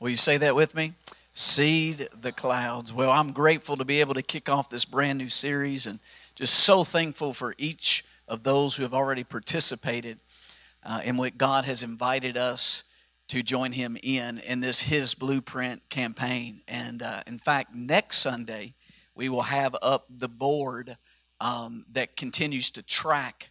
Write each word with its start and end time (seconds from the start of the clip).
Will 0.00 0.08
you 0.08 0.16
say 0.16 0.38
that 0.38 0.56
with 0.56 0.74
me? 0.74 0.94
Seed 1.34 2.08
the 2.18 2.32
clouds. 2.32 2.90
Well, 2.90 3.10
I'm 3.10 3.32
grateful 3.32 3.76
to 3.76 3.84
be 3.84 4.00
able 4.00 4.14
to 4.14 4.22
kick 4.22 4.48
off 4.48 4.70
this 4.70 4.86
brand 4.86 5.18
new 5.18 5.28
series 5.28 5.86
and 5.86 5.98
just 6.34 6.54
so 6.54 6.84
thankful 6.84 7.34
for 7.34 7.54
each 7.58 8.02
of 8.26 8.42
those 8.42 8.74
who 8.74 8.82
have 8.82 8.94
already 8.94 9.24
participated 9.24 10.18
uh, 10.84 11.02
in 11.04 11.18
what 11.18 11.36
God 11.36 11.66
has 11.66 11.82
invited 11.82 12.38
us 12.38 12.82
to 13.28 13.42
join 13.42 13.72
Him 13.72 13.98
in 14.02 14.38
in 14.38 14.60
this 14.60 14.80
His 14.80 15.12
Blueprint 15.12 15.86
campaign. 15.90 16.62
And 16.66 17.02
uh, 17.02 17.20
in 17.26 17.38
fact, 17.38 17.74
next 17.74 18.20
Sunday, 18.20 18.72
we 19.14 19.28
will 19.28 19.42
have 19.42 19.76
up 19.82 20.06
the 20.08 20.28
board 20.28 20.96
um, 21.42 21.84
that 21.92 22.16
continues 22.16 22.70
to 22.70 22.82
track 22.82 23.50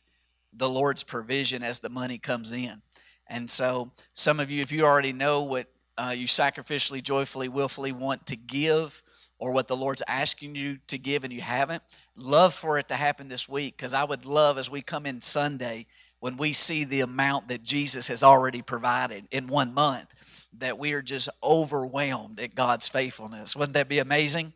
the 0.51 0.67
Lord's 0.67 1.03
provision 1.03 1.61
as 1.61 1.79
the 1.79 1.89
money 1.89 2.17
comes 2.17 2.53
in. 2.53 2.81
And 3.27 3.47
so, 3.47 3.91
some 4.13 4.39
of 4.39 4.49
you, 4.49 4.63
if 4.63 4.71
you 4.71 4.83
already 4.83 5.13
know 5.13 5.43
what 5.43 5.67
uh, 5.99 6.11
you 6.11 6.27
sacrificially, 6.27 7.03
joyfully, 7.03 7.49
willfully 7.49 7.91
want 7.91 8.25
to 8.27 8.37
give, 8.37 9.03
or 9.37 9.51
what 9.51 9.67
the 9.67 9.75
Lord's 9.75 10.01
asking 10.07 10.55
you 10.55 10.79
to 10.87 10.97
give 10.97 11.23
and 11.25 11.33
you 11.33 11.41
haven't, 11.41 11.83
love 12.15 12.53
for 12.53 12.79
it 12.79 12.87
to 12.87 12.95
happen 12.95 13.27
this 13.27 13.49
week 13.49 13.75
because 13.75 13.93
I 13.93 14.05
would 14.05 14.25
love 14.25 14.57
as 14.57 14.69
we 14.69 14.81
come 14.81 15.05
in 15.05 15.19
Sunday 15.19 15.85
when 16.21 16.37
we 16.37 16.53
see 16.53 16.85
the 16.85 17.01
amount 17.01 17.49
that 17.49 17.63
Jesus 17.63 18.07
has 18.07 18.23
already 18.23 18.61
provided 18.61 19.27
in 19.31 19.47
one 19.47 19.73
month 19.73 20.13
that 20.57 20.77
we 20.77 20.93
are 20.93 21.01
just 21.01 21.29
overwhelmed 21.43 22.39
at 22.39 22.55
God's 22.55 22.87
faithfulness. 22.87 23.55
Wouldn't 23.55 23.73
that 23.73 23.89
be 23.89 23.99
amazing? 23.99 24.53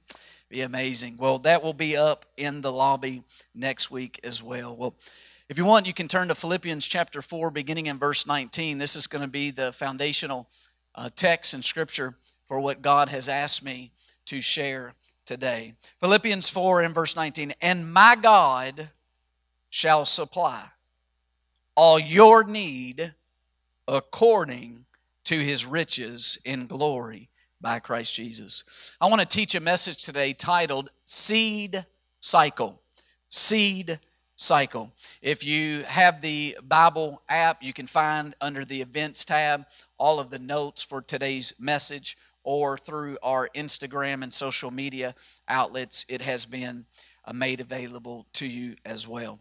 Be 0.50 0.62
amazing. 0.62 1.18
Well, 1.18 1.40
that 1.40 1.62
will 1.62 1.74
be 1.74 1.98
up 1.98 2.26
in 2.38 2.62
the 2.62 2.72
lobby 2.72 3.24
next 3.54 3.92
week 3.92 4.20
as 4.24 4.42
well. 4.42 4.76
Well, 4.76 4.96
if 5.50 5.58
you 5.58 5.66
want, 5.66 5.88
you 5.88 5.94
can 5.94 6.08
turn 6.08 6.30
to 6.30 6.36
Philippians 6.36 6.88
chapter 6.88 7.22
4, 7.22 7.52
beginning 7.52 7.88
in 7.88 8.00
verse 8.00 8.26
19. 8.26 8.78
This 8.78 8.96
is 8.96 9.08
going 9.08 9.22
to 9.22 9.28
be 9.28 9.52
the 9.52 9.72
foundational 9.74 10.48
uh, 10.96 11.10
text 11.16 11.54
and 11.54 11.64
scripture 11.64 12.16
for 12.46 12.60
what 12.60 12.82
God 12.82 13.10
has 13.10 13.30
asked 13.30 13.64
me 13.64 13.92
to 14.26 14.42
share 14.42 14.94
today. 15.26 15.74
Philippians 16.00 16.50
4 16.50 16.82
and 16.82 16.96
verse 16.96 17.16
19. 17.16 17.54
And 17.62 17.92
my 17.92 18.16
God 18.22 18.90
shall 19.70 20.06
supply 20.06 20.64
all 21.76 21.98
your 22.00 22.44
need 22.44 23.14
according 23.88 24.86
to 25.26 25.40
his 25.40 25.66
riches 25.66 26.38
in 26.46 26.68
glory 26.68 27.30
by 27.62 27.80
Christ 27.80 28.14
Jesus. 28.14 28.64
I 29.00 29.08
want 29.08 29.22
to 29.22 29.28
teach 29.28 29.56
a 29.56 29.60
message 29.60 30.04
today 30.04 30.34
titled 30.34 30.92
Seed 31.06 31.86
Cycle. 32.20 32.82
Seed 33.30 34.00
cycle. 34.36 34.92
If 35.22 35.46
you 35.46 35.84
have 35.84 36.22
the 36.22 36.58
Bible 36.64 37.22
app, 37.30 37.62
you 37.62 37.74
can 37.74 37.88
find 37.88 38.36
under 38.42 38.66
the 38.66 38.82
events 38.82 39.26
tab 39.26 39.66
all 39.98 40.20
of 40.20 40.30
the 40.30 40.40
notes 40.40 40.82
for 40.82 41.02
today's 41.02 41.54
message 41.60 42.18
or 42.44 42.78
through 42.78 43.18
our 43.24 43.50
Instagram 43.56 44.22
and 44.22 44.34
social 44.34 44.70
media 44.70 45.16
outlets, 45.48 46.06
it 46.10 46.22
has 46.22 46.46
been 46.46 46.86
uh, 47.26 47.34
made 47.34 47.62
available 47.62 48.26
to 48.34 48.46
you 48.46 48.76
as 48.86 49.08
well. 49.08 49.40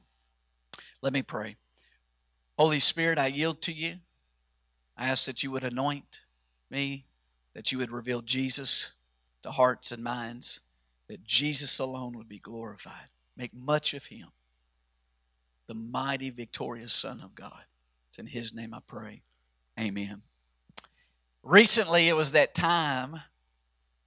Let 1.01 1.13
me 1.13 1.23
pray. 1.23 1.57
Holy 2.57 2.79
Spirit, 2.79 3.19
I 3.19 3.27
yield 3.27 3.61
to 3.63 3.73
you. 3.73 3.97
I 4.97 5.09
ask 5.09 5.27
that 5.27 5.43
you 5.43 5.51
would 5.51 5.65
anoint 5.65 6.21
me, 6.71 7.07
that 7.55 7.73
you 7.73 7.79
would 7.79 7.91
reveal 7.91 8.21
Jesus 8.21 8.93
to 9.43 9.51
hearts 9.51 9.91
and 9.91 10.05
minds, 10.05 10.61
that 11.09 11.25
Jesus 11.25 11.81
alone 11.81 12.17
would 12.17 12.29
be 12.29 12.39
glorified. 12.39 13.09
Make 13.37 13.53
much 13.53 13.95
of 13.95 14.07
him 14.07 14.29
the 15.73 15.79
mighty, 15.79 16.29
victorious 16.29 16.93
Son 16.93 17.23
of 17.25 17.35
God. 17.35 17.65
It's 18.11 18.19
in 18.19 18.27
His 18.27 18.53
name 18.53 18.75
I 18.75 18.81
pray. 18.87 19.23
Amen. 19.81 20.21
Recently, 21.43 22.09
it 22.09 22.15
was 22.15 22.33
that 22.33 22.53
time 22.53 23.23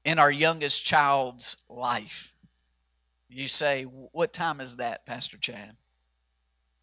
in 0.04 0.20
our 0.20 0.32
youngest 0.32 0.86
child's 0.86 1.58
life. 1.68 2.36
You 3.30 3.48
say, 3.48 3.82
What 3.82 4.32
time 4.32 4.62
is 4.62 4.76
that, 4.76 5.08
Pastor 5.08 5.38
Chad? 5.38 5.76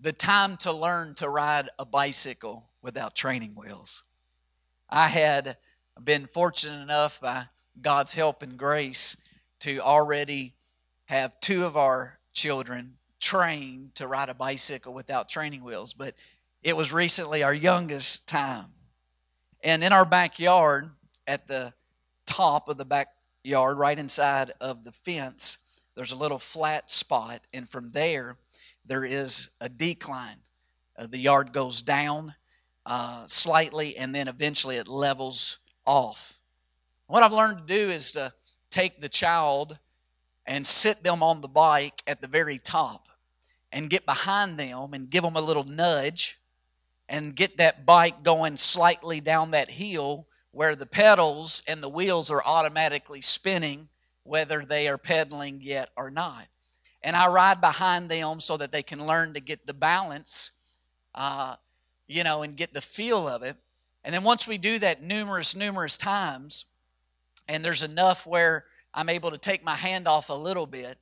The 0.00 0.10
time 0.10 0.56
to 0.59 0.72
learn 0.72 1.14
to 1.14 1.28
ride 1.28 1.69
a 1.78 1.87
bicycle 1.87 2.69
without 2.82 3.14
training 3.14 3.53
wheels. 3.54 4.03
I 4.91 5.06
had 5.06 5.59
been 6.03 6.26
fortunate 6.26 6.82
enough 6.82 7.20
by 7.20 7.44
God's 7.81 8.14
help 8.14 8.43
and 8.43 8.56
grace 8.56 9.16
to 9.60 9.78
already 9.78 10.56
have 11.04 11.38
two 11.38 11.66
of 11.66 11.76
our 11.76 12.19
children 12.32 12.94
trained 13.22 13.94
to 13.94 14.06
ride 14.06 14.28
a 14.28 14.34
bicycle 14.34 14.92
without 14.92 15.28
training 15.28 15.62
wheels, 15.62 15.94
but 15.94 16.14
it 16.62 16.76
was 16.76 16.92
recently 16.92 17.42
our 17.42 17.54
youngest 17.54 18.26
time. 18.26 18.66
And 19.62 19.82
in 19.84 19.92
our 19.92 20.04
backyard, 20.04 20.90
at 21.26 21.46
the 21.46 21.72
top 22.26 22.68
of 22.68 22.76
the 22.76 22.84
backyard, 22.84 23.78
right 23.78 23.98
inside 23.98 24.52
of 24.60 24.82
the 24.82 24.90
fence, 24.90 25.58
there's 25.94 26.10
a 26.10 26.16
little 26.16 26.40
flat 26.40 26.90
spot, 26.90 27.40
and 27.54 27.68
from 27.68 27.90
there, 27.90 28.36
there 28.84 29.04
is 29.04 29.50
a 29.60 29.68
decline. 29.68 30.38
Uh, 30.98 31.06
the 31.06 31.18
yard 31.18 31.52
goes 31.52 31.80
down 31.80 32.34
uh, 32.84 33.24
slightly, 33.28 33.96
and 33.96 34.12
then 34.12 34.26
eventually 34.26 34.76
it 34.76 34.88
levels 34.88 35.60
off. 35.86 36.40
What 37.06 37.22
I've 37.22 37.32
learned 37.32 37.58
to 37.58 37.64
do 37.74 37.90
is 37.90 38.10
to 38.12 38.32
take 38.68 39.00
the 39.00 39.08
child 39.08 39.78
and 40.44 40.66
sit 40.66 41.04
them 41.04 41.22
on 41.22 41.40
the 41.40 41.48
bike 41.48 42.02
at 42.08 42.20
the 42.20 42.26
very 42.26 42.58
top 42.58 43.08
and 43.72 43.90
get 43.90 44.06
behind 44.06 44.58
them 44.58 44.92
and 44.92 45.10
give 45.10 45.24
them 45.24 45.36
a 45.36 45.40
little 45.40 45.64
nudge 45.64 46.38
and 47.08 47.34
get 47.34 47.56
that 47.56 47.84
bike 47.86 48.22
going 48.22 48.56
slightly 48.56 49.20
down 49.20 49.50
that 49.50 49.70
hill 49.70 50.26
where 50.52 50.76
the 50.76 50.86
pedals 50.86 51.62
and 51.66 51.82
the 51.82 51.88
wheels 51.88 52.30
are 52.30 52.42
automatically 52.44 53.20
spinning, 53.20 53.88
whether 54.22 54.64
they 54.64 54.86
are 54.86 54.98
pedaling 54.98 55.60
yet 55.62 55.88
or 55.96 56.10
not. 56.10 56.46
And 57.02 57.16
I 57.16 57.26
ride 57.26 57.60
behind 57.60 58.10
them 58.10 58.38
so 58.38 58.56
that 58.58 58.70
they 58.70 58.82
can 58.82 59.06
learn 59.06 59.34
to 59.34 59.40
get 59.40 59.66
the 59.66 59.74
balance, 59.74 60.52
uh, 61.14 61.56
you 62.06 62.22
know, 62.22 62.42
and 62.42 62.56
get 62.56 62.74
the 62.74 62.80
feel 62.80 63.26
of 63.26 63.42
it. 63.42 63.56
And 64.04 64.14
then 64.14 64.22
once 64.22 64.46
we 64.46 64.58
do 64.58 64.78
that 64.80 65.02
numerous, 65.02 65.56
numerous 65.56 65.96
times, 65.96 66.66
and 67.48 67.64
there's 67.64 67.82
enough 67.82 68.26
where 68.26 68.66
I'm 68.94 69.08
able 69.08 69.30
to 69.30 69.38
take 69.38 69.64
my 69.64 69.74
hand 69.74 70.06
off 70.06 70.28
a 70.28 70.34
little 70.34 70.66
bit, 70.66 70.98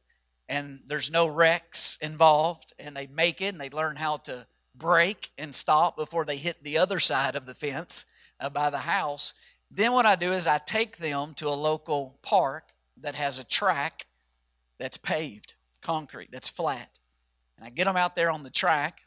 and 0.51 0.81
there's 0.89 1.13
no 1.13 1.29
wrecks 1.29 1.97
involved, 2.03 2.75
and 2.77 2.97
they 2.97 3.07
make 3.07 3.41
it 3.41 3.53
and 3.55 3.61
they 3.61 3.71
learn 3.71 3.95
how 3.95 4.17
to 4.17 4.45
brake 4.75 5.31
and 5.39 5.55
stop 5.55 5.97
before 5.97 6.25
they 6.25 6.39
hit 6.39 6.61
the 6.65 6.77
other 6.77 6.99
side 6.99 7.37
of 7.37 7.47
the 7.47 7.55
fence 7.55 8.05
uh, 8.41 8.51
by 8.51 8.69
the 8.69 8.79
house. 8.79 9.33
Then 9.71 9.93
what 9.93 10.07
I 10.07 10.17
do 10.17 10.33
is 10.33 10.49
I 10.49 10.59
take 10.59 10.97
them 10.97 11.35
to 11.35 11.47
a 11.47 11.55
local 11.55 12.19
park 12.23 12.73
that 12.97 13.15
has 13.15 13.39
a 13.39 13.45
track 13.45 14.07
that's 14.77 14.97
paved, 14.97 15.55
concrete, 15.83 16.33
that's 16.33 16.49
flat. 16.49 16.99
And 17.57 17.65
I 17.65 17.71
get 17.71 17.85
them 17.85 17.97
out 17.97 18.17
there 18.17 18.31
on 18.31 18.43
the 18.43 18.51
track 18.51 19.03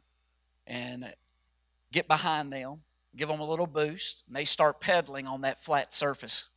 and 0.65 1.13
get 1.91 2.07
behind 2.07 2.53
them, 2.53 2.83
give 3.17 3.27
them 3.27 3.41
a 3.41 3.49
little 3.49 3.67
boost, 3.67 4.23
and 4.27 4.35
they 4.35 4.45
start 4.45 4.79
pedaling 4.79 5.27
on 5.27 5.41
that 5.41 5.61
flat 5.61 5.91
surface. 5.91 6.47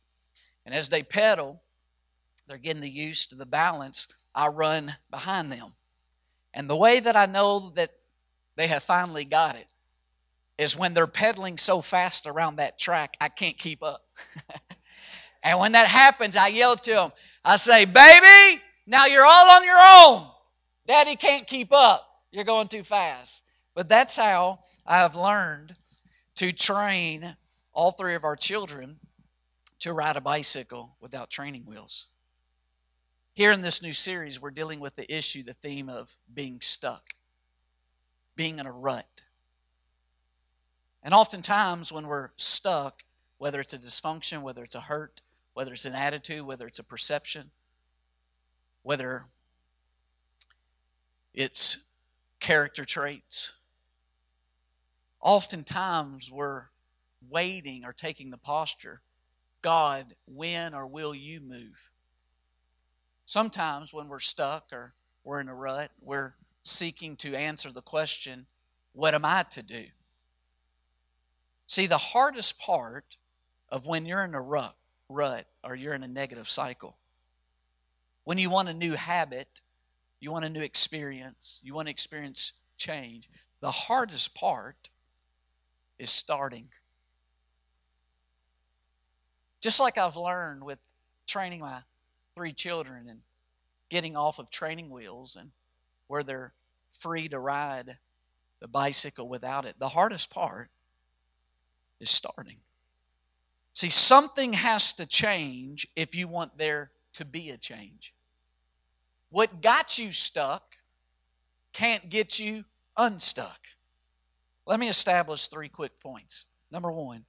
And 0.65 0.73
as 0.73 0.87
they 0.87 1.03
pedal, 1.03 1.61
they're 2.47 2.57
getting 2.57 2.81
the 2.81 2.89
use 2.89 3.27
to 3.27 3.35
the 3.35 3.45
balance 3.45 4.07
I 4.37 4.49
run 4.49 4.95
behind 5.09 5.51
them. 5.51 5.73
And 6.53 6.69
the 6.69 6.75
way 6.75 6.99
that 6.99 7.15
I 7.15 7.25
know 7.25 7.71
that 7.71 7.89
they 8.55 8.67
have 8.67 8.83
finally 8.83 9.25
got 9.25 9.55
it 9.55 9.73
is 10.59 10.77
when 10.77 10.93
they're 10.93 11.07
pedaling 11.07 11.57
so 11.57 11.81
fast 11.81 12.27
around 12.27 12.57
that 12.57 12.77
track, 12.77 13.17
I 13.19 13.29
can't 13.29 13.57
keep 13.57 13.81
up. 13.81 14.05
and 15.43 15.59
when 15.59 15.71
that 15.71 15.87
happens, 15.87 16.35
I 16.35 16.49
yell 16.49 16.75
to 16.75 16.91
them, 16.91 17.11
I 17.43 17.55
say, 17.55 17.85
Baby, 17.85 18.61
now 18.85 19.07
you're 19.07 19.25
all 19.25 19.49
on 19.49 19.65
your 19.65 19.79
own. 19.79 20.27
Daddy 20.85 21.15
can't 21.15 21.47
keep 21.47 21.73
up. 21.73 22.07
You're 22.31 22.43
going 22.43 22.67
too 22.67 22.83
fast. 22.83 23.43
But 23.73 23.89
that's 23.89 24.17
how 24.17 24.59
I 24.85 24.97
have 24.97 25.15
learned 25.15 25.75
to 26.35 26.51
train 26.51 27.35
all 27.73 27.91
three 27.91 28.13
of 28.13 28.23
our 28.23 28.35
children 28.35 28.99
to 29.79 29.93
ride 29.93 30.15
a 30.15 30.21
bicycle 30.21 30.95
without 31.01 31.31
training 31.31 31.63
wheels. 31.65 32.07
Here 33.37 33.51
in 33.51 33.61
this 33.61 33.83
new 33.83 33.93
series, 33.93 34.41
we're 34.41 34.49
dealing 34.49 34.79
with 34.79 34.95
the 34.95 35.15
issue, 35.15 35.43
the 35.43 35.53
theme 35.53 35.89
of 35.89 36.17
being 36.33 36.59
stuck, 36.59 37.13
being 38.35 38.57
in 38.57 38.65
a 38.65 38.71
rut. 38.71 39.21
And 41.03 41.13
oftentimes, 41.13 41.91
when 41.91 42.07
we're 42.07 42.31
stuck, 42.37 43.03
whether 43.37 43.59
it's 43.59 43.75
a 43.75 43.77
dysfunction, 43.77 44.41
whether 44.41 44.63
it's 44.63 44.73
a 44.73 44.81
hurt, 44.81 45.21
whether 45.53 45.71
it's 45.71 45.85
an 45.85 45.93
attitude, 45.93 46.47
whether 46.47 46.65
it's 46.65 46.79
a 46.79 46.83
perception, 46.83 47.51
whether 48.81 49.25
it's 51.31 51.77
character 52.39 52.85
traits. 52.85 53.53
Oftentimes, 55.21 56.31
we're 56.31 56.63
waiting 57.29 57.85
or 57.85 57.93
taking 57.93 58.31
the 58.31 58.37
posture 58.39 59.01
God, 59.61 60.15
when 60.25 60.73
or 60.73 60.87
will 60.87 61.13
you 61.13 61.39
move? 61.39 61.91
Sometimes, 63.27 63.93
when 63.93 64.07
we're 64.07 64.21
stuck 64.21 64.69
or 64.71 64.93
we're 65.25 65.41
in 65.41 65.49
a 65.49 65.53
rut, 65.53 65.91
we're 66.01 66.33
seeking 66.63 67.17
to 67.17 67.35
answer 67.35 67.69
the 67.73 67.81
question, 67.81 68.45
What 68.93 69.13
am 69.13 69.25
I 69.25 69.43
to 69.51 69.61
do? 69.61 69.83
See, 71.67 71.87
the 71.87 71.97
hardest 71.97 72.57
part 72.57 73.17
of 73.67 73.85
when 73.85 74.05
you're 74.05 74.23
in 74.23 74.33
a 74.33 74.41
rut, 74.41 74.77
rut 75.09 75.45
or 75.61 75.75
you're 75.75 75.93
in 75.93 76.03
a 76.03 76.07
negative 76.07 76.47
cycle, 76.47 76.95
when 78.23 78.37
you 78.37 78.49
want 78.49 78.69
a 78.69 78.73
new 78.73 78.93
habit, 78.93 79.59
you 80.21 80.31
want 80.31 80.45
a 80.45 80.49
new 80.49 80.61
experience, 80.61 81.59
you 81.61 81.73
want 81.73 81.87
to 81.87 81.91
experience 81.91 82.53
change, 82.77 83.29
the 83.59 83.71
hardest 83.71 84.35
part 84.35 84.89
is 85.99 86.09
starting. 86.09 86.69
Just 89.59 89.81
like 89.81 89.97
I've 89.97 90.15
learned 90.15 90.63
with 90.63 90.79
training 91.25 91.59
my 91.59 91.81
three 92.37 92.53
children 92.53 93.07
and 93.09 93.21
getting 93.89 94.15
off 94.15 94.37
of 94.37 94.51
training 94.51 94.91
wheels 94.91 95.35
and 95.35 95.49
where 96.05 96.21
they're 96.21 96.53
free 96.91 97.27
to 97.27 97.39
ride 97.39 97.97
the 98.59 98.67
bicycle 98.67 99.27
without 99.27 99.65
it. 99.65 99.73
The 99.79 99.89
hardest 99.89 100.29
part 100.29 100.69
is 101.99 102.11
starting. 102.11 102.57
See, 103.73 103.89
something 103.89 104.53
has 104.53 104.93
to 104.93 105.07
change 105.07 105.87
if 105.95 106.13
you 106.13 106.27
want 106.27 106.59
there 106.59 106.91
to 107.13 107.25
be 107.25 107.49
a 107.49 107.57
change. 107.57 108.13
What 109.31 109.61
got 109.61 109.97
you 109.97 110.11
stuck 110.11 110.75
can't 111.73 112.07
get 112.07 112.39
you 112.39 112.65
unstuck. 112.97 113.59
Let 114.67 114.79
me 114.79 114.89
establish 114.89 115.47
three 115.47 115.69
quick 115.69 115.99
points. 115.99 116.45
Number 116.71 116.91
one, 116.91 117.25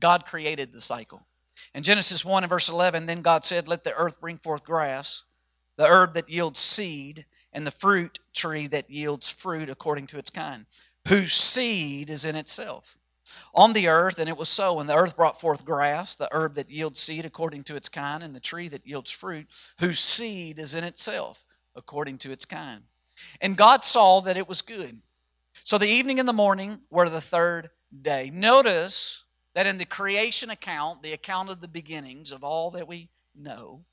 God 0.00 0.26
created 0.26 0.72
the 0.72 0.80
cycle. 0.80 1.24
In 1.72 1.82
Genesis 1.82 2.24
1 2.24 2.44
and 2.44 2.50
verse 2.50 2.68
11, 2.68 3.06
then 3.06 3.22
God 3.22 3.44
said, 3.44 3.68
Let 3.68 3.84
the 3.84 3.94
earth 3.94 4.20
bring 4.20 4.38
forth 4.38 4.64
grass, 4.64 5.22
the 5.76 5.86
herb 5.86 6.14
that 6.14 6.28
yields 6.28 6.58
seed, 6.58 7.26
and 7.52 7.66
the 7.66 7.70
fruit 7.70 8.18
tree 8.32 8.66
that 8.66 8.90
yields 8.90 9.28
fruit 9.28 9.70
according 9.70 10.08
to 10.08 10.18
its 10.18 10.30
kind, 10.30 10.66
whose 11.08 11.32
seed 11.32 12.10
is 12.10 12.24
in 12.24 12.36
itself 12.36 12.98
on 13.54 13.72
the 13.72 13.88
earth, 13.88 14.18
and 14.18 14.28
it 14.28 14.36
was 14.36 14.48
so. 14.48 14.80
And 14.80 14.88
the 14.88 14.96
earth 14.96 15.16
brought 15.16 15.40
forth 15.40 15.64
grass, 15.64 16.14
the 16.16 16.28
herb 16.32 16.54
that 16.54 16.70
yields 16.70 17.00
seed 17.00 17.24
according 17.24 17.64
to 17.64 17.76
its 17.76 17.88
kind, 17.88 18.22
and 18.22 18.34
the 18.34 18.40
tree 18.40 18.68
that 18.68 18.86
yields 18.86 19.10
fruit, 19.10 19.46
whose 19.80 20.00
seed 20.00 20.58
is 20.58 20.74
in 20.74 20.84
itself 20.84 21.44
according 21.74 22.18
to 22.18 22.32
its 22.32 22.44
kind. 22.44 22.82
And 23.40 23.56
God 23.56 23.84
saw 23.84 24.20
that 24.20 24.36
it 24.36 24.48
was 24.48 24.62
good. 24.62 25.00
So 25.64 25.78
the 25.78 25.88
evening 25.88 26.20
and 26.20 26.28
the 26.28 26.32
morning 26.32 26.80
were 26.90 27.08
the 27.08 27.20
third 27.20 27.70
day. 28.02 28.30
Notice 28.32 29.23
that 29.54 29.66
in 29.66 29.78
the 29.78 29.84
creation 29.84 30.50
account, 30.50 31.02
the 31.02 31.12
account 31.12 31.50
of 31.50 31.60
the 31.60 31.68
beginnings 31.68 32.32
of 32.32 32.44
all 32.44 32.70
that 32.72 32.88
we 32.88 33.08
know, 33.34 33.84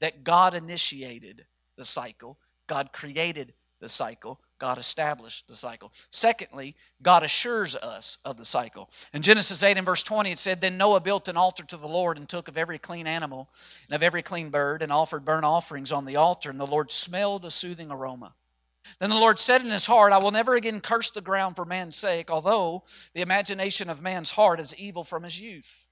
that 0.00 0.24
God 0.24 0.54
initiated 0.54 1.46
the 1.76 1.84
cycle, 1.84 2.38
God 2.66 2.92
created 2.92 3.54
the 3.80 3.88
cycle, 3.88 4.40
God 4.58 4.78
established 4.78 5.48
the 5.48 5.56
cycle. 5.56 5.92
Secondly, 6.10 6.76
God 7.02 7.22
assures 7.22 7.76
us 7.76 8.18
of 8.24 8.38
the 8.38 8.44
cycle. 8.44 8.90
In 9.12 9.22
Genesis 9.22 9.62
8 9.62 9.76
and 9.76 9.84
verse 9.84 10.02
20, 10.02 10.30
it 10.30 10.38
said, 10.38 10.60
Then 10.60 10.78
Noah 10.78 11.00
built 11.00 11.28
an 11.28 11.36
altar 11.36 11.64
to 11.64 11.76
the 11.76 11.86
Lord 11.86 12.16
and 12.16 12.28
took 12.28 12.48
of 12.48 12.56
every 12.56 12.78
clean 12.78 13.06
animal 13.06 13.50
and 13.86 13.94
of 13.94 14.02
every 14.02 14.22
clean 14.22 14.48
bird 14.50 14.82
and 14.82 14.90
offered 14.90 15.24
burnt 15.24 15.44
offerings 15.44 15.92
on 15.92 16.06
the 16.06 16.16
altar, 16.16 16.48
and 16.48 16.60
the 16.60 16.66
Lord 16.66 16.90
smelled 16.90 17.44
a 17.44 17.50
soothing 17.50 17.90
aroma. 17.90 18.34
Then 18.98 19.10
the 19.10 19.16
Lord 19.16 19.38
said 19.38 19.62
in 19.62 19.70
his 19.70 19.86
heart, 19.86 20.12
I 20.12 20.18
will 20.18 20.30
never 20.30 20.54
again 20.54 20.80
curse 20.80 21.10
the 21.10 21.20
ground 21.20 21.56
for 21.56 21.64
man's 21.64 21.96
sake, 21.96 22.30
although 22.30 22.84
the 23.14 23.22
imagination 23.22 23.90
of 23.90 24.02
man's 24.02 24.32
heart 24.32 24.60
is 24.60 24.74
evil 24.76 25.04
from 25.04 25.22
his 25.22 25.40
youth. 25.40 25.88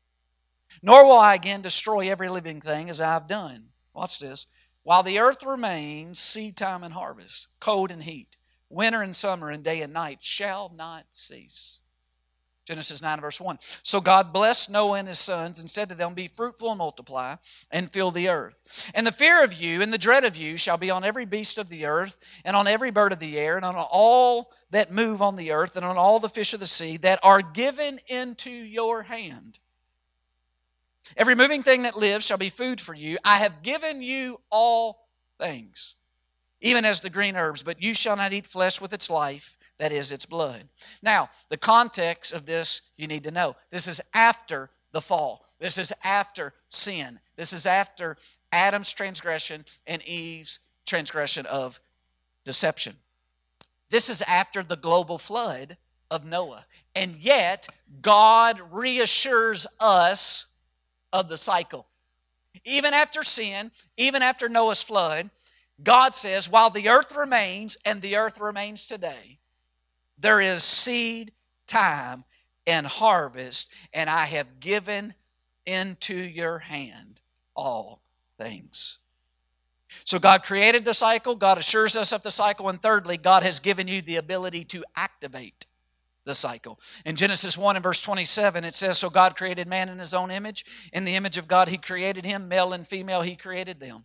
Nor 0.83 1.05
will 1.05 1.19
I 1.19 1.35
again 1.35 1.63
destroy 1.63 2.11
every 2.11 2.29
living 2.29 2.61
thing 2.61 2.91
as 2.91 3.01
I 3.01 3.13
have 3.13 3.29
done. 3.29 3.69
Watch 3.95 4.19
this. 4.19 4.47
While 4.83 5.03
the 5.03 5.19
earth 5.19 5.45
remains, 5.45 6.19
seed 6.19 6.57
time 6.57 6.83
and 6.83 6.95
harvest, 6.95 7.49
cold 7.61 7.91
and 7.91 8.03
heat 8.03 8.37
winter 8.75 9.03
and 9.03 9.15
summer 9.15 9.51
and 9.51 9.63
day 9.63 9.83
and 9.83 9.93
night 9.93 10.19
shall 10.21 10.73
not 10.75 11.07
cease. 11.11 11.81
Genesis 12.65 13.03
9, 13.03 13.21
verse 13.21 13.41
1. 13.41 13.59
So 13.83 14.01
God 14.01 14.33
blessed 14.33 14.71
Noah 14.71 14.99
and 14.99 15.09
his 15.09 15.19
sons 15.19 15.61
and 15.61 15.69
said 15.69 15.91
to 15.91 15.95
them, 15.95 16.15
Be 16.15 16.29
fruitful 16.29 16.71
and 16.71 16.79
multiply 16.79 17.37
and 17.71 17.91
fill 17.91 18.11
the 18.11 18.31
earth. 18.31 18.91
And 18.95 19.07
the 19.07 19.13
fear 19.13 19.45
of 19.45 19.53
you 19.53 19.83
and 19.83 19.93
the 19.93 19.99
dread 19.99 20.25
of 20.25 20.37
you 20.37 20.57
shall 20.57 20.79
be 20.79 20.91
on 20.91 21.05
every 21.05 21.27
beast 21.27 21.59
of 21.59 21.69
the 21.69 21.85
earth 21.85 22.17
and 22.45 22.57
on 22.57 22.67
every 22.67 22.91
bird 22.91 23.13
of 23.13 23.19
the 23.19 23.39
air 23.39 23.57
and 23.57 23.67
on 23.67 23.75
all 23.77 24.51
that 24.71 24.93
move 24.93 25.21
on 25.21 25.37
the 25.37 25.53
earth 25.53 25.77
and 25.77 25.85
on 25.85 25.99
all 25.99 26.19
the 26.19 26.29
fish 26.29 26.55
of 26.55 26.61
the 26.61 26.67
sea 26.67 26.97
that 26.99 27.21
are 27.23 27.43
given 27.43 28.01
into 28.09 28.51
your 28.51 29.03
hand. 29.03 29.59
Every 31.19 31.35
moving 31.35 31.63
thing 31.63 31.83
that 31.83 31.99
lives 31.99 32.25
shall 32.25 32.39
be 32.39 32.49
food 32.49 32.81
for 32.81 32.95
you. 32.95 33.19
I 33.25 33.37
have 33.37 33.63
given 33.63 34.01
you 34.01 34.39
all 34.51 35.07
things 35.39 35.97
even 36.65 36.87
as 36.87 37.03
the 37.03 37.11
green 37.11 37.37
herbs, 37.37 37.63
but 37.63 37.83
you 37.83 37.93
shall 37.93 38.17
not 38.17 38.33
eat 38.33 38.47
flesh 38.47 38.81
with 38.81 38.95
its 38.95 39.11
life, 39.11 39.59
that 39.79 39.93
is, 39.93 40.13
its 40.13 40.27
blood. 40.27 40.65
Now, 41.03 41.31
the 41.49 41.57
context 41.57 42.33
of 42.33 42.47
this 42.47 42.83
you 42.97 43.07
need 43.07 43.25
to 43.25 43.31
know. 43.31 43.57
This 43.71 43.89
is 43.89 44.01
after 44.13 44.71
the 44.93 45.01
fall, 45.01 45.47
this 45.59 45.79
is 45.79 45.93
after 46.03 46.53
sin, 46.69 47.19
this 47.37 47.53
is 47.53 47.67
after 47.67 48.17
Adam's 48.53 48.93
transgression 48.93 49.65
and 49.87 50.07
Eve's 50.07 50.61
transgression 50.87 51.47
of 51.47 51.81
deception. 52.45 52.97
This 53.91 54.09
is 54.09 54.23
after 54.23 54.63
the 54.63 54.77
global 54.77 55.19
flood 55.19 55.77
of 56.11 56.25
Noah. 56.25 56.67
And 56.95 57.17
yet, 57.17 57.69
God 58.01 58.61
reassures 58.73 59.67
us 59.81 60.47
of 61.13 61.29
the 61.29 61.37
cycle. 61.37 61.87
Even 62.65 62.95
after 62.95 63.23
sin, 63.23 63.71
even 63.97 64.23
after 64.23 64.49
Noah's 64.49 64.83
flood, 64.83 65.31
God 65.83 66.15
says, 66.15 66.49
while 66.49 66.71
the 66.71 66.89
earth 66.89 67.17
remains, 67.17 67.77
and 67.85 68.01
the 68.01 68.17
earth 68.17 68.41
remains 68.41 68.87
today, 68.87 69.39
there 70.19 70.41
is 70.41 70.63
seed 70.63 71.33
time 71.67 72.25
and 72.67 72.87
harvest, 72.87 73.71
and 73.93 74.09
I 74.09 74.25
have 74.27 74.61
given 74.61 75.15
into 75.67 76.15
your 76.15 76.59
hand 76.59 77.21
all 77.55 78.03
things. 78.39 78.99
So 80.05 80.19
God 80.19 80.45
created 80.45 80.85
the 80.85 80.95
cycle, 80.95 81.37
God 81.37 81.59
assures 81.59 81.97
us 81.97 82.13
of 82.13 82.23
the 82.23 82.31
cycle, 82.31 82.69
and 82.69 82.81
thirdly, 82.81 83.17
God 83.17 83.43
has 83.43 83.61
given 83.61 83.87
you 83.87 84.03
the 84.03 84.17
ability 84.17 84.65
to 84.67 84.85
activate 84.97 85.67
the 86.25 86.35
cycle. 86.35 86.81
In 87.05 87.17
Genesis 87.17 87.57
1 87.57 87.77
and 87.77 87.83
verse 87.83 88.01
27, 88.01 88.65
it 88.65 88.75
says, 88.75 88.99
So 88.99 89.11
God 89.11 89.37
created 89.37 89.69
man 89.69 89.89
in 89.89 89.99
his 89.99 90.15
own 90.15 90.31
image. 90.31 90.65
In 90.93 91.05
the 91.05 91.15
image 91.15 91.39
of 91.39 91.49
God, 91.49 91.69
he 91.69 91.77
created 91.77 92.25
him, 92.25 92.49
male 92.49 92.73
and 92.73 92.87
female, 92.87 93.23
he 93.23 93.37
created 93.37 93.79
them. 93.79 94.05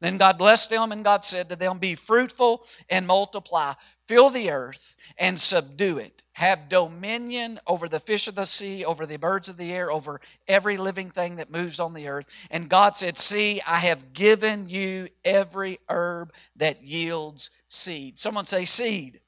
Then 0.00 0.18
God 0.18 0.38
blessed 0.38 0.70
them, 0.70 0.92
and 0.92 1.04
God 1.04 1.24
said 1.24 1.48
to 1.48 1.56
them, 1.56 1.78
Be 1.78 1.94
fruitful 1.94 2.64
and 2.88 3.06
multiply, 3.06 3.74
fill 4.06 4.30
the 4.30 4.50
earth 4.50 4.96
and 5.18 5.38
subdue 5.40 5.98
it. 5.98 6.22
Have 6.32 6.68
dominion 6.68 7.58
over 7.66 7.88
the 7.88 7.98
fish 7.98 8.28
of 8.28 8.36
the 8.36 8.44
sea, 8.44 8.84
over 8.84 9.06
the 9.06 9.16
birds 9.16 9.48
of 9.48 9.56
the 9.56 9.72
air, 9.72 9.90
over 9.90 10.20
every 10.46 10.76
living 10.76 11.10
thing 11.10 11.36
that 11.36 11.50
moves 11.50 11.80
on 11.80 11.94
the 11.94 12.06
earth. 12.06 12.26
And 12.50 12.68
God 12.68 12.96
said, 12.96 13.18
See, 13.18 13.60
I 13.66 13.78
have 13.78 14.12
given 14.12 14.68
you 14.68 15.08
every 15.24 15.80
herb 15.88 16.32
that 16.54 16.84
yields 16.84 17.50
seed. 17.66 18.18
Someone 18.18 18.44
say, 18.44 18.64
Seed, 18.64 19.20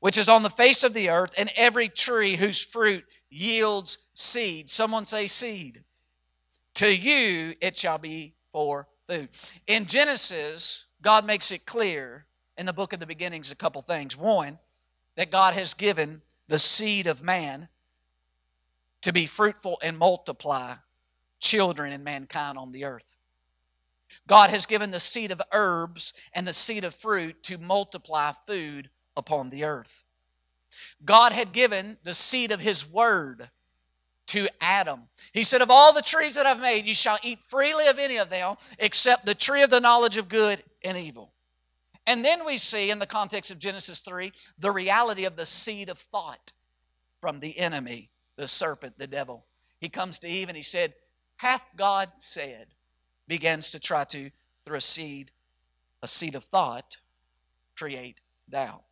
which 0.00 0.16
is 0.16 0.28
on 0.28 0.42
the 0.42 0.48
face 0.50 0.84
of 0.84 0.94
the 0.94 1.10
earth, 1.10 1.34
and 1.36 1.52
every 1.54 1.88
tree 1.88 2.36
whose 2.36 2.62
fruit 2.62 3.04
yields 3.28 3.98
seed. 4.14 4.70
Someone 4.70 5.04
say, 5.04 5.26
Seed. 5.26 5.84
To 6.78 6.96
you 6.96 7.56
it 7.60 7.76
shall 7.76 7.98
be 7.98 8.34
for 8.52 8.86
food. 9.08 9.28
In 9.66 9.86
Genesis, 9.86 10.86
God 11.02 11.24
makes 11.24 11.50
it 11.50 11.66
clear 11.66 12.26
in 12.56 12.66
the 12.66 12.72
book 12.72 12.92
of 12.92 13.00
the 13.00 13.06
beginnings 13.06 13.50
a 13.50 13.56
couple 13.56 13.80
things. 13.82 14.16
One, 14.16 14.58
that 15.16 15.30
God 15.30 15.54
has 15.54 15.74
given 15.74 16.22
the 16.48 16.58
seed 16.58 17.06
of 17.06 17.22
man 17.22 17.68
to 19.02 19.12
be 19.12 19.26
fruitful 19.26 19.78
and 19.82 19.96
multiply 19.96 20.74
children 21.40 21.92
and 21.92 22.04
mankind 22.04 22.58
on 22.58 22.72
the 22.72 22.84
earth. 22.84 23.16
God 24.26 24.50
has 24.50 24.66
given 24.66 24.90
the 24.90 25.00
seed 25.00 25.30
of 25.30 25.40
herbs 25.52 26.12
and 26.32 26.46
the 26.46 26.52
seed 26.52 26.84
of 26.84 26.94
fruit 26.94 27.42
to 27.44 27.58
multiply 27.58 28.32
food 28.46 28.90
upon 29.16 29.50
the 29.50 29.64
earth. 29.64 30.04
God 31.04 31.32
had 31.32 31.52
given 31.52 31.98
the 32.02 32.14
seed 32.14 32.52
of 32.52 32.60
His 32.60 32.88
Word 32.88 33.50
to 34.28 34.48
Adam. 34.60 35.02
He 35.32 35.42
said, 35.42 35.62
Of 35.62 35.70
all 35.70 35.92
the 35.92 36.02
trees 36.02 36.34
that 36.36 36.46
I've 36.46 36.60
made, 36.60 36.86
you 36.86 36.94
shall 36.94 37.18
eat 37.22 37.40
freely 37.40 37.88
of 37.88 37.98
any 37.98 38.16
of 38.16 38.30
them, 38.30 38.56
except 38.78 39.26
the 39.26 39.34
tree 39.34 39.62
of 39.62 39.70
the 39.70 39.80
knowledge 39.80 40.16
of 40.16 40.28
good 40.28 40.62
and 40.84 40.96
evil. 40.96 41.32
And 42.06 42.24
then 42.24 42.46
we 42.46 42.56
see 42.56 42.90
in 42.90 42.98
the 42.98 43.06
context 43.06 43.50
of 43.50 43.58
Genesis 43.58 44.00
3 44.00 44.32
the 44.58 44.70
reality 44.70 45.24
of 45.24 45.36
the 45.36 45.44
seed 45.44 45.90
of 45.90 45.98
thought 45.98 46.52
from 47.20 47.40
the 47.40 47.58
enemy, 47.58 48.10
the 48.36 48.48
serpent, 48.48 48.98
the 48.98 49.06
devil. 49.06 49.44
He 49.80 49.88
comes 49.88 50.18
to 50.20 50.28
Eve 50.28 50.48
and 50.48 50.56
he 50.56 50.62
said, 50.62 50.94
hath 51.36 51.66
God 51.76 52.08
said, 52.18 52.68
begins 53.26 53.70
to 53.70 53.78
try 53.78 54.04
to, 54.04 54.30
through 54.64 54.76
a 54.76 54.80
seed, 54.80 55.30
a 56.02 56.08
seed 56.08 56.34
of 56.34 56.44
thought, 56.44 56.96
create 57.76 58.20
doubt. 58.48 58.82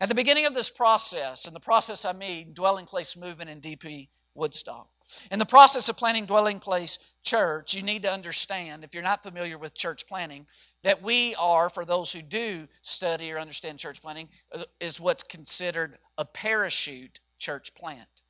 At 0.00 0.08
the 0.08 0.14
beginning 0.14 0.46
of 0.46 0.54
this 0.54 0.70
process, 0.70 1.46
and 1.46 1.54
the 1.54 1.60
process 1.60 2.04
I 2.04 2.12
mean 2.12 2.52
dwelling 2.54 2.86
place 2.86 3.16
movement 3.16 3.50
in 3.50 3.60
DP 3.60 4.08
Woodstock, 4.34 4.88
in 5.30 5.38
the 5.38 5.46
process 5.46 5.88
of 5.88 5.96
planning 5.96 6.26
dwelling 6.26 6.58
place 6.58 6.98
church, 7.22 7.74
you 7.74 7.82
need 7.82 8.02
to 8.02 8.12
understand, 8.12 8.84
if 8.84 8.94
you're 8.94 9.02
not 9.02 9.22
familiar 9.22 9.58
with 9.58 9.74
church 9.74 10.06
planting, 10.06 10.46
that 10.82 11.02
we 11.02 11.34
are, 11.36 11.70
for 11.70 11.84
those 11.84 12.12
who 12.12 12.22
do 12.22 12.68
study 12.82 13.32
or 13.32 13.38
understand 13.38 13.78
church 13.78 14.02
planting, 14.02 14.28
uh, 14.52 14.64
is 14.80 15.00
what's 15.00 15.22
considered 15.22 15.98
a 16.18 16.24
parachute 16.24 17.20
church 17.38 17.74
plant. 17.74 18.22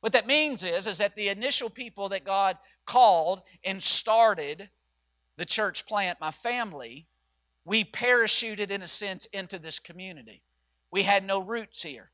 What 0.00 0.12
that 0.12 0.26
means 0.26 0.64
is, 0.64 0.86
is 0.86 0.98
that 0.98 1.16
the 1.16 1.28
initial 1.28 1.70
people 1.70 2.08
that 2.10 2.24
God 2.24 2.56
called 2.86 3.42
and 3.64 3.82
started 3.82 4.70
the 5.36 5.46
church 5.46 5.86
plant, 5.86 6.20
my 6.20 6.30
family, 6.30 7.06
we 7.64 7.84
parachuted 7.84 8.70
in 8.70 8.82
a 8.82 8.86
sense 8.86 9.26
into 9.26 9.58
this 9.58 9.78
community. 9.78 10.42
We 10.90 11.02
had 11.02 11.24
no 11.24 11.40
roots 11.40 11.82
here. 11.82 12.10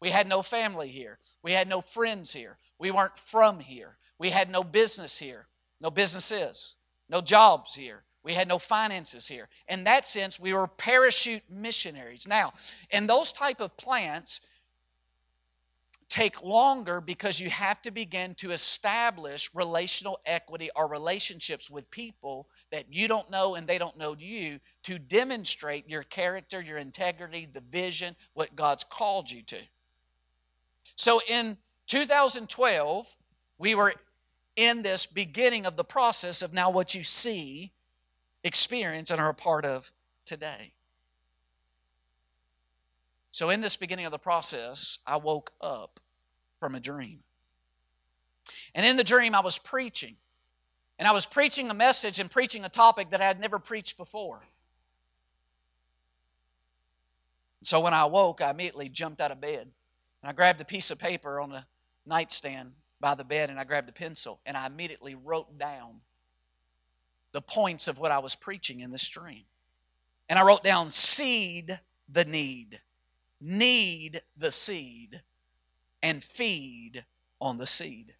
We 0.00 0.10
had 0.10 0.28
no 0.28 0.42
family 0.42 0.88
here. 0.88 1.18
We 1.42 1.52
had 1.52 1.68
no 1.68 1.80
friends 1.80 2.32
here. 2.32 2.58
We 2.84 2.90
weren't 2.90 3.16
from 3.16 3.60
here. 3.60 3.96
We 4.18 4.28
had 4.28 4.50
no 4.50 4.62
business 4.62 5.18
here. 5.18 5.46
No 5.80 5.90
businesses. 5.90 6.76
No 7.08 7.22
jobs 7.22 7.74
here. 7.74 8.02
We 8.22 8.34
had 8.34 8.46
no 8.46 8.58
finances 8.58 9.26
here. 9.26 9.48
In 9.70 9.84
that 9.84 10.04
sense, 10.04 10.38
we 10.38 10.52
were 10.52 10.66
parachute 10.66 11.44
missionaries. 11.48 12.28
Now, 12.28 12.52
in 12.90 13.06
those 13.06 13.32
type 13.32 13.62
of 13.62 13.74
plants, 13.78 14.42
take 16.10 16.42
longer 16.42 17.00
because 17.00 17.40
you 17.40 17.48
have 17.48 17.80
to 17.80 17.90
begin 17.90 18.34
to 18.34 18.50
establish 18.50 19.48
relational 19.54 20.20
equity 20.26 20.68
or 20.76 20.86
relationships 20.86 21.70
with 21.70 21.90
people 21.90 22.50
that 22.70 22.84
you 22.92 23.08
don't 23.08 23.30
know 23.30 23.54
and 23.54 23.66
they 23.66 23.78
don't 23.78 23.96
know 23.96 24.14
you 24.18 24.60
to 24.82 24.98
demonstrate 24.98 25.88
your 25.88 26.02
character, 26.02 26.60
your 26.60 26.76
integrity, 26.76 27.48
the 27.50 27.62
vision, 27.62 28.14
what 28.34 28.54
God's 28.54 28.84
called 28.84 29.30
you 29.30 29.40
to. 29.44 29.60
So 30.96 31.22
in 31.26 31.56
2012, 31.86 33.16
we 33.58 33.74
were 33.74 33.92
in 34.56 34.82
this 34.82 35.06
beginning 35.06 35.66
of 35.66 35.76
the 35.76 35.84
process 35.84 36.42
of 36.42 36.52
now 36.52 36.70
what 36.70 36.94
you 36.94 37.02
see, 37.02 37.72
experience, 38.42 39.10
and 39.10 39.20
are 39.20 39.30
a 39.30 39.34
part 39.34 39.64
of 39.64 39.90
today. 40.24 40.72
So, 43.32 43.50
in 43.50 43.60
this 43.60 43.76
beginning 43.76 44.06
of 44.06 44.12
the 44.12 44.18
process, 44.18 44.98
I 45.06 45.16
woke 45.16 45.52
up 45.60 45.98
from 46.60 46.74
a 46.74 46.80
dream. 46.80 47.20
And 48.74 48.86
in 48.86 48.96
the 48.96 49.04
dream, 49.04 49.34
I 49.34 49.40
was 49.40 49.58
preaching. 49.58 50.16
And 50.98 51.08
I 51.08 51.12
was 51.12 51.26
preaching 51.26 51.70
a 51.70 51.74
message 51.74 52.20
and 52.20 52.30
preaching 52.30 52.64
a 52.64 52.68
topic 52.68 53.10
that 53.10 53.20
I 53.20 53.24
had 53.24 53.40
never 53.40 53.58
preached 53.58 53.96
before. 53.96 54.42
So 57.64 57.80
when 57.80 57.94
I 57.94 58.02
awoke, 58.02 58.40
I 58.40 58.50
immediately 58.50 58.88
jumped 58.88 59.20
out 59.20 59.32
of 59.32 59.40
bed. 59.40 59.62
And 60.22 60.30
I 60.30 60.32
grabbed 60.32 60.60
a 60.60 60.64
piece 60.64 60.90
of 60.90 60.98
paper 60.98 61.40
on 61.40 61.50
the 61.50 61.64
nightstand 62.06 62.72
by 63.00 63.14
the 63.14 63.24
bed 63.24 63.50
and 63.50 63.58
I 63.58 63.64
grabbed 63.64 63.88
a 63.88 63.92
pencil 63.92 64.40
and 64.46 64.56
I 64.56 64.66
immediately 64.66 65.14
wrote 65.14 65.58
down 65.58 66.00
the 67.32 67.42
points 67.42 67.88
of 67.88 67.98
what 67.98 68.12
I 68.12 68.20
was 68.20 68.34
preaching 68.34 68.80
in 68.80 68.90
this 68.90 69.08
dream. 69.08 69.44
And 70.28 70.38
I 70.38 70.44
wrote 70.44 70.62
down 70.62 70.90
seed 70.90 71.80
the 72.08 72.24
need, 72.24 72.80
need 73.40 74.22
the 74.36 74.52
seed, 74.52 75.22
and 76.02 76.22
feed 76.22 77.04
on 77.40 77.58
the 77.58 77.66
seed. 77.66 78.14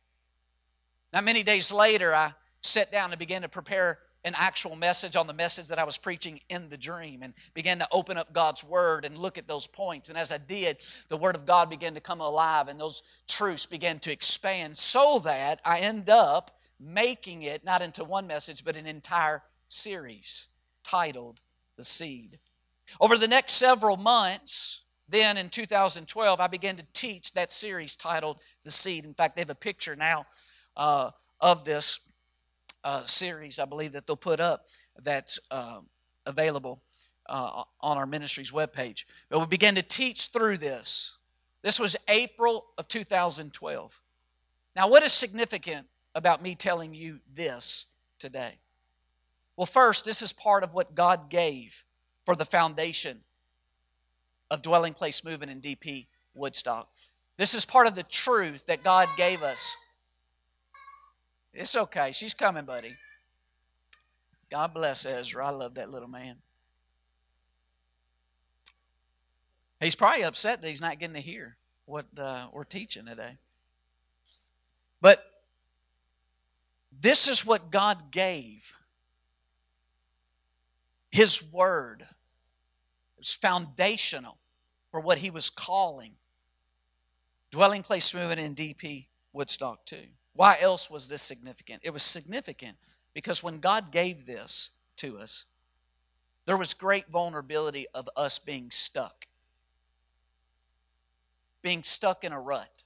Not 1.13 1.25
many 1.25 1.43
days 1.43 1.73
later, 1.73 2.15
I 2.15 2.35
sat 2.61 2.91
down 2.91 3.13
and 3.13 3.19
began 3.19 3.43
to 3.43 3.49
prepare 3.49 3.99
an 4.25 4.35
actual 4.37 4.75
message 4.75 5.17
on 5.17 5.27
the 5.27 5.35
message 5.35 5.69
that 5.69 5.79
I 5.79 5.85
was 5.85 5.99
preaching 5.99 6.41
in 6.49 6.69
the 6.69 6.77
dream 6.77 7.23
and 7.23 7.35
began 7.53 7.79
to 7.81 7.89
open 7.93 8.17
up 8.17 8.33
God's 8.33 8.65
Word 8.65 9.05
and 9.05 9.19
look 9.19 9.37
at 9.37 9.47
those 9.47 9.67
points. 9.67 10.09
And 10.09 10.17
as 10.17 10.33
I 10.33 10.39
did, 10.39 10.79
the 11.09 11.17
Word 11.17 11.37
of 11.37 11.45
God 11.45 11.69
began 11.69 11.95
to 11.95 12.01
come 12.01 12.21
alive 12.21 12.69
and 12.69 12.81
those 12.81 13.03
truths 13.29 13.67
began 13.67 13.99
to 14.01 14.13
expand 14.13 14.77
so 14.79 15.21
that 15.25 15.61
I 15.65 15.81
end 15.81 16.09
up 16.09 16.59
making 16.81 17.43
it 17.43 17.65
not 17.65 17.83
into 17.83 18.03
one 18.03 18.27
message, 18.27 18.65
but 18.65 18.77
an 18.77 18.87
entire 18.87 19.43
series 19.69 20.49
titled 20.83 21.41
The 21.77 21.85
Seed. 21.85 22.39
Over 23.01 23.19
the 23.19 23.29
next 23.29 23.55
several 23.55 23.97
months, 23.97 24.85
then 25.09 25.37
in 25.37 25.51
2012, 25.51 26.41
I 26.41 26.47
began 26.47 26.77
to 26.77 26.87
teach 26.93 27.33
that 27.33 27.53
series 27.53 27.95
titled 27.95 28.41
The 28.65 28.71
Seed. 28.71 29.05
In 29.05 29.15
fact, 29.15 29.37
they 29.37 29.43
have 29.43 29.51
a 29.51 29.55
picture 29.55 29.97
now 29.97 30.27
uh, 30.77 31.11
of 31.41 31.65
this 31.65 31.99
uh, 32.85 33.05
series, 33.07 33.59
I 33.59 33.65
believe, 33.65 33.93
that 33.93 34.07
they'll 34.07 34.17
put 34.17 34.41
up 34.41 34.67
that's 35.03 35.39
uh, 35.51 35.81
available 36.27 36.83
uh, 37.27 37.65
on 37.81 37.97
our 37.97 38.07
ministry's 38.07 38.51
webpage. 38.51 39.05
But 39.29 39.41
we 39.41 39.47
began 39.47 39.75
to 39.75 39.83
teach 39.83 40.27
through 40.27 40.59
this. 40.59 41.19
This 41.63 41.81
was 41.81 41.97
April 42.09 42.67
of 42.77 42.87
2012. 42.89 44.01
Now, 44.77 44.89
what 44.89 45.03
is 45.03 45.13
significant 45.13 45.87
about 46.15 46.43
me 46.43 46.55
telling 46.55 46.95
you 46.95 47.21
this 47.35 47.87
today? 48.19 48.59
Well, 49.57 49.67
first, 49.67 50.05
this 50.05 50.21
is 50.21 50.33
part 50.33 50.63
of 50.63 50.75
what 50.75 50.95
God 50.95 51.31
gave 51.31 51.85
for 52.25 52.35
the 52.37 52.45
foundation 52.45 53.21
of 54.51 54.63
Dwelling 54.63 54.95
Place 54.95 55.25
Movement 55.25 55.51
in 55.51 55.61
DP 55.61 56.07
Woodstock. 56.35 56.89
This 57.37 57.55
is 57.55 57.65
part 57.65 57.87
of 57.87 57.95
the 57.95 58.03
truth 58.03 58.67
that 58.67 58.85
God 58.85 59.09
gave 59.17 59.43
us. 59.43 59.77
It's 61.55 61.77
okay. 61.77 62.11
She's 62.13 62.35
coming, 62.35 62.65
buddy. 62.65 62.97
God 64.51 64.75
bless 64.75 65.07
Ezra. 65.07 65.47
I 65.47 65.51
love 65.51 65.75
that 65.75 65.91
little 65.91 66.09
man. 66.09 66.37
He's 69.81 69.95
probably 69.95 70.25
upset 70.25 70.63
that 70.63 70.69
he's 70.69 70.81
not 70.81 70.99
getting 70.99 71.15
to 71.15 71.21
hear 71.21 71.57
what 71.87 72.07
uh, 72.19 72.49
we're 72.53 72.65
teaching 72.65 73.07
today. 73.07 73.39
But 75.01 75.25
this 77.01 77.29
is 77.29 77.45
what 77.45 77.71
God 77.71 78.11
gave 78.11 78.75
His 81.11 81.43
Word 81.53 82.07
was 83.19 83.33
foundational 83.33 84.39
for 84.91 85.01
what 85.01 85.19
he 85.19 85.31
was 85.31 85.51
calling 85.51 86.13
dwelling 87.51 87.83
place 87.83 88.13
movement 88.15 88.41
in 88.41 88.55
DP 88.55 89.07
Woodstock 89.33 89.85
too. 89.85 90.07
Why 90.35 90.59
else 90.61 90.91
was 90.91 91.09
this 91.09 91.23
significant? 91.23 91.83
It 91.85 91.91
was 91.91 92.03
significant 92.03 92.77
because 93.15 93.43
when 93.43 93.61
God 93.61 93.93
gave 93.93 94.27
this 94.27 94.71
to 94.97 95.19
us, 95.19 95.45
there 96.47 96.57
was 96.57 96.75
great 96.75 97.09
vulnerability 97.09 97.87
of 97.95 98.09
us 98.17 98.39
being 98.39 98.71
stuck. 98.71 99.27
Being 101.63 101.83
stuck 101.83 102.25
in 102.25 102.33
a 102.33 102.41
rut, 102.41 102.83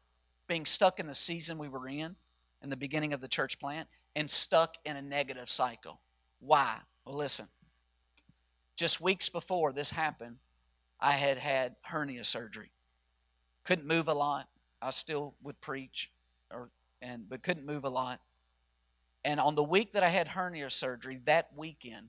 being 0.47 0.65
stuck 0.65 1.01
in 1.01 1.07
the 1.07 1.15
season 1.15 1.59
we 1.59 1.69
were 1.69 1.89
in, 1.89 2.15
in 2.63 2.71
the 2.71 2.77
beginning 2.77 3.13
of 3.13 3.21
the 3.21 3.29
church 3.29 3.59
plant, 3.59 3.89
and 4.15 4.31
stuck 4.31 4.77
in 4.85 4.97
a 4.97 5.03
negative 5.03 5.51
cycle. 5.51 6.01
Why? 6.41 6.77
Well, 7.05 7.17
listen. 7.17 7.49
Just 8.77 9.01
weeks 9.01 9.29
before 9.29 9.73
this 9.73 9.91
happened, 9.91 10.37
I 11.01 11.13
had 11.13 11.39
had 11.39 11.77
hernia 11.83 12.25
surgery. 12.25 12.71
Couldn't 13.65 13.89
move 13.89 14.07
a 14.07 14.15
lot. 14.15 14.49
I 14.81 14.91
still 14.91 15.35
would 15.43 15.61
preach, 15.61 16.13
or 16.53 16.71
and 17.03 17.29
but 17.29 17.43
couldn't 17.43 17.67
move 17.67 17.85
a 17.85 17.89
lot. 17.89 18.21
And 19.25 19.41
on 19.41 19.55
the 19.55 19.63
week 19.63 19.93
that 19.93 20.03
I 20.03 20.09
had 20.09 20.29
hernia 20.29 20.71
surgery, 20.71 21.21
that 21.25 21.51
weekend, 21.57 22.09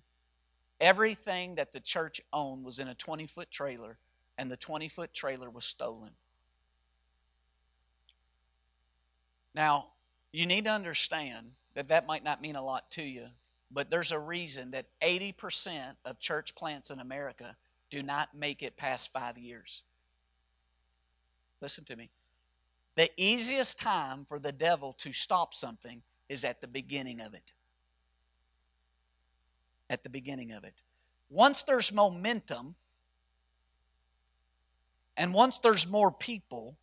everything 0.79 1.55
that 1.55 1.71
the 1.71 1.79
church 1.79 2.21
owned 2.31 2.63
was 2.63 2.79
in 2.79 2.87
a 2.87 2.95
20 2.95 3.27
foot 3.27 3.51
trailer, 3.51 3.97
and 4.37 4.51
the 4.51 4.57
20 4.57 4.87
foot 4.89 5.13
trailer 5.13 5.49
was 5.49 5.65
stolen. 5.65 6.11
Now, 9.55 9.87
you 10.31 10.45
need 10.45 10.65
to 10.65 10.71
understand 10.71 11.51
that 11.73 11.87
that 11.87 12.07
might 12.07 12.23
not 12.23 12.41
mean 12.41 12.55
a 12.55 12.63
lot 12.63 12.91
to 12.91 13.03
you 13.03 13.27
but 13.71 13.89
there's 13.89 14.11
a 14.11 14.19
reason 14.19 14.71
that 14.71 14.87
80% 15.01 15.95
of 16.05 16.19
church 16.19 16.55
plants 16.55 16.89
in 16.89 16.99
America 16.99 17.55
do 17.89 18.01
not 18.01 18.29
make 18.35 18.63
it 18.63 18.77
past 18.77 19.13
five 19.13 19.37
years. 19.37 19.83
Listen 21.61 21.83
to 21.85 21.95
me. 21.95 22.09
The 22.99 23.09
easiest 23.15 23.79
time 23.79 24.25
for 24.25 24.39
the 24.39 24.51
devil 24.51 24.91
to 24.97 25.13
stop 25.13 25.53
something 25.53 26.01
is 26.27 26.43
at 26.43 26.59
the 26.59 26.67
beginning 26.67 27.21
of 27.21 27.33
it. 27.33 27.53
At 29.89 30.03
the 30.03 30.09
beginning 30.09 30.51
of 30.51 30.65
it. 30.65 30.81
Once 31.29 31.63
there's 31.63 31.93
momentum, 31.93 32.75
and 35.15 35.33
once 35.33 35.59
there's 35.59 35.87
more 35.87 36.11
people, 36.11 36.77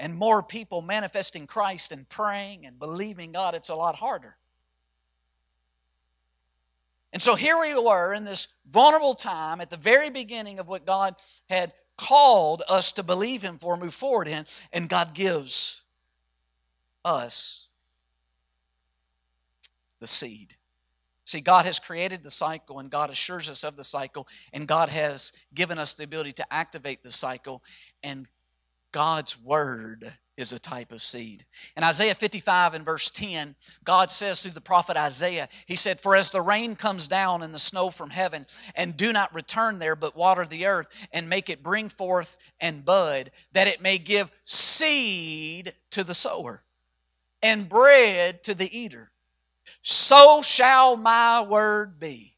and 0.00 0.16
more 0.16 0.42
people 0.42 0.82
manifesting 0.82 1.46
Christ 1.46 1.92
and 1.92 2.08
praying 2.08 2.66
and 2.66 2.76
believing 2.80 3.30
God, 3.30 3.54
it's 3.54 3.68
a 3.68 3.76
lot 3.76 3.94
harder. 3.94 4.36
And 7.12 7.22
so 7.22 7.36
here 7.36 7.56
we 7.60 7.72
were 7.72 8.14
in 8.14 8.24
this 8.24 8.48
vulnerable 8.68 9.14
time 9.14 9.60
at 9.60 9.70
the 9.70 9.76
very 9.76 10.10
beginning 10.10 10.58
of 10.58 10.66
what 10.66 10.84
God 10.84 11.14
had 11.48 11.72
called 11.98 12.62
us 12.68 12.92
to 12.92 13.02
believe 13.02 13.42
Him 13.42 13.58
for, 13.58 13.76
move 13.76 13.92
forward 13.92 14.28
in, 14.28 14.46
and 14.72 14.88
God 14.88 15.12
gives 15.12 15.82
us 17.04 17.66
the 20.00 20.06
seed. 20.06 20.54
See, 21.24 21.42
God 21.42 21.66
has 21.66 21.78
created 21.78 22.22
the 22.22 22.30
cycle 22.30 22.78
and 22.78 22.90
God 22.90 23.10
assures 23.10 23.50
us 23.50 23.62
of 23.62 23.76
the 23.76 23.84
cycle, 23.84 24.26
and 24.54 24.66
God 24.66 24.88
has 24.88 25.32
given 25.54 25.78
us 25.78 25.92
the 25.92 26.04
ability 26.04 26.32
to 26.32 26.52
activate 26.52 27.02
the 27.02 27.12
cycle, 27.12 27.62
and 28.02 28.26
God's 28.92 29.40
word 29.40 30.12
is 30.38 30.52
a 30.52 30.58
type 30.58 30.92
of 30.92 31.02
seed. 31.02 31.44
In 31.76 31.82
Isaiah 31.82 32.14
55 32.14 32.74
and 32.74 32.84
verse 32.84 33.10
10, 33.10 33.56
God 33.84 34.10
says 34.10 34.40
through 34.40 34.52
the 34.52 34.60
prophet 34.60 34.96
Isaiah, 34.96 35.48
He 35.66 35.74
said, 35.74 36.00
For 36.00 36.14
as 36.14 36.30
the 36.30 36.40
rain 36.40 36.76
comes 36.76 37.08
down 37.08 37.42
and 37.42 37.52
the 37.52 37.58
snow 37.58 37.90
from 37.90 38.10
heaven, 38.10 38.46
and 38.76 38.96
do 38.96 39.12
not 39.12 39.34
return 39.34 39.80
there, 39.80 39.96
but 39.96 40.16
water 40.16 40.46
the 40.46 40.66
earth, 40.66 40.86
and 41.12 41.28
make 41.28 41.50
it 41.50 41.62
bring 41.62 41.88
forth 41.88 42.38
and 42.60 42.84
bud, 42.84 43.32
that 43.52 43.66
it 43.66 43.82
may 43.82 43.98
give 43.98 44.30
seed 44.44 45.74
to 45.90 46.04
the 46.04 46.14
sower, 46.14 46.62
and 47.42 47.68
bread 47.68 48.44
to 48.44 48.54
the 48.54 48.78
eater, 48.78 49.10
so 49.82 50.40
shall 50.42 50.96
my 50.96 51.42
word 51.42 51.98
be 51.98 52.37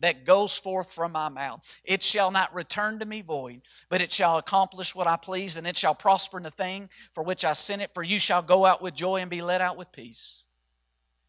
that 0.00 0.24
goes 0.24 0.56
forth 0.56 0.92
from 0.92 1.12
my 1.12 1.28
mouth. 1.28 1.80
It 1.84 2.02
shall 2.02 2.30
not 2.30 2.54
return 2.54 2.98
to 2.98 3.06
me 3.06 3.22
void, 3.22 3.62
but 3.88 4.00
it 4.00 4.12
shall 4.12 4.38
accomplish 4.38 4.94
what 4.94 5.06
I 5.06 5.16
please, 5.16 5.56
and 5.56 5.66
it 5.66 5.76
shall 5.76 5.94
prosper 5.94 6.38
in 6.38 6.42
the 6.42 6.50
thing 6.50 6.88
for 7.14 7.22
which 7.22 7.44
I 7.44 7.52
sent 7.52 7.82
it. 7.82 7.94
For 7.94 8.02
you 8.02 8.18
shall 8.18 8.42
go 8.42 8.66
out 8.66 8.82
with 8.82 8.94
joy 8.94 9.20
and 9.20 9.30
be 9.30 9.42
led 9.42 9.60
out 9.60 9.76
with 9.76 9.92
peace. 9.92 10.42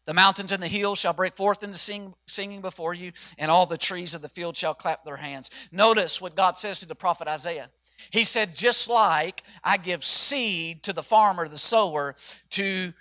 The 0.04 0.14
mountains 0.14 0.50
and 0.50 0.62
the 0.62 0.68
hills 0.68 0.98
shall 0.98 1.12
break 1.12 1.36
forth 1.36 1.62
into 1.62 1.78
sing, 1.78 2.14
singing 2.26 2.60
before 2.60 2.92
you, 2.92 3.12
and 3.38 3.50
all 3.50 3.66
the 3.66 3.78
trees 3.78 4.14
of 4.14 4.22
the 4.22 4.28
field 4.28 4.56
shall 4.56 4.74
clap 4.74 5.04
their 5.04 5.16
hands. 5.16 5.50
Notice 5.70 6.20
what 6.20 6.34
God 6.34 6.58
says 6.58 6.80
to 6.80 6.86
the 6.86 6.94
prophet 6.94 7.28
Isaiah. 7.28 7.70
He 8.10 8.24
said, 8.24 8.56
Just 8.56 8.88
like 8.88 9.44
I 9.62 9.76
give 9.76 10.02
seed 10.02 10.82
to 10.84 10.92
the 10.92 11.04
farmer, 11.04 11.46
the 11.46 11.58
sower, 11.58 12.16
to 12.50 12.92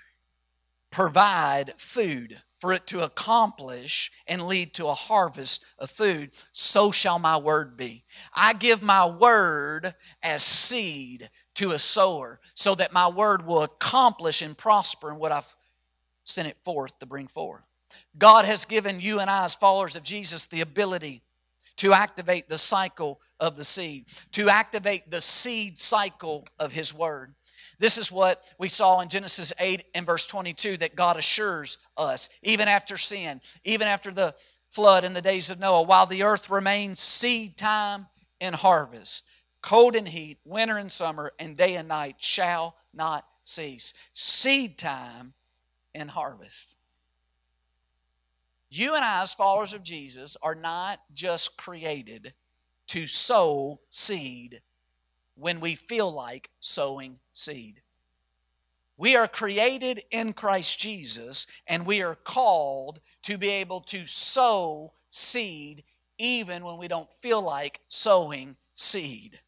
provide 0.92 1.74
food 1.78 2.40
for 2.62 2.72
it 2.72 2.86
to 2.86 3.04
accomplish 3.04 4.12
and 4.28 4.44
lead 4.44 4.72
to 4.76 4.86
a 4.86 4.94
harvest 4.94 5.66
of 5.80 5.90
food, 5.90 6.30
so 6.54 6.92
shall 6.92 7.18
my 7.18 7.36
word 7.36 7.76
be. 7.76 8.04
I 8.36 8.54
give 8.54 8.84
my 8.84 9.10
word 9.10 9.96
as 10.22 10.44
seed 10.44 11.28
to 11.56 11.72
a 11.72 11.80
sower 11.80 12.40
so 12.54 12.76
that 12.76 12.94
my 12.94 13.10
word 13.10 13.48
will 13.48 13.64
accomplish 13.64 14.44
and 14.44 14.56
prosper 14.56 15.12
in 15.12 15.18
what 15.18 15.32
I've 15.32 15.56
sent 16.24 16.48
it 16.48 16.60
forth 16.60 16.98
to 17.00 17.08
bring 17.08 17.28
forth. 17.28 17.64
God 18.18 18.46
has 18.46 18.64
given 18.64 19.02
you 19.02 19.20
and 19.20 19.30
I, 19.30 19.46
as 19.46 19.56
followers 19.56 19.96
of 19.96 20.04
Jesus, 20.04 20.46
the 20.46 20.62
ability 20.62 21.24
to 21.78 21.94
activate 21.94 22.48
the 22.48 22.60
cycle 22.60 23.20
of 23.40 23.58
the 23.58 23.64
seed, 23.64 24.06
to 24.34 24.50
activate 24.50 25.10
the 25.10 25.20
seed 25.20 25.80
cycle 25.80 26.46
of 26.60 26.72
His 26.72 26.94
Word. 26.94 27.34
This 27.82 27.98
is 27.98 28.12
what 28.12 28.46
we 28.60 28.68
saw 28.68 29.02
in 29.02 29.10
Genesis 29.10 29.52
8 29.60 29.86
and 29.96 30.06
verse 30.06 30.28
22 30.28 30.78
that 30.78 30.96
God 30.96 31.18
assures 31.18 31.80
us, 31.98 32.30
even 32.44 32.68
after 32.68 32.96
sin, 32.96 33.42
even 33.64 33.88
after 33.88 34.12
the 34.12 34.36
flood 34.70 35.04
in 35.04 35.14
the 35.14 35.22
days 35.22 35.50
of 35.50 35.60
Noah, 35.60 35.82
while 35.82 36.06
the 36.06 36.22
earth 36.22 36.52
remains 36.52 37.00
seed 37.00 37.58
time 37.58 38.06
and 38.40 38.54
harvest, 38.54 39.24
cold 39.64 39.96
and 39.96 40.08
heat, 40.08 40.38
winter 40.46 40.78
and 40.78 40.92
summer, 40.92 41.34
and 41.40 41.58
day 41.58 41.76
and 41.76 41.88
night 41.88 42.18
shall 42.20 42.76
not 42.94 43.26
cease. 43.44 43.96
Seed 44.14 44.78
time 44.78 45.34
and 45.96 46.12
harvest. 46.12 46.78
You 48.70 48.94
and 48.94 49.04
I, 49.04 49.24
as 49.24 49.34
followers 49.34 49.74
of 49.74 49.82
Jesus, 49.82 50.38
are 50.44 50.54
not 50.54 51.00
just 51.16 51.58
created 51.58 52.36
to 52.90 53.08
sow 53.08 53.80
seed 53.90 54.62
when 55.36 55.60
we 55.60 55.76
feel 55.76 56.12
like 56.12 56.50
sowing 56.60 57.20
seed. 57.34 57.82
We 58.98 59.16
are 59.16 59.28
created 59.28 60.04
in 60.12 60.34
Christ 60.34 60.78
Jesus, 60.78 61.48
and 61.66 61.86
we 61.86 62.04
are 62.04 62.16
called 62.16 63.00
to 63.24 63.38
be 63.38 63.50
able 63.50 63.82
to 63.82 64.06
sow 64.06 64.94
seed 65.10 65.84
even 66.18 66.64
when 66.64 66.78
we 66.78 66.88
don't 66.88 67.12
feel 67.12 67.42
like 67.42 67.82
sowing 67.88 68.58
seed. 68.76 69.40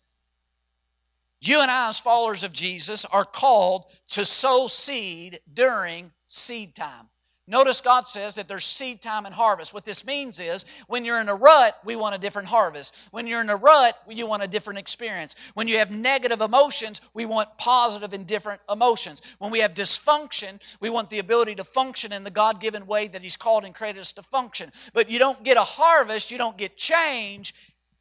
You 1.39 1.61
and 1.61 1.69
I, 1.69 1.89
as 1.89 1.99
followers 1.99 2.43
of 2.43 2.53
Jesus, 2.53 3.05
are 3.05 3.25
called 3.25 3.85
to 4.07 4.25
sow 4.25 4.67
seed 4.67 5.39
during 5.53 6.13
seed 6.27 6.73
time. 6.73 7.09
Notice 7.45 7.81
God 7.81 8.07
says 8.07 8.35
that 8.35 8.47
there's 8.47 8.63
seed 8.63 9.01
time 9.01 9.25
and 9.25 9.35
harvest. 9.35 9.73
What 9.73 9.83
this 9.83 10.05
means 10.05 10.39
is 10.39 10.65
when 10.87 11.03
you're 11.03 11.19
in 11.19 11.27
a 11.27 11.35
rut, 11.35 11.77
we 11.83 11.97
want 11.97 12.15
a 12.15 12.17
different 12.17 12.47
harvest. 12.47 13.09
When 13.11 13.27
you're 13.27 13.41
in 13.41 13.49
a 13.49 13.57
rut, 13.57 13.97
you 14.07 14.27
want 14.27 14.43
a 14.43 14.47
different 14.47 14.79
experience. 14.79 15.35
When 15.53 15.67
you 15.67 15.77
have 15.79 15.91
negative 15.91 16.39
emotions, 16.39 17.01
we 17.13 17.25
want 17.25 17.57
positive 17.57 18.13
and 18.13 18.25
different 18.25 18.61
emotions. 18.69 19.21
When 19.39 19.51
we 19.51 19.59
have 19.59 19.73
dysfunction, 19.73 20.61
we 20.79 20.89
want 20.89 21.09
the 21.09 21.19
ability 21.19 21.55
to 21.55 21.65
function 21.65 22.13
in 22.13 22.23
the 22.23 22.31
God 22.31 22.61
given 22.61 22.87
way 22.87 23.07
that 23.07 23.21
He's 23.21 23.35
called 23.35 23.65
and 23.65 23.75
created 23.75 23.99
us 23.99 24.13
to 24.13 24.23
function. 24.23 24.71
But 24.93 25.09
you 25.09 25.19
don't 25.19 25.43
get 25.43 25.57
a 25.57 25.61
harvest, 25.61 26.31
you 26.31 26.37
don't 26.37 26.57
get 26.57 26.77
change 26.77 27.53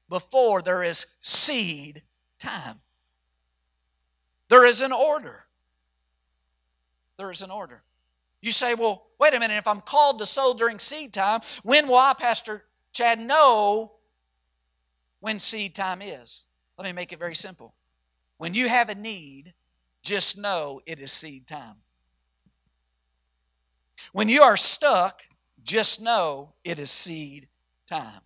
before 0.09 0.63
there 0.63 0.85
is 0.85 1.07
seed 1.19 2.03
time. 2.39 2.81
There 4.49 4.65
is 4.65 4.83
an 4.83 4.93
order. 4.93 5.47
There 7.17 7.33
is 7.33 7.43
an 7.43 7.51
order. 7.51 7.83
You 8.43 8.51
say, 8.51 8.75
well, 8.75 9.07
wait 9.23 9.35
a 9.35 9.39
minute, 9.39 9.57
if 9.57 9.69
I'm 9.69 9.81
called 9.81 10.19
to 10.19 10.27
sow 10.27 10.53
during 10.53 10.81
seed 10.81 11.13
time, 11.13 11.43
when 11.63 11.87
will 11.87 11.97
I, 11.97 12.13
Pastor 12.13 12.65
Chad, 12.93 13.21
know 13.21 13.93
when 15.21 15.39
seed 15.39 15.77
time 15.77 16.03
is? 16.03 16.49
Let 16.77 16.87
me 16.87 16.93
make 16.93 17.13
it 17.13 17.21
very 17.21 17.37
simple. 17.37 17.73
When 18.39 18.53
you 18.53 18.69
have 18.69 18.89
a 18.89 18.97
need, 18.97 19.55
just 20.03 20.37
know 20.37 20.81
it 20.87 20.99
is 20.99 21.13
seed 21.13 21.47
time. 21.47 21.77
When 24.13 24.29
you 24.29 24.43
are 24.43 24.57
stuck, 24.57 25.23
just 25.63 26.03
know 26.03 26.55
it 26.65 26.81
is 26.81 26.91
seed 26.91 27.47
time. 27.87 28.23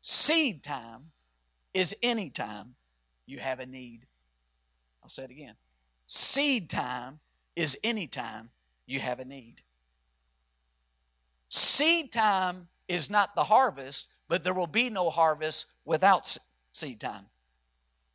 Seed 0.00 0.62
time 0.62 1.10
is 1.74 1.94
any 2.02 2.30
time 2.30 2.74
you 3.26 3.38
have 3.38 3.60
a 3.60 3.66
need. 3.66 4.06
I'll 5.02 5.10
say 5.10 5.24
it 5.24 5.30
again. 5.30 5.56
Seed 6.16 6.70
time 6.70 7.20
is 7.56 7.76
any 7.84 8.06
time 8.06 8.48
you 8.86 9.00
have 9.00 9.20
a 9.20 9.24
need. 9.26 9.60
Seed 11.50 12.10
time 12.10 12.68
is 12.88 13.10
not 13.10 13.34
the 13.34 13.44
harvest, 13.44 14.08
but 14.26 14.42
there 14.42 14.54
will 14.54 14.66
be 14.66 14.88
no 14.88 15.10
harvest 15.10 15.66
without 15.84 16.38
seed 16.72 17.00
time. 17.00 17.26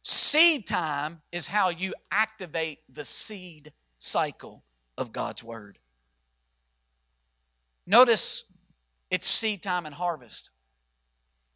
Seed 0.02 0.66
time 0.66 1.22
is 1.32 1.46
how 1.46 1.70
you 1.70 1.94
activate 2.12 2.80
the 2.92 3.06
seed 3.06 3.72
cycle 4.00 4.64
of 4.98 5.12
God's 5.12 5.44
Word. 5.44 5.78
Notice 7.86 8.46
it's 9.12 9.28
seed 9.28 9.62
time 9.62 9.86
and 9.86 9.94
harvest. 9.94 10.50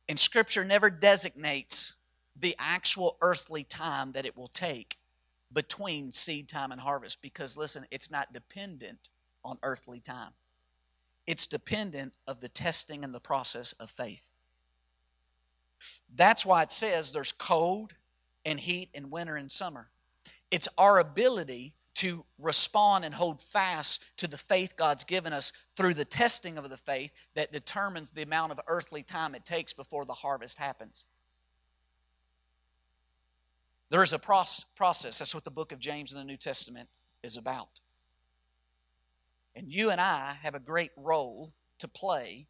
And 0.07 0.19
Scripture 0.19 0.63
never 0.63 0.91
designates 0.91 1.95
the 2.39 2.55
actual 2.59 3.17
earthly 3.19 3.63
time 3.63 4.11
that 4.11 4.27
it 4.27 4.37
will 4.37 4.49
take 4.49 4.99
between 5.55 6.11
seed 6.11 6.47
time 6.47 6.71
and 6.71 6.79
harvest 6.79 7.21
because 7.21 7.57
listen 7.57 7.87
it's 7.89 8.11
not 8.11 8.31
dependent 8.33 9.09
on 9.43 9.57
earthly 9.63 9.99
time. 9.99 10.33
It's 11.25 11.47
dependent 11.47 12.13
of 12.27 12.41
the 12.41 12.49
testing 12.49 13.03
and 13.03 13.15
the 13.15 13.19
process 13.19 13.71
of 13.73 13.89
faith. 13.89 14.29
That's 16.15 16.45
why 16.45 16.61
it 16.61 16.71
says 16.71 17.11
there's 17.11 17.31
cold 17.31 17.93
and 18.45 18.59
heat 18.59 18.89
and 18.93 19.09
winter 19.09 19.35
and 19.35 19.51
summer. 19.51 19.87
It's 20.51 20.67
our 20.77 20.99
ability 20.99 21.73
to 21.95 22.25
respond 22.37 23.05
and 23.05 23.15
hold 23.15 23.41
fast 23.41 24.03
to 24.17 24.27
the 24.27 24.37
faith 24.37 24.75
God's 24.75 25.05
given 25.05 25.31
us 25.31 25.53
through 25.77 25.93
the 25.93 26.05
testing 26.05 26.57
of 26.57 26.69
the 26.69 26.77
faith 26.77 27.11
that 27.35 27.51
determines 27.51 28.11
the 28.11 28.21
amount 28.21 28.51
of 28.51 28.59
earthly 28.67 29.01
time 29.01 29.33
it 29.33 29.45
takes 29.45 29.71
before 29.73 30.05
the 30.05 30.13
harvest 30.13 30.57
happens. 30.57 31.05
There 33.95 34.03
is 34.03 34.11
a 34.11 34.19
process. 34.19 35.19
That's 35.19 35.33
what 35.33 35.45
the 35.45 35.51
book 35.51 35.71
of 35.71 35.79
James 35.79 36.11
in 36.11 36.17
the 36.17 36.25
New 36.25 36.35
Testament 36.35 36.89
is 37.23 37.37
about. 37.37 37.79
And 39.55 39.73
you 39.73 39.89
and 39.89 40.01
I 40.01 40.35
have 40.41 40.53
a 40.53 40.59
great 40.59 40.91
role 40.97 41.53
to 41.79 41.87
play 41.87 42.47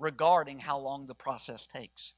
regarding 0.00 0.58
how 0.58 0.80
long 0.80 1.06
the 1.06 1.14
process 1.14 1.64
takes. 1.64 2.14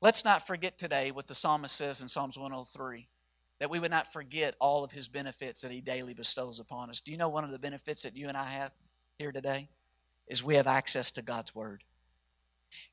Let's 0.00 0.24
not 0.24 0.46
forget 0.46 0.78
today 0.78 1.10
what 1.10 1.26
the 1.26 1.34
psalmist 1.34 1.76
says 1.76 2.00
in 2.00 2.08
Psalms 2.08 2.38
103 2.38 3.08
that 3.58 3.68
we 3.68 3.78
would 3.78 3.90
not 3.90 4.10
forget 4.10 4.54
all 4.58 4.84
of 4.84 4.92
his 4.92 5.08
benefits 5.08 5.60
that 5.60 5.70
he 5.70 5.82
daily 5.82 6.14
bestows 6.14 6.58
upon 6.58 6.88
us. 6.88 7.02
Do 7.02 7.12
you 7.12 7.18
know 7.18 7.28
one 7.28 7.44
of 7.44 7.50
the 7.50 7.58
benefits 7.58 8.04
that 8.04 8.16
you 8.16 8.28
and 8.28 8.38
I 8.38 8.48
have 8.52 8.72
here 9.18 9.32
today? 9.32 9.68
Is 10.28 10.42
we 10.42 10.54
have 10.54 10.66
access 10.66 11.10
to 11.10 11.20
God's 11.20 11.54
Word. 11.54 11.84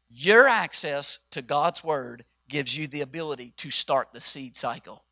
Your 0.10 0.46
access 0.50 1.20
to 1.32 1.42
God's 1.42 1.86
Word 1.86 2.26
gives 2.50 2.78
you 2.78 2.88
the 2.88 3.02
ability 3.02 3.54
to 3.58 3.70
start 3.70 4.10
the 4.12 4.20
seed 4.20 4.56
cycle. 4.56 5.06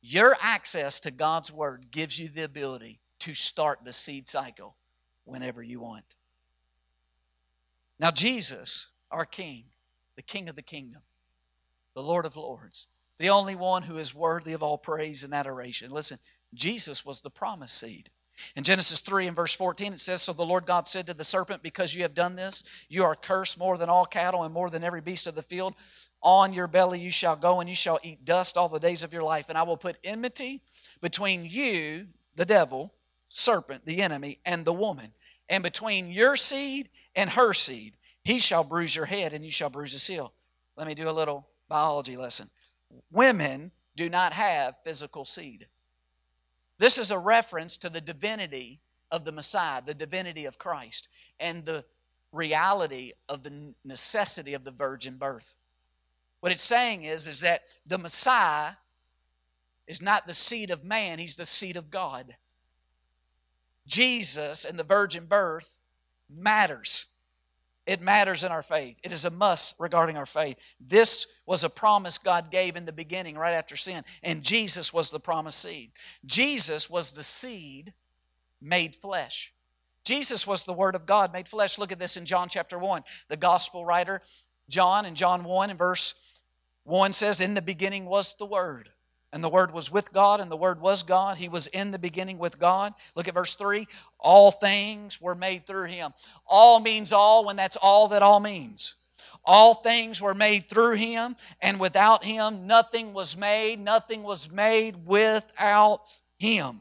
Your 0.00 0.36
access 0.40 1.00
to 1.00 1.10
God's 1.10 1.52
Word 1.52 1.90
gives 1.90 2.18
you 2.18 2.28
the 2.28 2.44
ability 2.44 3.00
to 3.20 3.34
start 3.34 3.80
the 3.84 3.92
seed 3.92 4.28
cycle 4.28 4.76
whenever 5.24 5.62
you 5.62 5.80
want. 5.80 6.14
Now, 7.98 8.10
Jesus, 8.10 8.90
our 9.10 9.24
King, 9.24 9.64
the 10.14 10.22
King 10.22 10.48
of 10.48 10.56
the 10.56 10.62
kingdom, 10.62 11.02
the 11.94 12.02
Lord 12.02 12.24
of 12.24 12.36
lords, 12.36 12.88
the 13.18 13.30
only 13.30 13.56
one 13.56 13.82
who 13.82 13.96
is 13.96 14.14
worthy 14.14 14.52
of 14.52 14.62
all 14.62 14.78
praise 14.78 15.24
and 15.24 15.34
adoration. 15.34 15.90
Listen, 15.90 16.18
Jesus 16.54 17.04
was 17.04 17.20
the 17.20 17.30
promised 17.30 17.78
seed. 17.78 18.10
In 18.54 18.64
Genesis 18.64 19.00
3 19.00 19.28
and 19.28 19.36
verse 19.36 19.54
14, 19.54 19.94
it 19.94 20.00
says, 20.00 20.22
So 20.22 20.32
the 20.32 20.44
Lord 20.44 20.66
God 20.66 20.86
said 20.86 21.06
to 21.06 21.14
the 21.14 21.24
serpent, 21.24 21.62
Because 21.62 21.94
you 21.94 22.02
have 22.02 22.14
done 22.14 22.36
this, 22.36 22.62
you 22.88 23.04
are 23.04 23.14
cursed 23.14 23.58
more 23.58 23.78
than 23.78 23.88
all 23.88 24.04
cattle 24.04 24.42
and 24.44 24.52
more 24.52 24.70
than 24.70 24.84
every 24.84 25.00
beast 25.00 25.26
of 25.26 25.34
the 25.34 25.42
field. 25.42 25.74
On 26.22 26.52
your 26.52 26.66
belly 26.66 26.98
you 26.98 27.10
shall 27.10 27.36
go, 27.36 27.60
and 27.60 27.68
you 27.68 27.74
shall 27.74 28.00
eat 28.02 28.24
dust 28.24 28.56
all 28.56 28.68
the 28.68 28.80
days 28.80 29.04
of 29.04 29.12
your 29.12 29.22
life. 29.22 29.46
And 29.48 29.56
I 29.56 29.62
will 29.62 29.76
put 29.76 29.98
enmity 30.02 30.62
between 31.00 31.44
you, 31.44 32.08
the 32.34 32.44
devil, 32.44 32.92
serpent, 33.28 33.84
the 33.84 34.02
enemy, 34.02 34.38
and 34.44 34.64
the 34.64 34.72
woman, 34.72 35.12
and 35.48 35.62
between 35.62 36.10
your 36.10 36.36
seed 36.36 36.88
and 37.14 37.30
her 37.30 37.52
seed. 37.52 37.96
He 38.22 38.40
shall 38.40 38.64
bruise 38.64 38.96
your 38.96 39.06
head, 39.06 39.32
and 39.32 39.44
you 39.44 39.50
shall 39.50 39.70
bruise 39.70 39.92
his 39.92 40.06
heel. 40.06 40.32
Let 40.76 40.86
me 40.86 40.94
do 40.94 41.08
a 41.08 41.12
little 41.12 41.46
biology 41.68 42.16
lesson. 42.16 42.50
Women 43.10 43.70
do 43.94 44.08
not 44.08 44.32
have 44.32 44.74
physical 44.84 45.24
seed. 45.24 45.66
This 46.78 46.98
is 46.98 47.10
a 47.10 47.18
reference 47.18 47.76
to 47.78 47.90
the 47.90 48.00
divinity 48.00 48.80
of 49.10 49.24
the 49.24 49.32
Messiah, 49.32 49.82
the 49.84 49.94
divinity 49.94 50.44
of 50.44 50.58
Christ, 50.58 51.08
and 51.40 51.64
the 51.64 51.84
reality 52.32 53.12
of 53.28 53.42
the 53.42 53.74
necessity 53.84 54.54
of 54.54 54.64
the 54.64 54.70
virgin 54.70 55.16
birth. 55.16 55.56
What 56.40 56.52
it's 56.52 56.62
saying 56.62 57.04
is, 57.04 57.26
is 57.28 57.40
that 57.40 57.62
the 57.86 57.98
Messiah 57.98 58.72
is 59.86 60.02
not 60.02 60.26
the 60.26 60.34
seed 60.34 60.70
of 60.70 60.84
man, 60.84 61.18
he's 61.18 61.36
the 61.36 61.46
seed 61.46 61.76
of 61.76 61.90
God. 61.90 62.36
Jesus 63.86 64.64
and 64.64 64.78
the 64.78 64.84
virgin 64.84 65.26
birth 65.26 65.80
matters. 66.28 67.06
It 67.86 68.02
matters 68.02 68.42
in 68.42 68.50
our 68.50 68.62
faith. 68.62 68.98
It 69.04 69.12
is 69.12 69.24
a 69.24 69.30
must 69.30 69.76
regarding 69.78 70.16
our 70.16 70.26
faith. 70.26 70.58
This 70.80 71.26
was 71.46 71.62
a 71.62 71.70
promise 71.70 72.18
God 72.18 72.50
gave 72.50 72.74
in 72.74 72.84
the 72.84 72.92
beginning, 72.92 73.36
right 73.36 73.54
after 73.54 73.76
sin, 73.76 74.04
and 74.22 74.42
Jesus 74.42 74.92
was 74.92 75.10
the 75.10 75.20
promised 75.20 75.62
seed. 75.62 75.92
Jesus 76.24 76.90
was 76.90 77.12
the 77.12 77.22
seed 77.22 77.92
made 78.60 78.96
flesh. 78.96 79.52
Jesus 80.04 80.46
was 80.46 80.64
the 80.64 80.72
Word 80.72 80.94
of 80.94 81.06
God 81.06 81.32
made 81.32 81.48
flesh. 81.48 81.78
Look 81.78 81.92
at 81.92 81.98
this 81.98 82.16
in 82.16 82.26
John 82.26 82.48
chapter 82.48 82.78
1. 82.78 83.04
The 83.28 83.36
gospel 83.36 83.84
writer, 83.84 84.20
John, 84.68 85.06
in 85.06 85.14
John 85.14 85.44
1 85.44 85.70
and 85.70 85.78
verse 85.78 86.14
1 86.84 87.12
says, 87.12 87.40
In 87.40 87.54
the 87.54 87.62
beginning 87.62 88.06
was 88.06 88.34
the 88.38 88.46
Word. 88.46 88.90
And 89.36 89.44
the 89.44 89.50
Word 89.50 89.74
was 89.74 89.92
with 89.92 90.14
God, 90.14 90.40
and 90.40 90.50
the 90.50 90.56
Word 90.56 90.80
was 90.80 91.02
God. 91.02 91.36
He 91.36 91.50
was 91.50 91.66
in 91.66 91.90
the 91.90 91.98
beginning 91.98 92.38
with 92.38 92.58
God. 92.58 92.94
Look 93.14 93.28
at 93.28 93.34
verse 93.34 93.54
3. 93.54 93.86
All 94.18 94.50
things 94.50 95.20
were 95.20 95.34
made 95.34 95.66
through 95.66 95.88
Him. 95.88 96.14
All 96.46 96.80
means 96.80 97.12
all 97.12 97.44
when 97.44 97.54
that's 97.54 97.76
all 97.76 98.08
that 98.08 98.22
all 98.22 98.40
means. 98.40 98.94
All 99.44 99.74
things 99.74 100.22
were 100.22 100.32
made 100.32 100.70
through 100.70 100.94
Him, 100.94 101.36
and 101.60 101.78
without 101.78 102.24
Him 102.24 102.66
nothing 102.66 103.12
was 103.12 103.36
made. 103.36 103.78
Nothing 103.78 104.22
was 104.22 104.50
made 104.50 105.04
without 105.04 106.00
Him. 106.38 106.80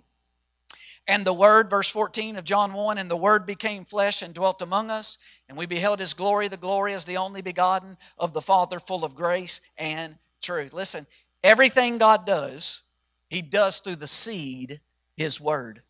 And 1.09 1.27
the 1.27 1.33
Word, 1.33 1.69
verse 1.69 1.89
14 1.89 2.37
of 2.37 2.45
John 2.45 2.71
1, 2.71 2.97
and 2.97 3.11
the 3.11 3.17
Word 3.17 3.45
became 3.45 3.83
flesh 3.83 4.21
and 4.21 4.33
dwelt 4.33 4.61
among 4.61 4.89
us, 4.89 5.17
and 5.49 5.57
we 5.57 5.65
beheld 5.65 5.99
His 5.99 6.13
glory, 6.13 6.47
the 6.47 6.55
glory 6.55 6.93
as 6.93 7.03
the 7.03 7.17
only 7.17 7.41
begotten 7.41 7.97
of 8.17 8.31
the 8.31 8.41
Father, 8.41 8.79
full 8.79 9.03
of 9.03 9.13
grace 9.13 9.59
and 9.77 10.15
truth. 10.41 10.71
Listen, 10.73 11.05
Everything 11.45 11.99
God 11.99 12.25
does, 12.25 12.81
He 13.29 13.43
does 13.43 13.77
through 13.77 13.97
the 13.97 14.07
seed, 14.07 14.79
His 15.15 15.39
Word. 15.39 15.83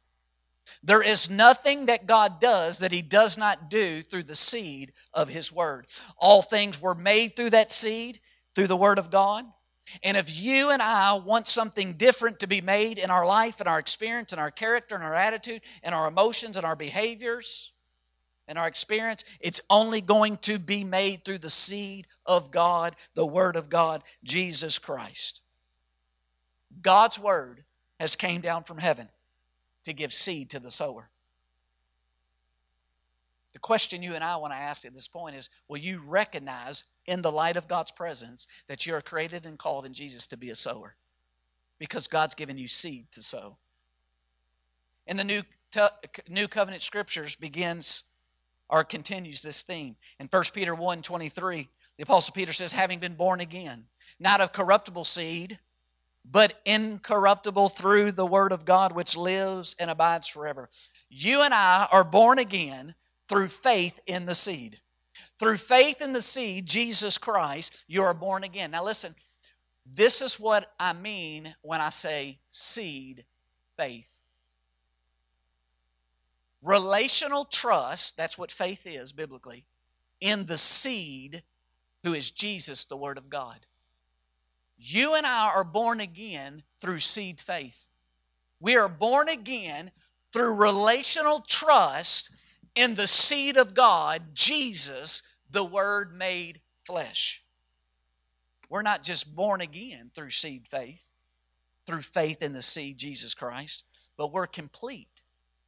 There 0.83 1.01
is 1.01 1.29
nothing 1.29 1.85
that 1.85 2.07
God 2.07 2.41
does 2.41 2.79
that 2.79 2.91
He 2.91 3.01
does 3.01 3.37
not 3.37 3.69
do 3.69 4.01
through 4.01 4.23
the 4.23 4.35
seed 4.35 4.91
of 5.13 5.29
His 5.29 5.53
Word. 5.53 5.87
All 6.17 6.41
things 6.41 6.81
were 6.81 6.93
made 6.93 7.37
through 7.37 7.51
that 7.51 7.71
seed, 7.71 8.19
through 8.53 8.67
the 8.67 8.75
Word 8.75 8.99
of 8.99 9.09
God. 9.09 9.45
And 10.03 10.17
if 10.17 10.37
you 10.37 10.71
and 10.71 10.81
I 10.81 11.13
want 11.13 11.47
something 11.47 11.93
different 11.93 12.39
to 12.39 12.47
be 12.47 12.59
made 12.59 12.99
in 12.99 13.09
our 13.09 13.25
life, 13.25 13.61
in 13.61 13.67
our 13.67 13.79
experience, 13.79 14.33
in 14.33 14.39
our 14.39 14.51
character, 14.51 14.97
in 14.97 15.03
our 15.03 15.15
attitude, 15.15 15.61
in 15.83 15.93
our 15.93 16.09
emotions, 16.09 16.57
in 16.57 16.65
our 16.65 16.75
behaviors, 16.75 17.71
in 18.49 18.57
our 18.57 18.67
experience, 18.67 19.23
it's 19.39 19.61
only 19.69 20.01
going 20.01 20.35
to 20.39 20.59
be 20.59 20.83
made 20.83 21.23
through 21.23 21.37
the 21.37 21.49
seed 21.49 22.07
of 22.25 22.51
God, 22.51 22.97
the 23.13 23.25
Word 23.25 23.55
of 23.55 23.69
God, 23.69 24.03
Jesus 24.21 24.79
Christ. 24.79 25.43
God's 26.81 27.19
word 27.19 27.63
has 27.99 28.15
came 28.15 28.41
down 28.41 28.63
from 28.63 28.77
heaven 28.77 29.09
to 29.83 29.93
give 29.93 30.13
seed 30.13 30.49
to 30.51 30.59
the 30.59 30.71
sower. 30.71 31.09
The 33.53 33.59
question 33.59 34.03
you 34.03 34.13
and 34.13 34.23
I 34.23 34.35
want 34.35 34.51
to 34.51 34.57
ask 34.57 34.85
at 34.85 34.93
this 34.93 35.07
point 35.07 35.35
is 35.35 35.49
will 35.69 35.77
you 35.77 36.01
recognize 36.05 36.83
in 37.05 37.21
the 37.21 37.31
light 37.31 37.55
of 37.55 37.69
God's 37.69 37.91
presence 37.91 38.47
that 38.67 38.85
you 38.85 38.93
are 38.93 39.01
created 39.01 39.45
and 39.45 39.57
called 39.57 39.85
in 39.85 39.93
Jesus 39.93 40.27
to 40.27 40.37
be 40.37 40.49
a 40.49 40.55
sower? 40.55 40.95
Because 41.79 42.07
God's 42.07 42.35
given 42.35 42.57
you 42.57 42.67
seed 42.67 43.05
to 43.11 43.21
sow. 43.21 43.57
In 45.07 45.17
the 45.17 45.23
New, 45.23 45.43
New 46.27 46.47
Covenant 46.47 46.81
Scriptures 46.81 47.35
begins 47.35 48.03
or 48.69 48.83
continues 48.83 49.41
this 49.41 49.63
theme. 49.63 49.95
In 50.19 50.27
1 50.27 50.43
Peter 50.53 50.75
1 50.75 51.01
23, 51.01 51.69
the 51.97 52.03
Apostle 52.03 52.33
Peter 52.33 52.51
says, 52.51 52.73
having 52.73 52.99
been 52.99 53.15
born 53.15 53.39
again, 53.39 53.85
not 54.19 54.41
of 54.41 54.51
corruptible 54.51 55.05
seed, 55.05 55.59
but 56.29 56.59
incorruptible 56.65 57.69
through 57.69 58.11
the 58.11 58.25
Word 58.25 58.51
of 58.51 58.65
God, 58.65 58.91
which 58.91 59.15
lives 59.15 59.75
and 59.79 59.89
abides 59.89 60.27
forever. 60.27 60.69
You 61.09 61.43
and 61.43 61.53
I 61.53 61.87
are 61.91 62.03
born 62.03 62.39
again 62.39 62.95
through 63.27 63.47
faith 63.47 63.99
in 64.07 64.25
the 64.25 64.35
seed. 64.35 64.79
Through 65.37 65.57
faith 65.57 66.01
in 66.01 66.13
the 66.13 66.21
seed, 66.21 66.65
Jesus 66.65 67.17
Christ, 67.17 67.83
you 67.87 68.01
are 68.03 68.13
born 68.13 68.43
again. 68.43 68.71
Now, 68.71 68.83
listen, 68.83 69.15
this 69.85 70.21
is 70.21 70.39
what 70.39 70.73
I 70.79 70.93
mean 70.93 71.53
when 71.61 71.81
I 71.81 71.89
say 71.89 72.39
seed 72.49 73.25
faith. 73.77 74.09
Relational 76.61 77.45
trust, 77.45 78.17
that's 78.17 78.37
what 78.37 78.51
faith 78.51 78.87
is 78.87 79.11
biblically, 79.11 79.65
in 80.19 80.45
the 80.47 80.57
seed 80.57 81.43
who 82.03 82.13
is 82.13 82.31
Jesus, 82.31 82.85
the 82.85 82.97
Word 82.97 83.17
of 83.17 83.29
God. 83.29 83.65
You 84.77 85.15
and 85.15 85.25
I 85.25 85.51
are 85.55 85.63
born 85.63 85.99
again 85.99 86.63
through 86.79 86.99
seed 86.99 87.39
faith. 87.39 87.87
We 88.59 88.75
are 88.75 88.89
born 88.89 89.29
again 89.29 89.91
through 90.31 90.55
relational 90.55 91.41
trust 91.41 92.31
in 92.75 92.95
the 92.95 93.07
seed 93.07 93.57
of 93.57 93.73
God, 93.73 94.33
Jesus, 94.33 95.23
the 95.49 95.63
Word 95.63 96.13
made 96.13 96.59
flesh. 96.85 97.41
We're 98.69 98.81
not 98.81 99.03
just 99.03 99.35
born 99.35 99.61
again 99.61 100.11
through 100.13 100.31
seed 100.31 100.67
faith, 100.67 101.07
through 101.85 102.01
faith 102.01 102.41
in 102.41 102.53
the 102.53 102.61
seed, 102.61 102.97
Jesus 102.97 103.33
Christ, 103.33 103.83
but 104.17 104.33
we're 104.33 104.47
complete 104.47 105.14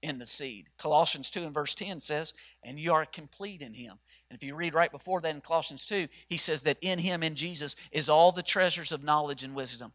in 0.02 0.20
the 0.20 0.26
seed. 0.26 0.68
Colossians 0.78 1.30
2 1.30 1.44
and 1.44 1.54
verse 1.54 1.74
10 1.74 2.00
says, 2.00 2.34
And 2.64 2.80
you 2.80 2.94
are 2.94 3.06
complete 3.06 3.62
in 3.62 3.74
him. 3.74 3.94
And 4.30 4.38
if 4.38 4.44
you 4.44 4.56
read 4.56 4.74
right 4.74 4.92
before 4.92 5.22
that 5.22 5.34
in 5.34 5.42
Colossians 5.42 5.86
2, 5.86 6.08
he 6.28 6.38
says 6.38 6.62
that 6.64 6.78
in 6.82 7.00
him, 7.00 7.24
in 7.24 7.36
Jesus, 7.36 7.76
is 7.92 8.10
all 8.10 8.32
the 8.32 8.44
treasures 8.44 8.92
of 8.92 9.04
knowledge 9.04 9.44
and 9.44 9.56
wisdom. 9.56 9.92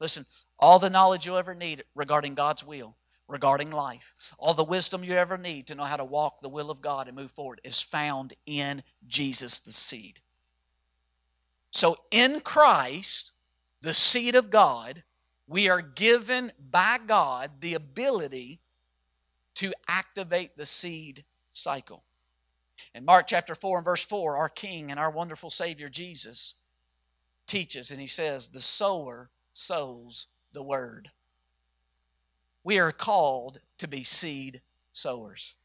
Listen, 0.00 0.26
all 0.58 0.78
the 0.78 0.90
knowledge 0.90 1.26
you'll 1.26 1.36
ever 1.36 1.54
need 1.54 1.84
regarding 1.94 2.34
God's 2.34 2.64
will, 2.64 2.96
regarding 3.26 3.70
life, 3.70 4.14
all 4.38 4.54
the 4.54 4.64
wisdom 4.64 5.04
you 5.04 5.14
ever 5.14 5.38
need 5.38 5.66
to 5.68 5.74
know 5.74 5.84
how 5.84 5.96
to 5.96 6.04
walk 6.04 6.40
the 6.40 6.48
will 6.48 6.70
of 6.70 6.80
God 6.80 7.08
and 7.08 7.16
move 7.16 7.30
forward 7.30 7.60
is 7.64 7.80
found 7.80 8.34
in 8.46 8.82
Jesus, 9.06 9.60
the 9.60 9.72
seed. 9.72 10.20
So 11.70 11.96
in 12.10 12.40
Christ, 12.40 13.32
the 13.80 13.94
seed 13.94 14.34
of 14.34 14.50
God, 14.50 15.04
we 15.46 15.68
are 15.68 15.80
given 15.80 16.52
by 16.58 16.98
God 17.06 17.60
the 17.60 17.74
ability 17.74 18.60
to 19.58 19.72
activate 19.88 20.56
the 20.56 20.64
seed 20.64 21.24
cycle. 21.52 22.04
In 22.94 23.04
Mark 23.04 23.26
chapter 23.26 23.56
4 23.56 23.78
and 23.78 23.84
verse 23.84 24.04
4, 24.04 24.36
our 24.36 24.48
King 24.48 24.92
and 24.92 25.00
our 25.00 25.10
wonderful 25.10 25.50
Savior 25.50 25.88
Jesus 25.88 26.54
teaches, 27.48 27.90
and 27.90 28.00
he 28.00 28.06
says, 28.06 28.48
The 28.48 28.60
sower 28.60 29.30
sows 29.52 30.28
the 30.52 30.62
word. 30.62 31.10
We 32.62 32.78
are 32.78 32.92
called 32.92 33.58
to 33.78 33.88
be 33.88 34.04
seed 34.04 34.60
sowers. 34.92 35.56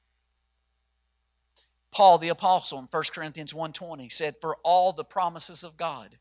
Paul 1.91 2.17
the 2.17 2.29
apostle 2.29 2.79
in 2.79 2.87
1 2.89 3.03
Corinthians 3.13 3.53
1:20 3.53 4.11
said 4.11 4.37
for 4.41 4.57
all 4.63 4.91
the 4.91 5.03
promises 5.03 5.63
of 5.63 5.77
God 5.77 6.17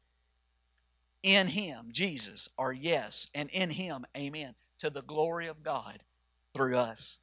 in 1.22 1.46
him 1.48 1.88
Jesus 1.92 2.50
are 2.58 2.74
yes 2.74 3.28
and 3.34 3.48
in 3.48 3.70
him 3.70 4.04
amen 4.14 4.54
to 4.76 4.90
the 4.90 5.00
glory 5.00 5.46
of 5.46 5.62
God 5.62 6.02
through 6.52 6.76
us. 6.76 7.21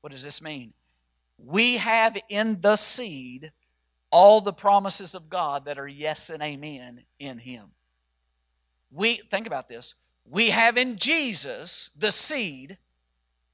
What 0.00 0.12
does 0.12 0.24
this 0.24 0.42
mean? 0.42 0.72
We 1.38 1.76
have 1.78 2.16
in 2.28 2.60
the 2.60 2.76
seed 2.76 3.52
all 4.10 4.40
the 4.40 4.52
promises 4.52 5.14
of 5.14 5.28
God 5.28 5.66
that 5.66 5.78
are 5.78 5.88
yes 5.88 6.30
and 6.30 6.42
amen 6.42 7.02
in 7.18 7.38
Him. 7.38 7.66
We, 8.90 9.16
think 9.30 9.46
about 9.46 9.68
this, 9.68 9.94
we 10.24 10.50
have 10.50 10.76
in 10.76 10.96
Jesus, 10.96 11.90
the 11.96 12.10
seed, 12.10 12.78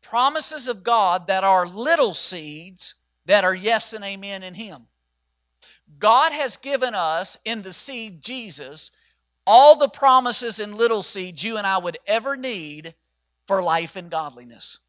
promises 0.00 0.68
of 0.68 0.83
God 0.83 1.26
that 1.26 1.44
are 1.44 1.66
little 1.66 2.14
seeds 2.14 2.94
that 3.26 3.44
are 3.44 3.54
yes 3.54 3.92
and 3.92 4.04
amen 4.04 4.42
in 4.42 4.54
Him. 4.54 4.87
God 5.98 6.33
has 6.33 6.57
given 6.57 6.94
us 6.94 7.37
in 7.44 7.62
the 7.62 7.72
seed 7.72 8.22
Jesus 8.22 8.90
all 9.46 9.76
the 9.76 9.88
promises 9.88 10.61
in 10.61 10.76
little 10.76 11.02
seeds 11.02 11.44
you 11.44 11.57
and 11.57 11.66
I 11.66 11.78
would 11.78 11.98
ever 12.07 12.37
need 12.37 12.94
for 13.46 13.62
life 13.62 13.96
and 13.96 14.11
godliness. 14.11 14.80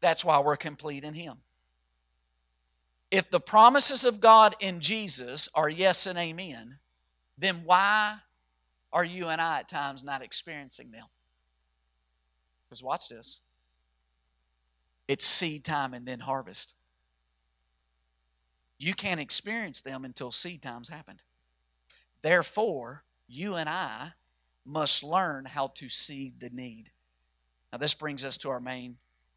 That's 0.00 0.24
why 0.24 0.38
we're 0.40 0.56
complete 0.56 1.04
in 1.04 1.14
Him. 1.14 1.38
If 3.10 3.30
the 3.30 3.40
promises 3.40 4.04
of 4.04 4.20
God 4.20 4.56
in 4.60 4.80
Jesus 4.80 5.48
are 5.54 5.68
yes 5.68 6.06
and 6.06 6.18
amen, 6.18 6.78
then 7.38 7.62
why 7.64 8.16
are 8.92 9.04
you 9.04 9.28
and 9.28 9.40
I 9.40 9.60
at 9.60 9.68
times 9.68 10.02
not 10.02 10.22
experiencing 10.22 10.90
them? 10.90 11.04
Because 12.64 12.82
watch 12.82 13.08
this 13.08 13.40
it's 15.08 15.24
seed 15.24 15.64
time 15.64 15.94
and 15.94 16.06
then 16.06 16.20
harvest. 16.20 16.74
You 18.78 18.92
can't 18.92 19.20
experience 19.20 19.80
them 19.80 20.04
until 20.04 20.32
seed 20.32 20.62
time's 20.62 20.88
happened. 20.88 21.22
Therefore, 22.22 23.04
you 23.28 23.54
and 23.54 23.68
I 23.68 24.12
must 24.64 25.04
learn 25.04 25.44
how 25.44 25.68
to 25.76 25.88
seed 25.88 26.40
the 26.40 26.50
need. 26.50 26.90
Now, 27.72 27.78
this 27.78 27.94
brings 27.94 28.24
us 28.24 28.36
to 28.38 28.50
our 28.50 28.60
main 28.60 28.96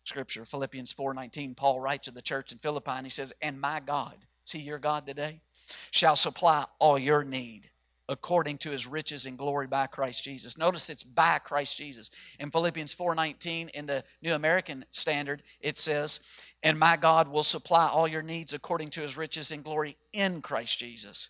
scripture, 0.09 0.45
Philippians 0.45 0.91
4:19. 0.91 1.55
Paul 1.55 1.79
writes 1.79 2.05
to 2.05 2.11
the 2.11 2.21
church 2.21 2.51
in 2.51 2.57
Philippi, 2.57 2.91
and 2.91 3.05
he 3.05 3.09
says, 3.09 3.31
"And 3.41 3.61
my 3.61 3.79
God, 3.79 4.25
see 4.43 4.59
your 4.59 4.79
God 4.79 5.05
today, 5.05 5.41
shall 5.91 6.15
supply 6.15 6.65
all 6.79 6.99
your 6.99 7.23
need 7.23 7.71
according 8.09 8.57
to 8.57 8.71
his 8.71 8.87
riches 8.87 9.27
and 9.27 9.37
glory 9.37 9.67
by 9.67 9.85
Christ 9.85 10.23
Jesus. 10.23 10.57
Notice 10.57 10.89
it's 10.89 11.03
by 11.03 11.37
Christ 11.37 11.77
Jesus. 11.77 12.09
In 12.39 12.49
Philippians 12.49 12.93
4:19 12.93 13.69
in 13.69 13.85
the 13.85 14.03
New 14.21 14.33
American 14.33 14.83
Standard, 14.91 15.43
it 15.59 15.77
says, 15.77 16.19
"And 16.63 16.79
my 16.79 16.97
God 16.97 17.27
will 17.27 17.43
supply 17.43 17.87
all 17.87 18.07
your 18.07 18.23
needs 18.23 18.51
according 18.51 18.89
to 18.91 19.01
his 19.01 19.15
riches 19.15 19.51
and 19.51 19.63
glory 19.63 19.95
in 20.11 20.41
Christ 20.41 20.79
Jesus." 20.79 21.29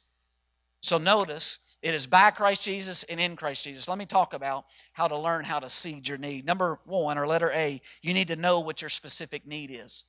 So 0.82 0.98
notice 0.98 1.60
it 1.82 1.94
is 1.94 2.08
by 2.08 2.32
Christ 2.32 2.66
Jesus 2.66 3.04
and 3.04 3.20
in 3.20 3.36
Christ 3.36 3.64
Jesus. 3.64 3.88
Let 3.88 3.98
me 3.98 4.06
talk 4.06 4.34
about 4.34 4.66
how 4.92 5.08
to 5.08 5.18
learn 5.18 5.46
how 5.46 5.60
to 5.60 5.70
seed 5.70 6.08
your 6.08 6.18
need. 6.18 6.46
Number 6.46 6.80
1 6.86 7.18
or 7.18 7.26
letter 7.26 7.52
A, 7.52 7.82
you 8.02 8.14
need 8.14 8.28
to 8.28 8.36
know 8.36 8.60
what 8.60 8.82
your 8.82 8.90
specific 8.90 9.48
need 9.48 9.72
is. 9.72 10.04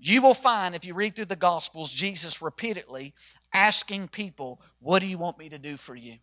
You 0.00 0.22
will 0.22 0.34
find, 0.34 0.74
if 0.74 0.84
you 0.84 0.94
read 0.94 1.14
through 1.14 1.26
the 1.26 1.36
Gospels, 1.36 1.92
Jesus 1.92 2.42
repeatedly 2.42 3.14
asking 3.52 4.08
people, 4.08 4.60
What 4.80 5.00
do 5.00 5.06
you 5.06 5.18
want 5.18 5.38
me 5.38 5.48
to 5.50 5.58
do 5.58 5.76
for 5.76 5.94
you? 5.94 6.16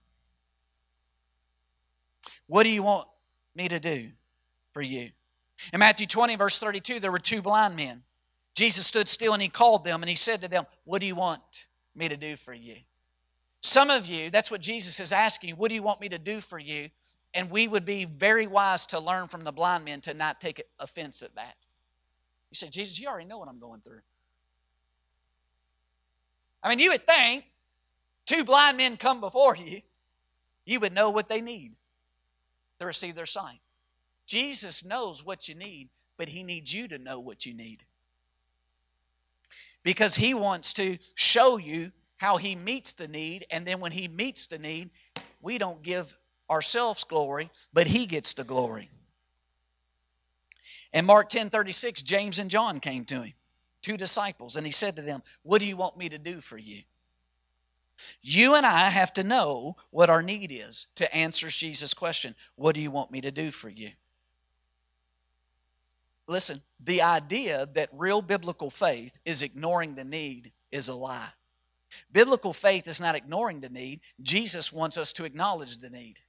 What 2.47 2.63
do 2.63 2.69
you 2.69 2.83
want 2.83 3.07
me 3.55 3.69
to 3.69 3.79
do 3.79 4.09
for 4.73 4.81
you? 4.81 5.11
In 5.71 5.79
Matthew 5.79 6.05
20, 6.05 6.35
verse 6.35 6.59
32, 6.59 6.99
there 6.99 7.11
were 7.11 7.19
two 7.19 7.41
blind 7.41 7.77
men. 7.77 8.03
Jesus 8.55 8.85
stood 8.85 9.07
still 9.07 9.33
and 9.33 9.41
he 9.41 9.47
called 9.47 9.85
them 9.85 10.01
and 10.03 10.09
he 10.09 10.15
said 10.15 10.41
to 10.41 10.49
them, 10.49 10.65
What 10.83 10.99
do 10.99 11.07
you 11.07 11.15
want 11.15 11.67
me 11.95 12.09
to 12.09 12.17
do 12.17 12.35
for 12.35 12.53
you? 12.53 12.75
Some 13.65 13.89
of 13.89 14.05
you, 14.05 14.29
that's 14.29 14.51
what 14.51 14.61
Jesus 14.61 14.99
is 14.99 15.11
asking, 15.11 15.55
What 15.55 15.69
do 15.69 15.75
you 15.75 15.81
want 15.81 15.99
me 15.99 16.07
to 16.09 16.19
do 16.19 16.39
for 16.39 16.59
you? 16.59 16.91
And 17.33 17.49
we 17.49 17.67
would 17.67 17.83
be 17.83 18.05
very 18.05 18.45
wise 18.45 18.85
to 18.85 18.99
learn 18.99 19.27
from 19.27 19.43
the 19.43 19.51
blind 19.51 19.85
men 19.85 20.01
to 20.01 20.13
not 20.13 20.39
take 20.39 20.61
offense 20.77 21.23
at 21.23 21.33
that. 21.33 21.55
You 22.51 22.55
say, 22.55 22.69
Jesus, 22.69 22.99
you 22.99 23.07
already 23.07 23.25
know 23.25 23.39
what 23.39 23.49
I'm 23.49 23.57
going 23.57 23.81
through. 23.81 24.01
I 26.61 26.69
mean, 26.69 26.77
you 26.77 26.91
would 26.91 27.07
think 27.07 27.45
two 28.27 28.43
blind 28.43 28.77
men 28.77 28.97
come 28.97 29.19
before 29.19 29.55
you, 29.55 29.81
you 30.63 30.79
would 30.79 30.93
know 30.93 31.09
what 31.09 31.27
they 31.27 31.41
need 31.41 31.73
to 32.79 32.85
receive 32.85 33.15
their 33.15 33.25
sight. 33.25 33.61
Jesus 34.27 34.85
knows 34.85 35.25
what 35.25 35.49
you 35.49 35.55
need, 35.55 35.89
but 36.17 36.29
He 36.29 36.43
needs 36.43 36.71
you 36.71 36.87
to 36.87 36.99
know 36.99 37.19
what 37.19 37.47
you 37.47 37.55
need. 37.55 37.83
Because 39.81 40.17
He 40.17 40.35
wants 40.35 40.71
to 40.73 40.99
show 41.15 41.57
you 41.57 41.91
how 42.17 42.37
He 42.37 42.55
meets 42.55 42.93
the 42.93 43.07
need, 43.07 43.45
and 43.49 43.65
then 43.65 43.79
when 43.79 43.91
He 43.91 44.07
meets 44.07 44.47
the 44.47 44.59
need, 44.59 44.89
we 45.41 45.57
don't 45.57 45.83
give 45.83 46.17
ourselves 46.49 47.03
glory, 47.03 47.49
but 47.73 47.87
He 47.87 48.05
gets 48.05 48.33
the 48.33 48.43
glory. 48.43 48.89
In 50.95 51.05
Mark 51.05 51.29
10 51.29 51.49
36, 51.49 52.01
James 52.03 52.39
and 52.39 52.49
John 52.49 52.79
came 52.79 53.03
to 53.05 53.23
him, 53.23 53.33
two 53.81 53.97
disciples, 53.97 54.55
and 54.55 54.65
he 54.65 54.71
said 54.71 54.95
to 54.95 55.01
them, 55.01 55.23
What 55.43 55.59
do 55.59 55.67
you 55.67 55.75
want 55.75 55.97
me 55.97 56.07
to 56.07 56.17
do 56.17 56.39
for 56.39 56.57
you? 56.57 56.83
You 58.21 58.55
and 58.55 58.65
I 58.65 58.89
have 58.89 59.11
to 59.13 59.23
know 59.23 59.75
what 59.91 60.09
our 60.09 60.21
need 60.21 60.51
is 60.53 60.87
to 60.95 61.13
answer 61.13 61.49
Jesus' 61.49 61.93
question 61.93 62.33
What 62.55 62.75
do 62.75 62.81
you 62.81 62.91
want 62.91 63.11
me 63.11 63.19
to 63.21 63.31
do 63.31 63.51
for 63.51 63.67
you? 63.67 63.91
Listen, 66.27 66.61
the 66.79 67.01
idea 67.01 67.67
that 67.73 67.89
real 67.91 68.21
biblical 68.21 68.71
faith 68.71 69.19
is 69.25 69.41
ignoring 69.41 69.95
the 69.95 70.05
need 70.05 70.53
is 70.71 70.87
a 70.87 70.95
lie. 70.95 71.29
Biblical 72.11 72.53
faith 72.53 72.87
is 72.87 72.99
not 72.99 73.15
ignoring 73.15 73.61
the 73.61 73.69
need, 73.69 74.01
Jesus 74.21 74.71
wants 74.71 74.97
us 74.97 75.13
to 75.13 75.25
acknowledge 75.25 75.77
the 75.77 75.89
need. 75.89 76.19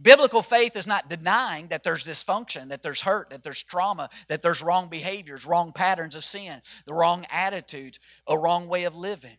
Biblical 0.00 0.42
faith 0.42 0.76
is 0.76 0.86
not 0.86 1.08
denying 1.08 1.68
that 1.68 1.82
there's 1.82 2.04
dysfunction, 2.04 2.68
that 2.68 2.82
there's 2.82 3.00
hurt, 3.02 3.30
that 3.30 3.42
there's 3.42 3.62
trauma, 3.62 4.10
that 4.28 4.42
there's 4.42 4.62
wrong 4.62 4.88
behaviors, 4.88 5.46
wrong 5.46 5.72
patterns 5.72 6.14
of 6.14 6.24
sin, 6.24 6.60
the 6.84 6.92
wrong 6.92 7.24
attitudes, 7.30 7.98
a 8.26 8.36
wrong 8.36 8.68
way 8.68 8.84
of 8.84 8.94
living. 8.94 9.38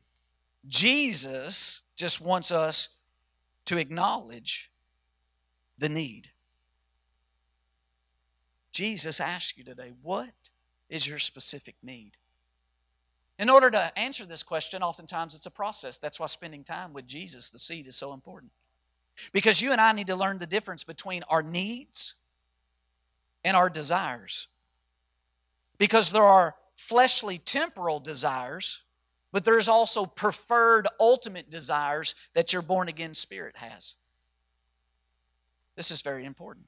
Jesus 0.68 1.82
just 1.96 2.20
wants 2.20 2.52
us 2.52 2.90
to 3.66 3.78
acknowledge 3.78 4.72
the 5.78 5.90
need. 5.90 6.30
Jesus 8.72 9.20
asks 9.20 9.56
you 9.56 9.64
today, 9.64 9.92
what 10.02 10.32
is 10.90 11.08
your 11.08 11.20
specific 11.20 11.76
need? 11.84 12.14
In 13.40 13.50
order 13.50 13.72
to 13.72 13.98
answer 13.98 14.26
this 14.26 14.44
question, 14.44 14.84
oftentimes 14.84 15.36
it's 15.36 15.46
a 15.46 15.52
process. 15.52 15.98
That's 15.98 16.20
why 16.20 16.28
spending 16.28 16.64
time 16.64 16.94
with 16.94 17.08
Jesus, 17.08 17.50
the 17.50 17.60
seed, 17.60 17.88
is 17.88 17.96
so 17.96 18.14
important. 18.14 18.52
Because 19.32 19.62
you 19.62 19.72
and 19.72 19.82
I 19.82 19.92
need 19.92 20.08
to 20.08 20.16
learn 20.16 20.38
the 20.38 20.48
difference 20.48 20.84
between 20.84 21.24
our 21.30 21.44
needs 21.44 22.16
and 23.44 23.58
our 23.58 23.70
desires. 23.70 24.48
Because 25.78 26.12
there 26.12 26.24
are 26.24 26.56
fleshly 26.76 27.38
temporal 27.38 28.00
desires, 28.00 28.84
but 29.32 29.44
there's 29.44 29.68
also 29.68 30.06
preferred 30.06 30.88
ultimate 31.00 31.50
desires 31.50 32.16
that 32.34 32.54
your 32.54 32.62
born 32.62 32.88
again 32.88 33.16
spirit 33.16 33.58
has. 33.58 33.96
This 35.76 35.90
is 35.90 36.02
very 36.04 36.26
important. 36.26 36.68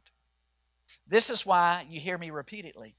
This 1.08 1.30
is 1.30 1.46
why 1.46 1.86
you 1.90 2.00
hear 2.00 2.18
me 2.18 2.32
repeatedly 2.32 2.96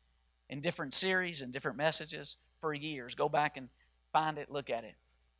in 0.48 0.60
different 0.60 0.94
series 0.94 1.42
and 1.42 1.52
different 1.52 1.76
messages 1.76 2.36
for 2.60 2.74
years. 2.74 3.14
Go 3.14 3.28
back 3.28 3.56
and 3.56 3.68
find 4.12 4.38
it, 4.38 4.50
look 4.50 4.70
at 4.70 4.84
it. 4.84 4.94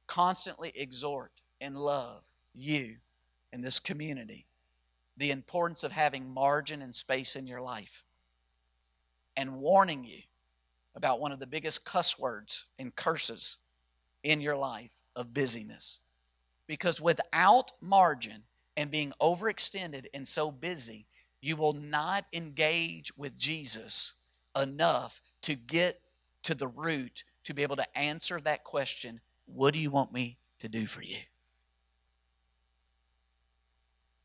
Constantly 0.07 0.73
exhort 0.75 1.33
and 1.61 1.77
love 1.77 2.23
you 2.55 2.97
in 3.53 3.61
this 3.61 3.79
community 3.79 4.47
the 5.17 5.31
importance 5.31 5.83
of 5.83 5.93
having 5.93 6.29
margin 6.29 6.83
and 6.83 6.95
space 6.95 7.37
in 7.37 7.47
your 7.47 7.61
life 7.61 8.05
and 9.37 9.57
warning 9.57 10.05
you 10.05 10.21
about 10.95 11.21
one 11.21 11.33
of 11.33 11.41
the 11.41 11.47
biggest 11.47 11.85
cuss 11.85 12.19
words 12.19 12.67
and 12.79 12.95
curses 12.95 13.59
in 14.23 14.41
your 14.41 14.57
life 14.57 14.91
of 15.15 15.33
busyness. 15.33 16.01
Because 16.67 17.01
without 17.01 17.73
margin 17.81 18.43
and 18.77 18.91
being 18.91 19.13
overextended 19.21 20.07
and 20.13 20.27
so 20.27 20.51
busy, 20.51 21.07
you 21.41 21.57
will 21.57 21.75
not 21.75 22.25
engage 22.33 23.13
with 23.17 23.39
Jesus 23.39 24.15
enough 24.61 25.21
to 25.43 25.55
get 25.55 26.01
to 26.47 26.55
the 26.55 26.69
root 26.69 27.25
to 27.45 27.55
be 27.55 27.63
able 27.63 27.77
to 27.77 27.99
answer 27.99 28.41
that 28.41 28.65
question 28.65 29.21
What 29.47 29.75
do 29.75 29.81
you 29.81 29.91
want 29.91 30.13
me 30.13 30.39
to 30.61 30.69
do 30.69 30.87
for 30.87 31.03
you? 31.03 31.19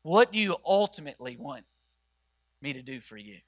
What 0.02 0.32
do 0.32 0.38
you 0.38 0.56
ultimately 0.64 1.36
want 1.36 1.64
me 2.60 2.72
to 2.72 2.82
do 2.82 3.00
for 3.00 3.16
you? 3.16 3.38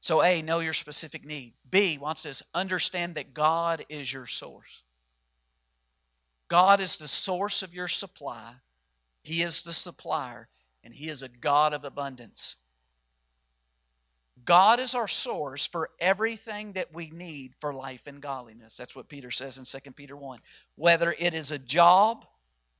So, 0.00 0.22
A, 0.22 0.40
know 0.40 0.60
your 0.60 0.72
specific 0.72 1.26
need. 1.26 1.54
B, 1.68 1.98
wants 1.98 2.22
this 2.22 2.42
understand 2.54 3.16
that 3.16 3.34
God 3.34 3.84
is 3.88 4.12
your 4.12 4.26
source. 4.26 4.82
God 6.48 6.80
is 6.80 6.96
the 6.96 7.08
source 7.08 7.62
of 7.62 7.74
your 7.74 7.88
supply, 7.88 8.52
He 9.22 9.42
is 9.42 9.62
the 9.62 9.72
supplier, 9.72 10.48
and 10.84 10.94
He 10.94 11.08
is 11.08 11.22
a 11.22 11.28
God 11.28 11.72
of 11.72 11.84
abundance. 11.84 12.56
God 14.46 14.80
is 14.80 14.94
our 14.94 15.08
source 15.08 15.66
for 15.66 15.90
everything 16.00 16.72
that 16.72 16.94
we 16.94 17.10
need 17.10 17.54
for 17.58 17.74
life 17.74 18.06
and 18.06 18.22
godliness. 18.22 18.76
That's 18.76 18.96
what 18.96 19.08
Peter 19.08 19.30
says 19.30 19.58
in 19.58 19.64
2 19.64 19.90
Peter 19.92 20.16
1. 20.16 20.38
Whether 20.76 21.14
it 21.18 21.34
is 21.34 21.50
a 21.50 21.58
job, 21.58 22.24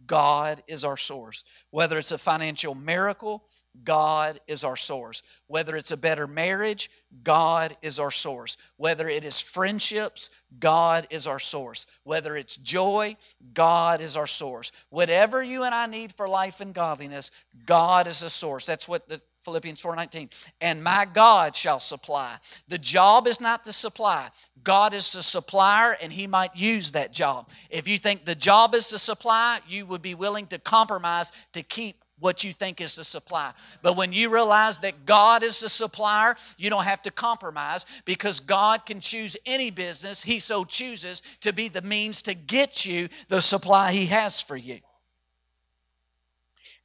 God 0.06 0.62
is 0.68 0.84
our 0.84 0.96
source. 0.96 1.44
Whether 1.70 1.98
it's 1.98 2.12
a 2.12 2.18
financial 2.18 2.74
miracle, 2.74 3.44
God 3.82 4.40
is 4.46 4.62
our 4.62 4.76
source. 4.76 5.22
Whether 5.48 5.76
it's 5.76 5.90
a 5.90 5.96
better 5.96 6.26
marriage, 6.26 6.90
God 7.24 7.76
is 7.82 7.98
our 7.98 8.10
source. 8.10 8.56
Whether 8.76 9.08
it 9.08 9.24
is 9.24 9.40
friendships, 9.40 10.30
God 10.58 11.06
is 11.10 11.26
our 11.26 11.38
source. 11.38 11.86
Whether 12.04 12.36
it's 12.36 12.56
joy, 12.56 13.16
God 13.54 14.00
is 14.00 14.16
our 14.16 14.26
source. 14.26 14.70
Whatever 14.90 15.42
you 15.42 15.64
and 15.64 15.74
I 15.74 15.86
need 15.86 16.12
for 16.12 16.28
life 16.28 16.60
and 16.60 16.74
godliness, 16.74 17.30
God 17.64 18.06
is 18.06 18.22
a 18.22 18.30
source. 18.30 18.66
That's 18.66 18.88
what 18.88 19.08
the 19.08 19.20
Philippians 19.46 19.80
4:19. 19.80 20.28
And 20.60 20.82
my 20.82 21.06
God 21.06 21.54
shall 21.54 21.80
supply. 21.80 22.36
The 22.66 22.78
job 22.78 23.28
is 23.28 23.40
not 23.40 23.64
the 23.64 23.72
supply. 23.72 24.28
God 24.64 24.92
is 24.92 25.12
the 25.12 25.22
supplier 25.22 25.96
and 26.02 26.12
he 26.12 26.26
might 26.26 26.56
use 26.56 26.90
that 26.90 27.12
job. 27.12 27.48
If 27.70 27.86
you 27.86 27.96
think 27.96 28.24
the 28.24 28.34
job 28.34 28.74
is 28.74 28.90
the 28.90 28.98
supply, 28.98 29.60
you 29.68 29.86
would 29.86 30.02
be 30.02 30.16
willing 30.16 30.48
to 30.48 30.58
compromise 30.58 31.30
to 31.52 31.62
keep 31.62 32.02
what 32.18 32.42
you 32.42 32.52
think 32.52 32.80
is 32.80 32.96
the 32.96 33.04
supply. 33.04 33.52
But 33.82 33.96
when 33.96 34.12
you 34.12 34.32
realize 34.32 34.78
that 34.78 35.06
God 35.06 35.42
is 35.42 35.60
the 35.60 35.68
supplier, 35.68 36.34
you 36.56 36.70
don't 36.70 36.84
have 36.84 37.02
to 37.02 37.10
compromise 37.10 37.86
because 38.04 38.40
God 38.40 38.84
can 38.86 39.00
choose 39.00 39.36
any 39.46 39.70
business 39.70 40.22
He 40.22 40.40
so 40.40 40.64
chooses 40.64 41.22
to 41.42 41.52
be 41.52 41.68
the 41.68 41.82
means 41.82 42.22
to 42.22 42.34
get 42.34 42.84
you 42.84 43.08
the 43.28 43.40
supply 43.40 43.92
He 43.92 44.06
has 44.06 44.40
for 44.40 44.56
you. 44.56 44.80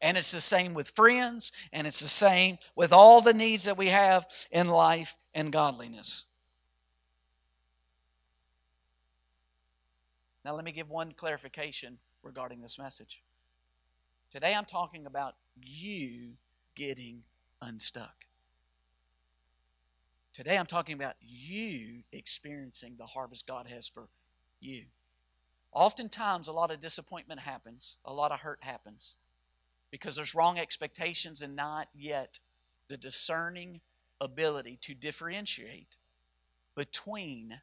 And 0.02 0.18
it's 0.18 0.32
the 0.32 0.42
same 0.42 0.74
with 0.74 0.90
friends, 0.90 1.52
and 1.72 1.86
it's 1.86 2.00
the 2.00 2.08
same 2.08 2.58
with 2.76 2.92
all 2.92 3.22
the 3.22 3.34
needs 3.34 3.66
that 3.66 3.78
we 3.78 3.88
have 3.88 4.26
in 4.50 4.68
life 4.68 5.16
and 5.34 5.52
godliness. 5.52 6.26
Now, 10.44 10.56
let 10.56 10.66
me 10.66 10.72
give 10.72 10.90
one 10.90 11.12
clarification 11.16 12.00
regarding 12.24 12.62
this 12.62 12.80
message. 12.80 13.22
Today, 14.32 14.56
I'm 14.56 14.66
talking 14.66 15.06
about 15.06 15.36
you 15.62 16.32
getting 16.74 17.22
unstuck. 17.62 18.26
Today, 20.34 20.58
I'm 20.58 20.66
talking 20.66 20.96
about 20.96 21.16
you 21.22 22.02
experiencing 22.12 22.96
the 22.98 23.06
harvest 23.06 23.46
God 23.46 23.68
has 23.68 23.88
for 23.88 24.08
you. 24.60 24.86
Oftentimes, 25.74 26.48
a 26.48 26.54
lot 26.54 26.72
of 26.72 26.80
disappointment 26.80 27.42
happens, 27.42 27.98
a 28.04 28.14
lot 28.14 28.32
of 28.32 28.40
hurt 28.40 28.64
happens 28.64 29.16
because 29.92 30.16
there's 30.16 30.34
wrong 30.34 30.58
expectations 30.58 31.42
and 31.42 31.56
not 31.56 31.88
yet 31.94 32.40
the 32.88 32.98
discerning 32.98 33.82
ability 34.20 34.78
to 34.82 34.94
differentiate 34.94 35.98
between 36.76 37.62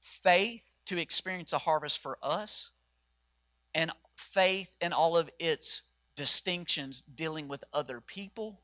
faith 0.00 0.72
to 0.84 1.00
experience 1.00 1.52
a 1.52 1.58
harvest 1.58 1.98
for 1.98 2.18
us 2.22 2.70
and 3.74 3.90
faith 4.16 4.70
in 4.80 4.92
all 4.92 5.16
of 5.16 5.30
its 5.38 5.82
distinctions 6.14 7.02
dealing 7.14 7.48
with 7.48 7.64
other 7.72 8.00
people, 8.00 8.60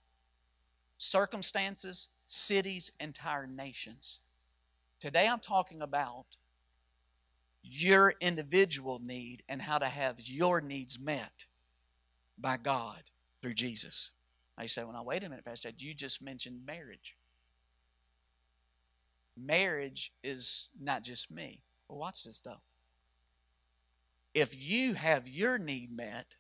circumstances, 0.97 2.09
cities, 2.27 2.91
entire 3.01 3.47
nations. 3.47 4.21
Today 4.99 5.29
I'm 5.29 5.41
talking 5.41 5.83
about 5.83 6.25
your 7.63 8.15
individual 8.21 9.01
need 9.05 9.43
and 9.49 9.63
how 9.63 9.79
to 9.79 9.87
have 9.87 10.17
your 10.21 10.61
needs 10.61 10.99
met 10.99 11.47
by 12.39 12.57
God 12.57 13.11
through 13.41 13.55
Jesus. 13.55 14.13
I 14.57 14.67
say, 14.67 14.85
well, 14.85 14.93
now 14.93 15.05
wait 15.05 15.25
a 15.25 15.29
minute, 15.29 15.45
Pastor 15.45 15.71
Chad, 15.71 15.83
you 15.83 15.95
just 15.95 16.23
mentioned 16.23 16.67
marriage. 16.67 17.17
Marriage 19.37 20.13
is 20.23 20.69
not 20.81 21.03
just 21.03 21.31
me. 21.31 21.63
Well, 21.89 21.99
watch 21.99 22.25
this 22.25 22.41
though. 22.41 22.61
If 24.35 24.55
you 24.63 24.95
have 24.95 25.29
your 25.29 25.59
need 25.59 25.95
met 25.95 26.37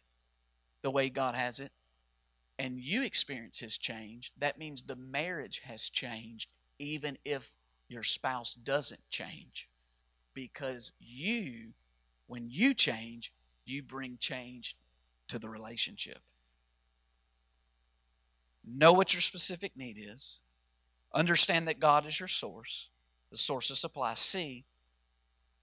the 0.82 0.90
way 0.90 1.10
God 1.10 1.34
has 1.34 1.60
it, 1.60 1.72
and 2.58 2.78
you 2.78 3.02
experience 3.02 3.60
His 3.60 3.78
change, 3.78 4.32
that 4.38 4.58
means 4.58 4.82
the 4.82 4.96
marriage 4.96 5.62
has 5.64 5.88
changed, 5.90 6.48
even 6.78 7.18
if 7.24 7.50
your 7.88 8.02
spouse 8.02 8.54
doesn't 8.54 9.08
change. 9.10 9.68
Because 10.34 10.92
you, 11.00 11.72
when 12.26 12.48
you 12.48 12.72
change, 12.72 13.32
you 13.64 13.82
bring 13.82 14.16
change 14.20 14.76
to 15.32 15.38
the 15.38 15.48
relationship. 15.48 16.18
Know 18.66 18.92
what 18.92 19.14
your 19.14 19.22
specific 19.22 19.74
need 19.74 19.96
is. 19.98 20.36
Understand 21.14 21.66
that 21.68 21.80
God 21.80 22.06
is 22.06 22.20
your 22.20 22.28
source, 22.28 22.90
the 23.30 23.38
source 23.38 23.70
of 23.70 23.78
supply. 23.78 24.12
C, 24.12 24.66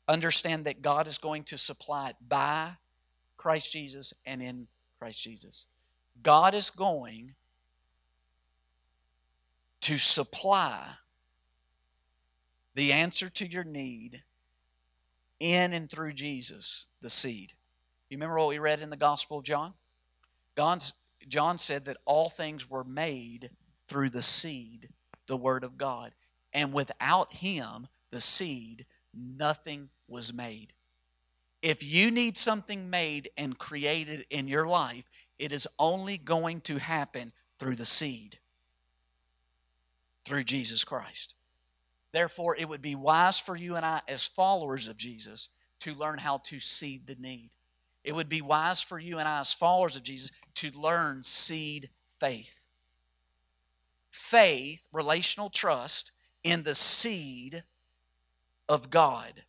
understand 0.07 0.65
that 0.65 0.81
God 0.81 1.05
is 1.05 1.19
going 1.19 1.43
to 1.43 1.57
supply 1.57 2.09
it 2.09 2.15
by 2.27 2.71
Christ 3.37 3.71
Jesus 3.71 4.11
and 4.25 4.41
in 4.41 4.67
Christ 4.97 5.23
Jesus. 5.23 5.67
God 6.23 6.55
is 6.55 6.71
going 6.71 7.35
to 9.81 9.99
supply 9.99 10.95
the 12.73 12.91
answer 12.91 13.29
to 13.29 13.47
your 13.47 13.63
need 13.63 14.23
in 15.39 15.73
and 15.73 15.91
through 15.91 16.13
Jesus, 16.13 16.87
the 17.01 17.09
seed. 17.11 17.53
You 18.09 18.17
remember 18.17 18.39
what 18.39 18.49
we 18.49 18.59
read 18.59 18.81
in 18.81 18.89
the 18.89 18.97
Gospel 18.97 19.39
of 19.39 19.45
John? 19.45 19.73
God's, 20.55 20.93
John 21.27 21.57
said 21.57 21.85
that 21.85 21.97
all 22.05 22.29
things 22.29 22.69
were 22.69 22.83
made 22.83 23.51
through 23.87 24.09
the 24.09 24.21
seed, 24.21 24.89
the 25.27 25.37
Word 25.37 25.63
of 25.63 25.77
God. 25.77 26.13
And 26.51 26.73
without 26.73 27.33
Him, 27.33 27.87
the 28.11 28.19
seed, 28.19 28.85
nothing 29.13 29.89
was 30.07 30.33
made. 30.33 30.73
If 31.61 31.83
you 31.83 32.09
need 32.09 32.37
something 32.37 32.89
made 32.89 33.29
and 33.37 33.59
created 33.59 34.25
in 34.29 34.47
your 34.47 34.67
life, 34.67 35.03
it 35.37 35.51
is 35.51 35.67
only 35.77 36.17
going 36.17 36.61
to 36.61 36.77
happen 36.77 37.31
through 37.59 37.75
the 37.75 37.85
seed, 37.85 38.39
through 40.25 40.45
Jesus 40.45 40.83
Christ. 40.83 41.35
Therefore, 42.11 42.55
it 42.57 42.67
would 42.67 42.81
be 42.81 42.95
wise 42.95 43.39
for 43.39 43.55
you 43.55 43.75
and 43.75 43.85
I, 43.85 44.01
as 44.07 44.25
followers 44.25 44.87
of 44.87 44.97
Jesus, 44.97 45.49
to 45.81 45.93
learn 45.93 46.17
how 46.17 46.39
to 46.45 46.59
seed 46.59 47.05
the 47.05 47.15
need. 47.15 47.51
It 48.03 48.15
would 48.15 48.29
be 48.29 48.41
wise 48.41 48.81
for 48.81 48.99
you 48.99 49.17
and 49.19 49.27
I, 49.27 49.39
as 49.41 49.53
followers 49.53 49.95
of 49.95 50.03
Jesus, 50.03 50.31
to 50.55 50.71
learn 50.71 51.23
seed 51.23 51.89
faith. 52.19 52.55
Faith, 54.09 54.87
relational 54.91 55.49
trust 55.49 56.11
in 56.43 56.63
the 56.63 56.75
seed 56.75 57.63
of 58.67 58.89
God, 58.89 59.43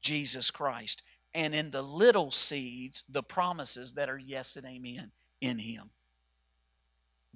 Jesus 0.00 0.50
Christ, 0.50 1.02
and 1.34 1.54
in 1.54 1.70
the 1.70 1.82
little 1.82 2.30
seeds, 2.30 3.04
the 3.08 3.22
promises 3.22 3.94
that 3.94 4.08
are 4.08 4.18
yes 4.18 4.56
and 4.56 4.66
amen 4.66 5.10
in 5.40 5.58
Him. 5.58 5.90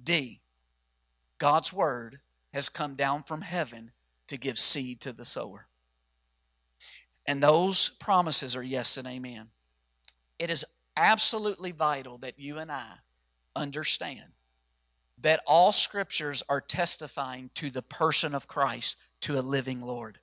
D, 0.01 0.41
God's 1.37 1.73
Word 1.73 2.19
has 2.53 2.69
come 2.69 2.95
down 2.95 3.23
from 3.23 3.41
heaven 3.41 3.91
to 4.27 4.37
give 4.37 4.57
seed 4.57 5.01
to 5.01 5.13
the 5.13 5.25
sower. 5.25 5.67
And 7.25 7.43
those 7.43 7.89
promises 7.89 8.55
are 8.55 8.63
yes 8.63 8.97
and 8.97 9.07
amen. 9.07 9.49
It 10.39 10.49
is 10.49 10.65
absolutely 10.95 11.71
vital 11.71 12.17
that 12.19 12.39
you 12.39 12.57
and 12.57 12.71
I 12.71 12.93
understand 13.55 14.31
that 15.21 15.41
all 15.45 15.71
scriptures 15.71 16.41
are 16.47 16.61
testifying 16.61 17.49
to 17.55 17.69
the 17.69 17.81
person 17.81 18.33
of 18.33 18.47
Christ, 18.47 18.95
to 19.21 19.37
a 19.37 19.41
living 19.41 19.81
Lord. 19.81 20.19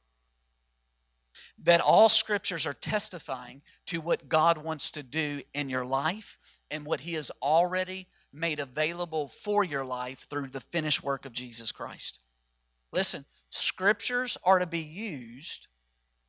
That 1.62 1.82
all 1.82 2.08
scriptures 2.08 2.66
are 2.66 2.72
testifying 2.72 3.60
to 3.86 4.00
what 4.00 4.28
God 4.28 4.58
wants 4.58 4.90
to 4.92 5.02
do 5.02 5.42
in 5.52 5.68
your 5.68 5.84
life 5.84 6.38
and 6.70 6.86
what 6.86 7.00
He 7.00 7.12
has 7.14 7.30
already 7.42 8.08
made 8.32 8.58
available 8.58 9.28
for 9.28 9.64
your 9.64 9.84
life 9.84 10.26
through 10.30 10.48
the 10.48 10.60
finished 10.60 11.02
work 11.02 11.26
of 11.26 11.32
Jesus 11.32 11.72
Christ. 11.72 12.20
Listen, 12.90 13.26
scriptures 13.50 14.38
are 14.44 14.58
to 14.58 14.66
be 14.66 14.80
used 14.80 15.68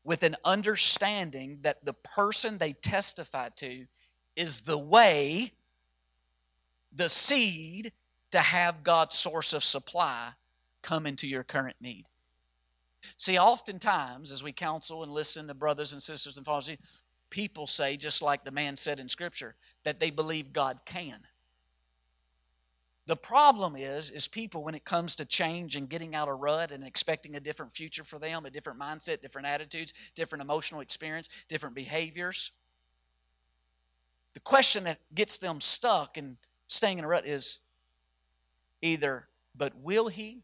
with 0.08 0.24
an 0.24 0.38
understanding 0.46 1.60
that 1.63 1.84
the 1.84 1.91
person 1.91 2.58
they 2.58 2.72
testify 2.72 3.50
to 3.50 3.86
is 4.38 4.62
the 4.62 4.78
way, 4.78 5.52
the 6.96 7.10
seed 7.10 7.91
to 8.32 8.39
have 8.39 8.86
God's 8.86 9.17
source 9.17 9.52
of 9.52 9.65
supply 9.65 10.30
come 10.82 11.06
into 11.06 11.28
your 11.28 11.43
current 11.43 11.76
need. 11.82 12.06
See, 13.17 13.38
oftentimes 13.38 14.32
as 14.32 14.41
we 14.41 14.54
counsel 14.54 15.04
and 15.04 15.12
listen 15.12 15.46
to 15.50 15.54
brothers 15.54 15.91
and 15.91 16.02
sisters 16.02 16.38
and 16.38 16.46
followers, 16.46 16.70
people 17.30 17.67
say, 17.67 17.98
just 17.98 18.22
like 18.22 18.46
the 18.46 18.52
man 18.52 18.78
said 18.78 19.02
in 19.02 19.10
Scripture, 19.10 19.56
that 19.84 20.00
they 20.00 20.10
believe 20.10 20.54
God 20.54 20.86
can. 20.86 21.20
The 23.08 23.15
problem 23.15 23.78
is, 23.78 24.12
is 24.12 24.28
people 24.28 24.63
when 24.63 24.76
it 24.76 24.84
comes 24.84 25.15
to 25.15 25.26
change 25.26 25.78
and 25.78 25.89
getting 25.89 26.13
out 26.13 26.28
of 26.28 26.39
rut 26.39 26.72
and 26.72 26.84
expecting 26.84 27.38
a 27.38 27.39
different 27.39 27.72
future 27.72 28.04
for 28.04 28.20
them, 28.20 28.46
a 28.46 28.50
different 28.50 28.80
mindset, 28.80 29.22
different 29.22 29.48
attitudes, 29.48 29.93
different 30.14 30.41
emotional 30.41 30.82
experience, 30.82 31.30
different 31.47 31.74
behaviors. 31.74 32.51
The 34.34 34.41
question 34.41 34.84
that 34.84 34.99
gets 35.16 35.38
them 35.38 35.62
stuck 35.62 36.18
and 36.18 36.36
staying 36.68 36.99
in 36.99 37.05
a 37.05 37.08
rut 37.08 37.26
is 37.26 37.60
either, 38.82 39.30
but 39.55 39.74
will 39.82 40.10
he 40.10 40.43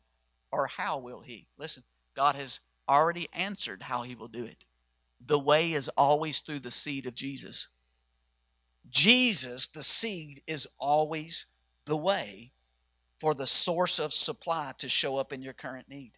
or 0.50 0.68
how 0.68 1.00
will 1.00 1.20
he? 1.20 1.48
Listen, 1.58 1.84
God 2.16 2.36
has 2.38 2.62
already 2.88 3.28
answered 3.34 3.84
how 3.84 4.04
he 4.04 4.16
will 4.16 4.30
do 4.30 4.46
it. 4.46 4.64
The 5.26 5.38
way 5.38 5.74
is 5.74 5.90
always 5.90 6.40
through 6.40 6.62
the 6.62 6.72
seed 6.72 7.08
of 7.08 7.14
Jesus. 7.14 7.68
Jesus, 8.90 9.68
the 9.68 9.84
seed, 9.84 10.42
is 10.48 10.66
always 10.80 11.46
the 11.86 11.98
way 11.98 12.53
for 13.24 13.34
the 13.34 13.48
source 13.48 14.00
of 14.00 14.12
supply 14.12 14.74
to 14.78 14.90
show 14.90 15.16
up 15.16 15.32
in 15.32 15.42
your 15.42 15.54
current 15.54 15.88
need. 15.88 16.12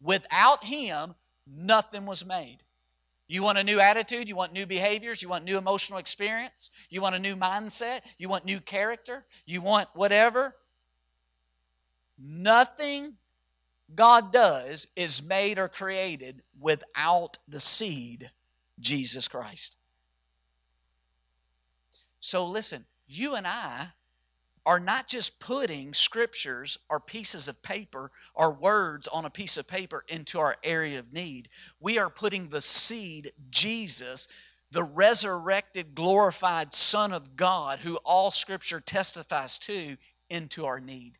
Without 0.00 0.62
Him, 0.62 1.16
nothing 1.44 2.06
was 2.06 2.24
made. 2.24 2.58
You 3.26 3.42
want 3.42 3.58
a 3.58 3.64
new 3.64 3.80
attitude? 3.80 4.28
You 4.28 4.36
want 4.36 4.52
new 4.52 4.64
behaviors? 4.64 5.24
You 5.24 5.28
want 5.28 5.44
new 5.44 5.58
emotional 5.58 5.98
experience? 5.98 6.70
You 6.88 7.00
want 7.00 7.16
a 7.16 7.18
new 7.18 7.34
mindset? 7.34 8.02
You 8.16 8.28
want 8.28 8.44
new 8.44 8.60
character? 8.60 9.24
You 9.44 9.60
want 9.60 9.88
whatever? 9.94 10.54
Nothing 12.16 13.14
God 13.92 14.32
does 14.32 14.86
is 14.94 15.24
made 15.24 15.58
or 15.58 15.66
created 15.66 16.42
without 16.60 17.38
the 17.48 17.58
seed, 17.58 18.30
Jesus 18.78 19.26
Christ. 19.26 19.78
So 22.20 22.46
listen, 22.46 22.84
you 23.08 23.34
and 23.34 23.48
I 23.48 23.88
are 24.66 24.80
not 24.80 25.06
just 25.06 25.38
putting 25.38 25.94
scriptures 25.94 26.76
or 26.90 26.98
pieces 26.98 27.46
of 27.46 27.62
paper 27.62 28.10
or 28.34 28.50
words 28.50 29.06
on 29.06 29.24
a 29.24 29.30
piece 29.30 29.56
of 29.56 29.68
paper 29.68 30.02
into 30.08 30.40
our 30.40 30.56
area 30.64 30.98
of 30.98 31.12
need. 31.12 31.48
We 31.78 31.98
are 32.00 32.10
putting 32.10 32.48
the 32.48 32.60
seed, 32.60 33.30
Jesus, 33.48 34.26
the 34.72 34.82
resurrected, 34.82 35.94
glorified 35.94 36.74
Son 36.74 37.12
of 37.12 37.36
God, 37.36 37.78
who 37.78 37.96
all 38.04 38.32
scripture 38.32 38.80
testifies 38.80 39.56
to, 39.60 39.96
into 40.28 40.66
our 40.66 40.80
need. 40.80 41.12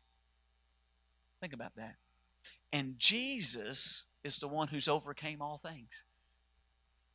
Think 1.39 1.53
about 1.53 1.75
that. 1.77 1.95
And 2.73 2.99
Jesus 2.99 4.03
is 4.25 4.39
the 4.39 4.49
one 4.49 4.67
who's 4.67 4.89
overcame 4.89 5.41
all 5.41 5.57
things. 5.57 6.03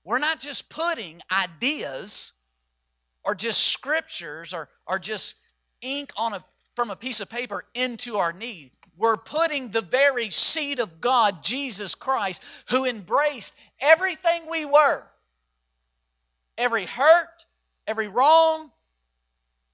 We're 0.02 0.18
not 0.18 0.40
just 0.40 0.70
putting 0.70 1.20
ideas 1.30 2.32
or 3.22 3.34
just 3.34 3.68
scriptures 3.68 4.54
or, 4.54 4.70
or 4.86 4.98
just 4.98 5.36
ink 5.82 6.12
on 6.16 6.32
a, 6.32 6.44
from 6.74 6.90
a 6.90 6.96
piece 6.96 7.20
of 7.20 7.28
paper 7.28 7.64
into 7.74 8.16
our 8.16 8.32
need. 8.32 8.70
We're 8.96 9.16
putting 9.16 9.70
the 9.70 9.80
very 9.80 10.30
seed 10.30 10.78
of 10.78 11.00
God, 11.00 11.42
Jesus 11.42 11.94
Christ, 11.94 12.42
who 12.68 12.84
embraced 12.84 13.54
everything 13.80 14.42
we 14.50 14.64
were 14.64 15.04
every 16.58 16.84
hurt, 16.84 17.46
every 17.86 18.08
wrong, 18.08 18.70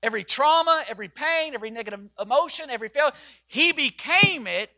every 0.03 0.25
trauma, 0.25 0.83
every 0.89 1.09
pain, 1.09 1.55
every 1.55 1.71
negative 1.71 2.01
emotion, 2.21 2.71
every 2.71 2.89
failure. 2.89 3.13
He 3.47 3.73
became 3.73 4.47
it, 4.47 4.71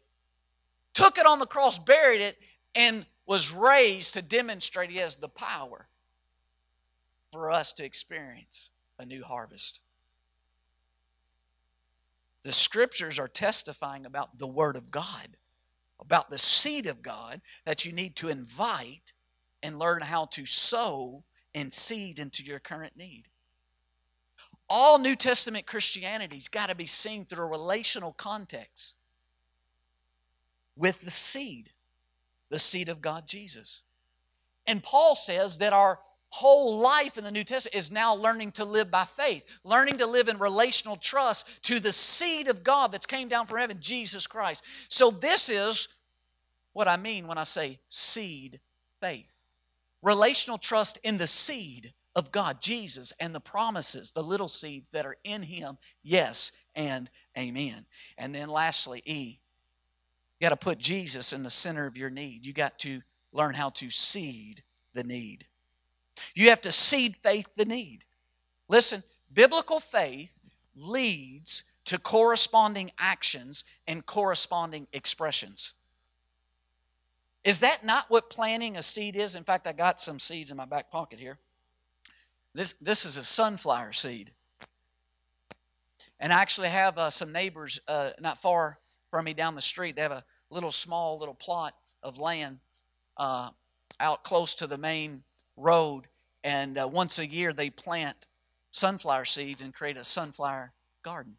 took 0.95 1.18
it 1.18 1.26
on 1.26 1.39
the 1.39 1.47
cross, 1.47 1.78
buried 1.78 2.20
it, 2.20 2.39
and 2.74 3.07
was 3.26 3.53
raised 3.53 4.14
to 4.14 4.22
demonstrate 4.22 4.91
He 4.91 4.99
has 4.99 5.16
the 5.16 5.28
power 5.28 5.87
for 7.33 7.51
us 7.51 7.72
to 7.74 7.85
experience 7.85 8.70
a 8.99 9.05
new 9.05 9.22
harvest. 9.22 9.81
The 12.43 12.53
scriptures 12.53 13.18
are 13.18 13.28
testifying 13.28 14.07
about 14.07 14.38
the 14.38 14.47
Word 14.47 14.76
of 14.76 14.91
God, 14.91 15.36
about 16.01 16.30
the 16.30 16.38
seed 16.38 16.86
of 16.86 17.03
God 17.03 17.41
that 17.64 17.84
you 17.84 17.93
need 17.93 18.16
to 18.16 18.28
invite 18.28 19.12
and 19.62 19.78
learn 19.78 20.03
how 20.03 20.24
to 20.26 20.47
sow 20.47 21.24
and 21.55 21.72
seed 21.72 22.18
into 22.18 22.45
your 22.45 22.59
current 22.59 22.97
need. 22.97 23.24
All 24.68 24.99
New 24.99 25.16
Testament 25.16 25.66
Christianity's 25.66 26.49
got 26.49 26.68
to 26.68 26.74
be 26.74 26.86
seen 26.86 27.24
through 27.24 27.45
a 27.45 27.51
relational 27.51 28.12
context 28.12 28.95
with 30.76 31.03
the 31.03 31.11
seed, 31.11 31.70
the 32.49 32.59
seed 32.59 32.88
of 32.88 33.03
God 33.03 33.26
Jesus. 33.26 33.82
And 34.66 34.82
Paul 34.82 35.16
says 35.16 35.59
that 35.59 35.72
our 35.72 35.99
whole 36.31 36.78
life 36.78 37.18
in 37.18 37.24
the 37.24 37.31
New 37.31 37.45
Testament 37.45 37.76
is 37.76 37.91
now 37.91 38.14
learning 38.14 38.53
to 38.53 38.64
live 38.64 38.91
by 38.91 39.05
faith, 39.05 39.45
learning 39.64 39.99
to 39.99 40.07
live 40.07 40.28
in 40.28 40.39
relational 40.39 40.97
trust 40.97 41.62
to 41.64 41.81
the 41.81 41.93
seed 41.93 42.49
of 42.49 42.64
God 42.64 42.93
that's 42.93 43.07
came 43.07 43.28
down 43.28 43.47
from 43.47 43.59
heaven, 43.59 43.78
Jesus 43.81 44.26
Christ. 44.26 44.64
So 44.89 45.11
this 45.11 45.51
is 45.51 45.89
what 46.72 46.89
I 46.89 46.97
mean 46.97 47.26
when 47.26 47.37
I 47.37 47.43
say 47.43 47.81
seed 47.89 48.61
faith. 49.01 49.33
Relational 50.03 50.57
trust 50.57 50.99
in 51.03 51.18
the 51.18 51.26
seed 51.26 51.93
of 52.14 52.33
God, 52.33 52.62
Jesus, 52.62 53.12
and 53.20 53.35
the 53.35 53.41
promises, 53.41 54.12
the 54.12 54.22
little 54.22 54.49
seeds 54.49 54.91
that 54.91 55.07
are 55.07 55.16
in 55.24 55.43
Him, 55.43 55.78
yes 56.03 56.53
and 56.74 57.11
amen. 57.37 57.87
And 58.16 58.35
then 58.35 58.49
lastly, 58.49 59.03
E, 59.05 59.41
you 60.39 60.45
got 60.45 60.51
to 60.51 60.57
put 60.57 60.78
Jesus 60.78 61.33
in 61.33 61.43
the 61.43 61.51
center 61.51 61.87
of 61.87 61.97
your 61.97 62.11
need. 62.11 62.47
You 62.47 62.53
got 62.53 62.78
to 62.81 63.03
learn 63.33 63.55
how 63.55 63.70
to 63.70 63.91
seed 63.91 64.62
the 64.95 65.05
need. 65.05 65.47
You 66.34 66.50
have 66.50 66.61
to 66.62 66.72
seed 66.72 67.16
faith 67.16 67.54
the 67.54 67.64
need. 67.64 68.04
Listen, 68.68 69.02
biblical 69.32 69.80
faith 69.80 70.32
leads 70.76 71.64
to 71.86 71.98
corresponding 71.98 72.92
actions 72.98 73.64
and 73.86 74.04
corresponding 74.06 74.86
expressions. 74.92 75.74
Is 77.42 77.61
that 77.61 77.84
not 77.84 78.04
what 78.08 78.30
planting 78.30 78.76
a 78.76 78.82
seed 78.82 79.16
is? 79.16 79.34
In 79.34 79.44
fact, 79.44 79.66
I 79.66 79.72
got 79.72 80.00
some 80.00 80.18
seeds 80.18 80.50
in 80.50 80.56
my 80.56 80.66
back 80.66 80.90
pocket 80.90 81.18
here. 81.18 81.38
This, 82.54 82.74
this 82.80 83.04
is 83.04 83.16
a 83.16 83.22
sunflower 83.22 83.92
seed. 83.92 84.32
And 86.18 86.32
I 86.32 86.40
actually 86.40 86.68
have 86.68 86.98
uh, 86.98 87.11
some 87.11 87.32
neighbors 87.32 87.80
uh, 87.88 88.11
not 88.20 88.40
far 88.40 88.78
from 89.11 89.24
me 89.24 89.32
down 89.32 89.54
the 89.54 89.62
street. 89.62 89.96
They 89.96 90.02
have 90.02 90.12
a 90.12 90.24
little 90.50 90.72
small 90.72 91.18
little 91.18 91.34
plot 91.34 91.74
of 92.02 92.18
land 92.18 92.58
uh, 93.16 93.50
out 93.98 94.22
close 94.22 94.54
to 94.56 94.66
the 94.66 94.78
main 94.78 95.22
road. 95.61 96.08
And 96.42 96.78
uh, 96.78 96.88
once 96.88 97.18
a 97.18 97.26
year, 97.26 97.52
they 97.52 97.70
plant 97.70 98.26
sunflower 98.70 99.26
seeds 99.26 99.62
and 99.62 99.74
create 99.74 99.96
a 99.96 100.04
sunflower 100.04 100.72
garden. 101.02 101.36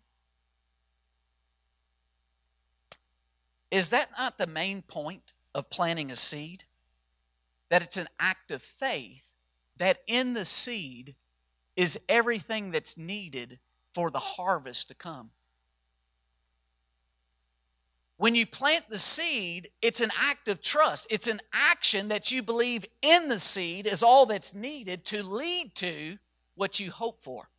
Is 3.72 3.90
that 3.90 4.10
not 4.18 4.38
the 4.38 4.48
main 4.48 4.82
point 4.82 5.34
of 5.56 5.70
planting 5.70 6.12
a 6.12 6.16
seed? 6.16 6.66
That 7.70 7.82
it's 7.82 7.98
an 7.98 8.10
act 8.20 8.52
of 8.52 8.62
faith, 8.62 9.28
that 9.78 10.00
in 10.08 10.34
the 10.34 10.44
seed 10.44 11.16
is 11.78 11.98
everything 12.10 12.72
that's 12.72 12.98
needed 12.98 13.60
for 13.94 14.12
the 14.12 14.20
harvest 14.20 14.90
to 14.90 14.94
come. 14.94 15.32
When 18.22 18.36
you 18.36 18.46
plant 18.46 18.88
the 18.88 19.00
seed, 19.00 19.72
it's 19.82 20.00
an 20.00 20.12
act 20.16 20.48
of 20.48 20.62
trust. 20.62 21.08
It's 21.10 21.28
an 21.28 21.42
action 21.52 22.10
that 22.10 22.32
you 22.32 22.44
believe 22.44 22.86
in 23.02 23.30
the 23.30 23.40
seed 23.40 23.88
is 23.88 24.04
all 24.04 24.28
that's 24.28 24.54
needed 24.54 25.04
to 25.06 25.24
lead 25.24 25.74
to 25.78 26.20
what 26.54 26.80
you 26.80 26.92
hope 26.92 27.20
for. 27.20 27.50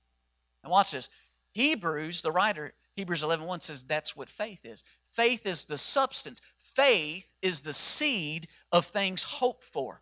And 0.63 0.71
watch 0.71 0.93
this. 0.93 1.11
Hebrews, 1.51 2.23
the 2.23 2.31
writer, 2.31 2.71
Hebrews 2.95 3.25
11 3.25 3.45
1 3.45 3.59
says 3.59 3.83
that's 3.83 4.17
what 4.17 4.29
faith 4.29 4.65
is. 4.65 4.85
Faith 5.11 5.47
is 5.47 5.65
the 5.65 5.77
substance, 5.77 6.41
faith 6.61 7.27
is 7.43 7.63
the 7.63 7.73
seed 7.73 8.47
of 8.71 8.85
things 8.85 9.25
hoped 9.25 9.67
for. 9.67 10.01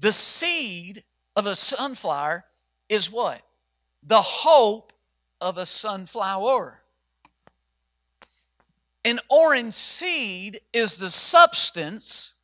The 0.00 0.10
seed 0.10 1.04
of 1.36 1.46
a 1.46 1.54
sunflower 1.54 2.44
is 2.88 3.12
what? 3.12 3.40
The 4.02 4.20
hope 4.20 4.92
of 5.40 5.58
a 5.58 5.64
sunflower. 5.64 6.79
An 9.04 9.18
orange 9.28 9.74
seed 9.74 10.60
is 10.72 10.98
the 10.98 11.10
substance 11.10 12.34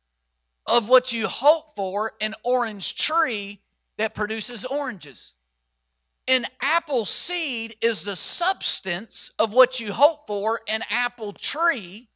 of 0.65 0.89
what 0.89 1.13
you 1.13 1.27
hope 1.27 1.75
for 1.75 2.13
an 2.19 2.33
orange 2.43 2.95
tree 2.95 3.61
that 3.97 4.15
produces 4.15 4.65
oranges. 4.65 5.35
An 6.27 6.45
apple 6.61 7.05
seed 7.05 7.75
is 7.81 8.03
the 8.03 8.15
substance 8.15 9.31
of 9.39 9.53
what 9.53 9.79
you 9.79 9.93
hope 9.93 10.27
for 10.27 10.61
an 10.67 10.81
apple 10.89 11.31
tree 11.31 12.09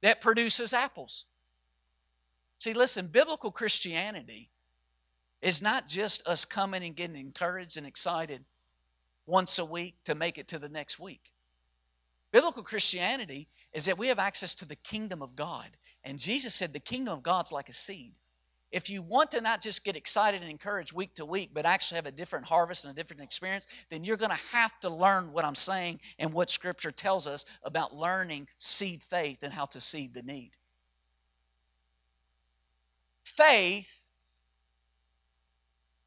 that 0.00 0.20
produces 0.20 0.72
apples. 0.72 1.24
See, 2.58 2.74
listen, 2.74 3.08
biblical 3.08 3.50
Christianity 3.50 4.50
is 5.40 5.60
not 5.60 5.88
just 5.88 6.26
us 6.28 6.44
coming 6.44 6.84
and 6.84 6.94
getting 6.94 7.16
encouraged 7.16 7.76
and 7.76 7.86
excited 7.86 8.44
once 9.26 9.58
a 9.58 9.64
week 9.64 9.96
to 10.04 10.14
make 10.14 10.38
it 10.38 10.46
to 10.48 10.58
the 10.58 10.68
next 10.68 11.00
week. 11.00 11.32
Biblical 12.30 12.62
Christianity 12.62 13.48
is 13.72 13.86
that 13.86 13.98
we 13.98 14.08
have 14.08 14.18
access 14.18 14.54
to 14.56 14.64
the 14.64 14.76
kingdom 14.76 15.22
of 15.22 15.34
God. 15.34 15.68
And 16.04 16.18
Jesus 16.18 16.54
said 16.54 16.72
the 16.72 16.80
kingdom 16.80 17.14
of 17.14 17.22
God's 17.22 17.52
like 17.52 17.68
a 17.68 17.72
seed. 17.72 18.14
If 18.70 18.88
you 18.88 19.02
want 19.02 19.30
to 19.32 19.42
not 19.42 19.60
just 19.60 19.84
get 19.84 19.96
excited 19.96 20.40
and 20.40 20.50
encouraged 20.50 20.94
week 20.94 21.14
to 21.16 21.26
week, 21.26 21.50
but 21.52 21.66
actually 21.66 21.96
have 21.96 22.06
a 22.06 22.12
different 22.12 22.46
harvest 22.46 22.84
and 22.84 22.92
a 22.92 22.96
different 22.96 23.22
experience, 23.22 23.66
then 23.90 24.02
you're 24.02 24.16
going 24.16 24.30
to 24.30 24.38
have 24.50 24.78
to 24.80 24.88
learn 24.88 25.32
what 25.32 25.44
I'm 25.44 25.54
saying 25.54 26.00
and 26.18 26.32
what 26.32 26.48
Scripture 26.48 26.90
tells 26.90 27.26
us 27.26 27.44
about 27.62 27.94
learning 27.94 28.48
seed 28.58 29.02
faith 29.02 29.42
and 29.42 29.52
how 29.52 29.66
to 29.66 29.80
seed 29.80 30.14
the 30.14 30.22
need. 30.22 30.52
Faith 33.24 34.04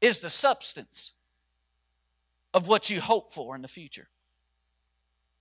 is 0.00 0.20
the 0.20 0.30
substance 0.30 1.12
of 2.52 2.66
what 2.66 2.90
you 2.90 3.00
hope 3.00 3.32
for 3.32 3.54
in 3.54 3.62
the 3.62 3.68
future. 3.68 4.08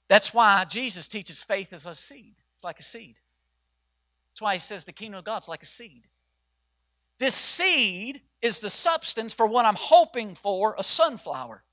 That's 0.08 0.34
why 0.34 0.66
Jesus 0.70 1.08
teaches 1.08 1.44
faith 1.44 1.74
as 1.74 1.86
a 1.86 1.96
seed. 1.96 2.36
It's 2.54 2.64
like 2.64 2.80
a 2.80 2.84
seed. 2.84 3.16
That's 4.32 4.42
why 4.42 4.54
he 4.54 4.60
says 4.60 4.86
the 4.86 4.94
kingdom 4.94 5.20
of 5.20 5.26
God's 5.26 5.48
like 5.48 5.64
a 5.64 5.68
seed. 5.68 6.08
This 7.18 7.34
seed 7.34 8.22
is 8.42 8.60
the 8.60 8.70
substance 8.70 9.34
for 9.34 9.48
what 9.48 9.66
I'm 9.66 9.76
hoping 9.76 10.36
for 10.36 10.76
a 10.78 10.84
sunflower. 10.84 11.64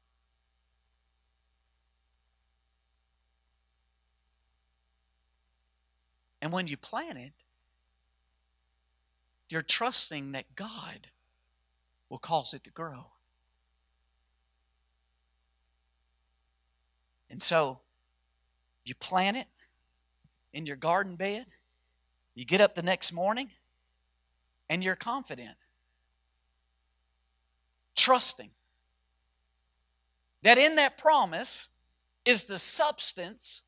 And 6.40 6.52
when 6.52 6.66
you 6.66 6.76
plant 6.76 7.18
it, 7.18 7.32
you're 9.48 9.62
trusting 9.62 10.32
that 10.32 10.54
God 10.56 11.08
will 12.08 12.18
cause 12.18 12.54
it 12.54 12.64
to 12.64 12.70
grow. 12.70 13.06
And 17.30 17.40
so, 17.40 17.80
You 18.84 18.94
plant 18.94 19.36
it 19.36 19.46
in 20.52 20.66
your 20.66 20.76
garden 20.76 21.16
bed. 21.16 21.46
You 22.34 22.44
get 22.44 22.60
up 22.60 22.74
the 22.74 22.82
next 22.82 23.12
morning 23.12 23.50
and 24.68 24.84
you're 24.84 24.96
confident, 24.96 25.56
trusting 27.94 28.50
that 30.42 30.58
in 30.58 30.76
that 30.76 30.98
promise 30.98 31.68
is 32.24 32.44
the 32.44 32.58
substance 32.58 33.62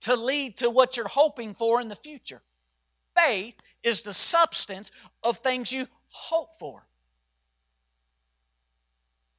to 0.00 0.14
lead 0.14 0.56
to 0.58 0.70
what 0.70 0.96
you're 0.96 1.08
hoping 1.08 1.54
for 1.54 1.80
in 1.80 1.88
the 1.88 1.96
future. 1.96 2.42
Faith 3.16 3.56
is 3.82 4.02
the 4.02 4.12
substance 4.12 4.90
of 5.22 5.38
things 5.38 5.72
you 5.72 5.86
hope 6.08 6.54
for. 6.58 6.86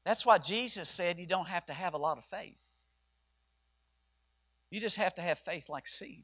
That's 0.06 0.26
why 0.26 0.38
Jesus 0.38 0.90
said 0.90 1.20
you 1.20 1.26
don't 1.26 1.48
have 1.48 1.66
to 1.68 1.74
have 1.74 1.94
a 1.94 1.98
lot 1.98 2.18
of 2.18 2.26
faith. 2.26 2.58
You 4.70 4.80
just 4.80 4.98
have 4.98 5.16
to 5.16 5.22
have 5.22 5.40
faith 5.40 5.70
like 5.70 5.88
seed. 5.88 6.24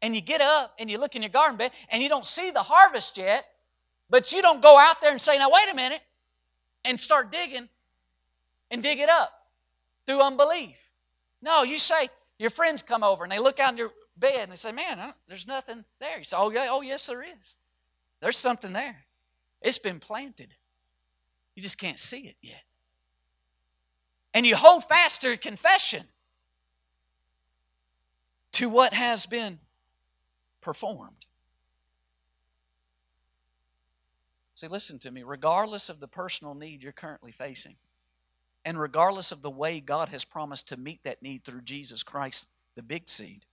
And 0.00 0.14
you 0.14 0.20
get 0.20 0.40
up 0.40 0.74
and 0.78 0.90
you 0.90 0.98
look 0.98 1.14
in 1.14 1.22
your 1.22 1.30
garden 1.30 1.56
bed 1.56 1.70
and 1.88 2.02
you 2.02 2.08
don't 2.08 2.26
see 2.26 2.50
the 2.50 2.60
harvest 2.60 3.18
yet, 3.18 3.44
but 4.10 4.32
you 4.32 4.42
don't 4.42 4.60
go 4.60 4.78
out 4.78 5.00
there 5.00 5.12
and 5.12 5.20
say, 5.20 5.38
now 5.38 5.50
wait 5.50 5.70
a 5.70 5.74
minute, 5.74 6.00
and 6.84 7.00
start 7.00 7.30
digging 7.30 7.68
and 8.70 8.82
dig 8.82 8.98
it 8.98 9.08
up 9.08 9.32
through 10.06 10.20
unbelief. 10.20 10.76
No, 11.40 11.62
you 11.62 11.78
say, 11.78 12.08
your 12.38 12.50
friends 12.50 12.82
come 12.82 13.04
over 13.04 13.22
and 13.22 13.32
they 13.32 13.38
look 13.38 13.60
out 13.60 13.72
in 13.72 13.78
your 13.78 13.92
bed 14.16 14.42
and 14.42 14.52
they 14.52 14.56
say, 14.56 14.72
man, 14.72 15.14
there's 15.28 15.46
nothing 15.46 15.84
there. 16.00 16.18
You 16.18 16.24
say, 16.24 16.36
oh, 16.38 16.50
yeah, 16.50 16.66
oh 16.70 16.80
yes, 16.80 17.06
there 17.06 17.22
is. 17.22 17.56
There's 18.20 18.36
something 18.36 18.72
there. 18.72 19.04
It's 19.60 19.78
been 19.78 20.00
planted. 20.00 20.54
You 21.54 21.62
just 21.62 21.78
can't 21.78 21.98
see 21.98 22.26
it 22.26 22.36
yet. 22.42 22.62
And 24.34 24.46
you 24.46 24.56
hold 24.56 24.84
fast 24.84 25.20
to 25.22 25.36
confession 25.36 26.04
to 28.52 28.68
what 28.68 28.94
has 28.94 29.26
been 29.26 29.58
performed. 30.60 31.26
See, 34.54 34.68
listen 34.68 34.98
to 35.00 35.10
me. 35.10 35.22
Regardless 35.22 35.88
of 35.88 36.00
the 36.00 36.08
personal 36.08 36.54
need 36.54 36.82
you're 36.82 36.92
currently 36.92 37.32
facing, 37.32 37.76
and 38.64 38.78
regardless 38.78 39.32
of 39.32 39.42
the 39.42 39.50
way 39.50 39.80
God 39.80 40.08
has 40.10 40.24
promised 40.24 40.68
to 40.68 40.76
meet 40.76 41.02
that 41.02 41.22
need 41.22 41.44
through 41.44 41.62
Jesus 41.62 42.02
Christ, 42.02 42.46
the 42.76 42.82
big 42.82 43.08
seed, 43.08 43.44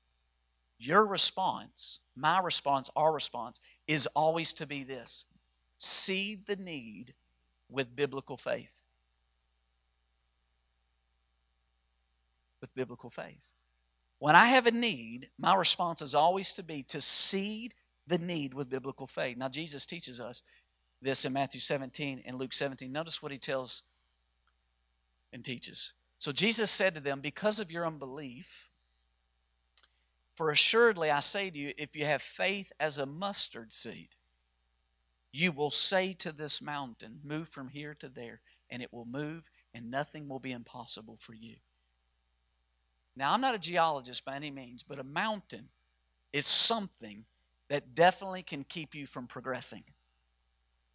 your 0.77 1.05
response, 1.05 1.99
my 2.15 2.39
response, 2.39 2.89
our 2.95 3.11
response, 3.11 3.59
is 3.87 4.07
always 4.15 4.53
to 4.53 4.67
be 4.67 4.83
this 4.83 5.25
seed 5.77 6.45
the 6.45 6.57
need 6.57 7.13
with 7.69 7.95
biblical 7.95 8.37
faith. 8.37 8.78
With 12.61 12.75
biblical 12.75 13.09
faith. 13.09 13.53
When 14.19 14.35
I 14.35 14.45
have 14.45 14.65
a 14.65 14.71
need, 14.71 15.29
my 15.39 15.55
response 15.55 16.01
is 16.01 16.13
always 16.13 16.53
to 16.53 16.63
be 16.63 16.83
to 16.83 16.99
seed 16.99 17.73
the 18.05 18.17
need 18.17 18.53
with 18.53 18.69
biblical 18.69 19.07
faith. 19.07 19.37
Now, 19.37 19.47
Jesus 19.47 19.85
teaches 19.85 20.19
us 20.19 20.43
this 21.01 21.23
in 21.23 21.31
Matthew 21.31 21.61
17 21.61 22.23
and 22.25 22.37
Luke 22.37 22.51
17. 22.51 22.91
Notice 22.91 23.23
what 23.23 23.31
he 23.31 23.37
tells 23.37 23.83
and 25.31 25.43
teaches. 25.43 25.93
So 26.17 26.31
Jesus 26.31 26.69
said 26.69 26.95
to 26.95 27.01
them, 27.01 27.21
Because 27.21 27.59
of 27.61 27.71
your 27.71 27.87
unbelief, 27.87 28.69
for 30.35 30.51
assuredly 30.51 31.09
I 31.09 31.21
say 31.21 31.49
to 31.49 31.57
you, 31.57 31.73
if 31.77 31.95
you 31.95 32.05
have 32.05 32.21
faith 32.21 32.71
as 32.79 32.97
a 32.97 33.05
mustard 33.05 33.73
seed, 33.73 34.09
you 35.31 35.51
will 35.51 35.71
say 35.71 36.13
to 36.13 36.31
this 36.31 36.61
mountain, 36.61 37.19
Move 37.23 37.47
from 37.47 37.69
here 37.69 37.95
to 37.99 38.09
there, 38.09 38.41
and 38.69 38.81
it 38.81 38.91
will 38.91 39.05
move, 39.05 39.49
and 39.73 39.89
nothing 39.89 40.27
will 40.27 40.39
be 40.39 40.51
impossible 40.51 41.17
for 41.19 41.33
you. 41.33 41.55
Now, 43.15 43.33
I'm 43.33 43.41
not 43.41 43.55
a 43.55 43.59
geologist 43.59 44.23
by 44.25 44.35
any 44.35 44.51
means, 44.51 44.83
but 44.83 44.99
a 44.99 45.03
mountain 45.03 45.69
is 46.31 46.45
something 46.45 47.25
that 47.69 47.95
definitely 47.95 48.43
can 48.43 48.63
keep 48.63 48.95
you 48.95 49.05
from 49.05 49.27
progressing. 49.27 49.83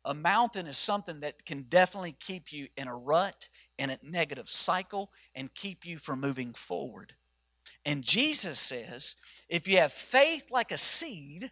A 0.05 0.15
mountain 0.15 0.67
is 0.67 0.77
something 0.77 1.21
that 1.21 1.47
can 1.47 1.62
definitely 1.62 2.17
keep 2.19 2.53
you 2.53 2.69
in 2.77 2.89
a 2.89 2.97
rut, 2.97 3.49
in 3.79 3.91
a 3.91 3.99
negative 4.03 4.49
cycle, 4.49 5.11
and 5.35 5.55
keep 5.55 5.87
you 5.87 5.99
from 5.99 6.21
moving 6.21 6.53
forward. 6.53 7.15
And 7.87 8.03
Jesus 8.03 8.59
says, 8.59 9.17
if 9.49 9.67
you 9.67 9.79
have 9.79 9.93
faith 9.93 10.51
like 10.51 10.73
a 10.73 10.77
seed, 10.77 11.51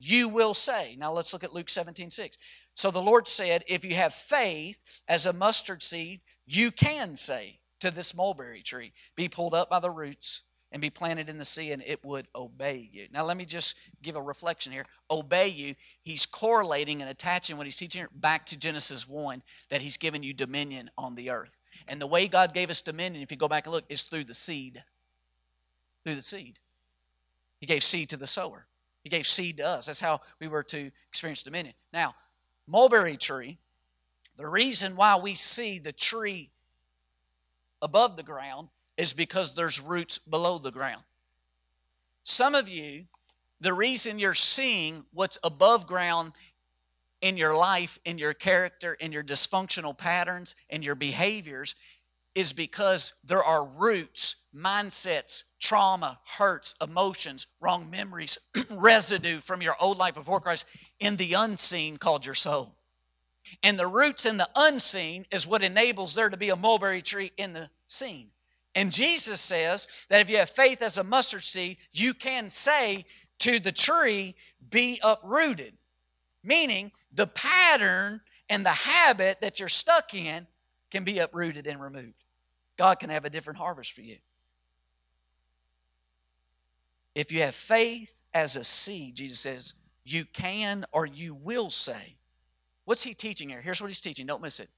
you 0.00 0.28
will 0.28 0.54
say. 0.54 0.96
Now 0.98 1.12
let's 1.12 1.32
look 1.32 1.44
at 1.44 1.54
Luke 1.54 1.68
17, 1.68 2.10
6. 2.10 2.36
So 2.74 2.90
the 2.90 3.02
Lord 3.02 3.28
said, 3.28 3.62
if 3.68 3.84
you 3.84 3.94
have 3.94 4.14
faith 4.14 4.82
as 5.06 5.26
a 5.26 5.32
mustard 5.32 5.82
seed, 5.82 6.20
you 6.46 6.70
can 6.70 7.16
say 7.16 7.59
to 7.80 7.90
this 7.90 8.14
mulberry 8.14 8.62
tree, 8.62 8.92
be 9.16 9.28
pulled 9.28 9.54
up 9.54 9.70
by 9.70 9.80
the 9.80 9.90
roots 9.90 10.42
and 10.72 10.80
be 10.80 10.90
planted 10.90 11.28
in 11.28 11.38
the 11.38 11.44
sea, 11.44 11.72
and 11.72 11.82
it 11.84 12.04
would 12.04 12.28
obey 12.34 12.88
you. 12.92 13.08
Now, 13.12 13.24
let 13.24 13.36
me 13.36 13.44
just 13.44 13.76
give 14.02 14.14
a 14.14 14.22
reflection 14.22 14.72
here. 14.72 14.84
Obey 15.10 15.48
you, 15.48 15.74
he's 16.02 16.26
correlating 16.26 17.00
and 17.02 17.10
attaching 17.10 17.56
what 17.56 17.66
he's 17.66 17.76
teaching 17.76 18.06
back 18.14 18.46
to 18.46 18.58
Genesis 18.58 19.08
1 19.08 19.42
that 19.70 19.80
he's 19.80 19.96
given 19.96 20.22
you 20.22 20.32
dominion 20.32 20.90
on 20.96 21.16
the 21.16 21.30
earth. 21.30 21.58
And 21.88 22.00
the 22.00 22.06
way 22.06 22.28
God 22.28 22.54
gave 22.54 22.70
us 22.70 22.82
dominion, 22.82 23.22
if 23.22 23.32
you 23.32 23.36
go 23.36 23.48
back 23.48 23.66
and 23.66 23.72
look, 23.72 23.84
is 23.88 24.02
through 24.02 24.24
the 24.24 24.34
seed. 24.34 24.82
Through 26.04 26.14
the 26.14 26.22
seed. 26.22 26.58
He 27.58 27.66
gave 27.66 27.82
seed 27.82 28.08
to 28.10 28.16
the 28.16 28.26
sower, 28.26 28.66
He 29.02 29.10
gave 29.10 29.26
seed 29.26 29.58
to 29.58 29.66
us. 29.66 29.86
That's 29.86 30.00
how 30.00 30.20
we 30.40 30.48
were 30.48 30.62
to 30.64 30.90
experience 31.08 31.42
dominion. 31.42 31.74
Now, 31.92 32.14
mulberry 32.66 33.16
tree, 33.16 33.58
the 34.36 34.46
reason 34.46 34.96
why 34.96 35.16
we 35.16 35.34
see 35.34 35.78
the 35.78 35.92
tree 35.92 36.50
above 37.82 38.16
the 38.16 38.22
ground 38.22 38.68
is 38.96 39.12
because 39.12 39.54
there's 39.54 39.80
roots 39.80 40.18
below 40.18 40.58
the 40.58 40.70
ground. 40.70 41.02
Some 42.22 42.54
of 42.54 42.68
you, 42.68 43.06
the 43.60 43.72
reason 43.72 44.18
you're 44.18 44.34
seeing 44.34 45.04
what's 45.12 45.38
above 45.42 45.86
ground 45.86 46.32
in 47.20 47.36
your 47.36 47.54
life, 47.56 47.98
in 48.04 48.18
your 48.18 48.34
character, 48.34 48.96
in 49.00 49.12
your 49.12 49.22
dysfunctional 49.22 49.96
patterns, 49.96 50.54
in 50.68 50.82
your 50.82 50.94
behaviors, 50.94 51.74
is 52.34 52.52
because 52.52 53.14
there 53.24 53.42
are 53.42 53.66
roots, 53.66 54.36
mindsets, 54.54 55.44
trauma, 55.58 56.18
hurts, 56.38 56.74
emotions, 56.80 57.46
wrong 57.60 57.90
memories, 57.90 58.38
residue 58.70 59.40
from 59.40 59.60
your 59.60 59.74
old 59.80 59.98
life 59.98 60.14
before 60.14 60.40
Christ 60.40 60.66
in 61.00 61.16
the 61.16 61.34
unseen 61.34 61.96
called 61.96 62.24
your 62.24 62.34
soul. 62.34 62.76
And 63.62 63.78
the 63.78 63.86
roots 63.86 64.26
in 64.26 64.36
the 64.36 64.48
unseen 64.56 65.26
is 65.30 65.46
what 65.46 65.62
enables 65.62 66.14
there 66.14 66.30
to 66.30 66.36
be 66.36 66.50
a 66.50 66.56
mulberry 66.56 67.02
tree 67.02 67.32
in 67.36 67.52
the 67.52 67.70
seen. 67.86 68.28
And 68.74 68.92
Jesus 68.92 69.40
says 69.40 69.88
that 70.08 70.20
if 70.20 70.30
you 70.30 70.36
have 70.36 70.50
faith 70.50 70.82
as 70.82 70.98
a 70.98 71.04
mustard 71.04 71.42
seed, 71.42 71.78
you 71.92 72.14
can 72.14 72.50
say 72.50 73.04
to 73.40 73.58
the 73.58 73.72
tree, 73.72 74.34
be 74.70 75.00
uprooted. 75.02 75.74
Meaning 76.42 76.92
the 77.12 77.26
pattern 77.26 78.20
and 78.48 78.64
the 78.64 78.70
habit 78.70 79.40
that 79.40 79.58
you're 79.60 79.68
stuck 79.68 80.14
in 80.14 80.46
can 80.90 81.04
be 81.04 81.18
uprooted 81.18 81.66
and 81.66 81.80
removed. 81.80 82.24
God 82.76 82.98
can 82.98 83.10
have 83.10 83.24
a 83.24 83.30
different 83.30 83.58
harvest 83.58 83.92
for 83.92 84.02
you. 84.02 84.16
If 87.14 87.32
you 87.32 87.42
have 87.42 87.54
faith 87.54 88.14
as 88.32 88.56
a 88.56 88.64
seed, 88.64 89.16
Jesus 89.16 89.40
says, 89.40 89.74
you 90.04 90.24
can 90.24 90.84
or 90.92 91.06
you 91.06 91.34
will 91.34 91.70
say. 91.70 92.16
What's 92.90 93.04
he 93.04 93.14
teaching 93.14 93.48
here? 93.48 93.60
Here's 93.60 93.80
what 93.80 93.86
he's 93.86 94.00
teaching. 94.00 94.26
Don't 94.26 94.42
miss 94.42 94.58
it. 94.58 94.68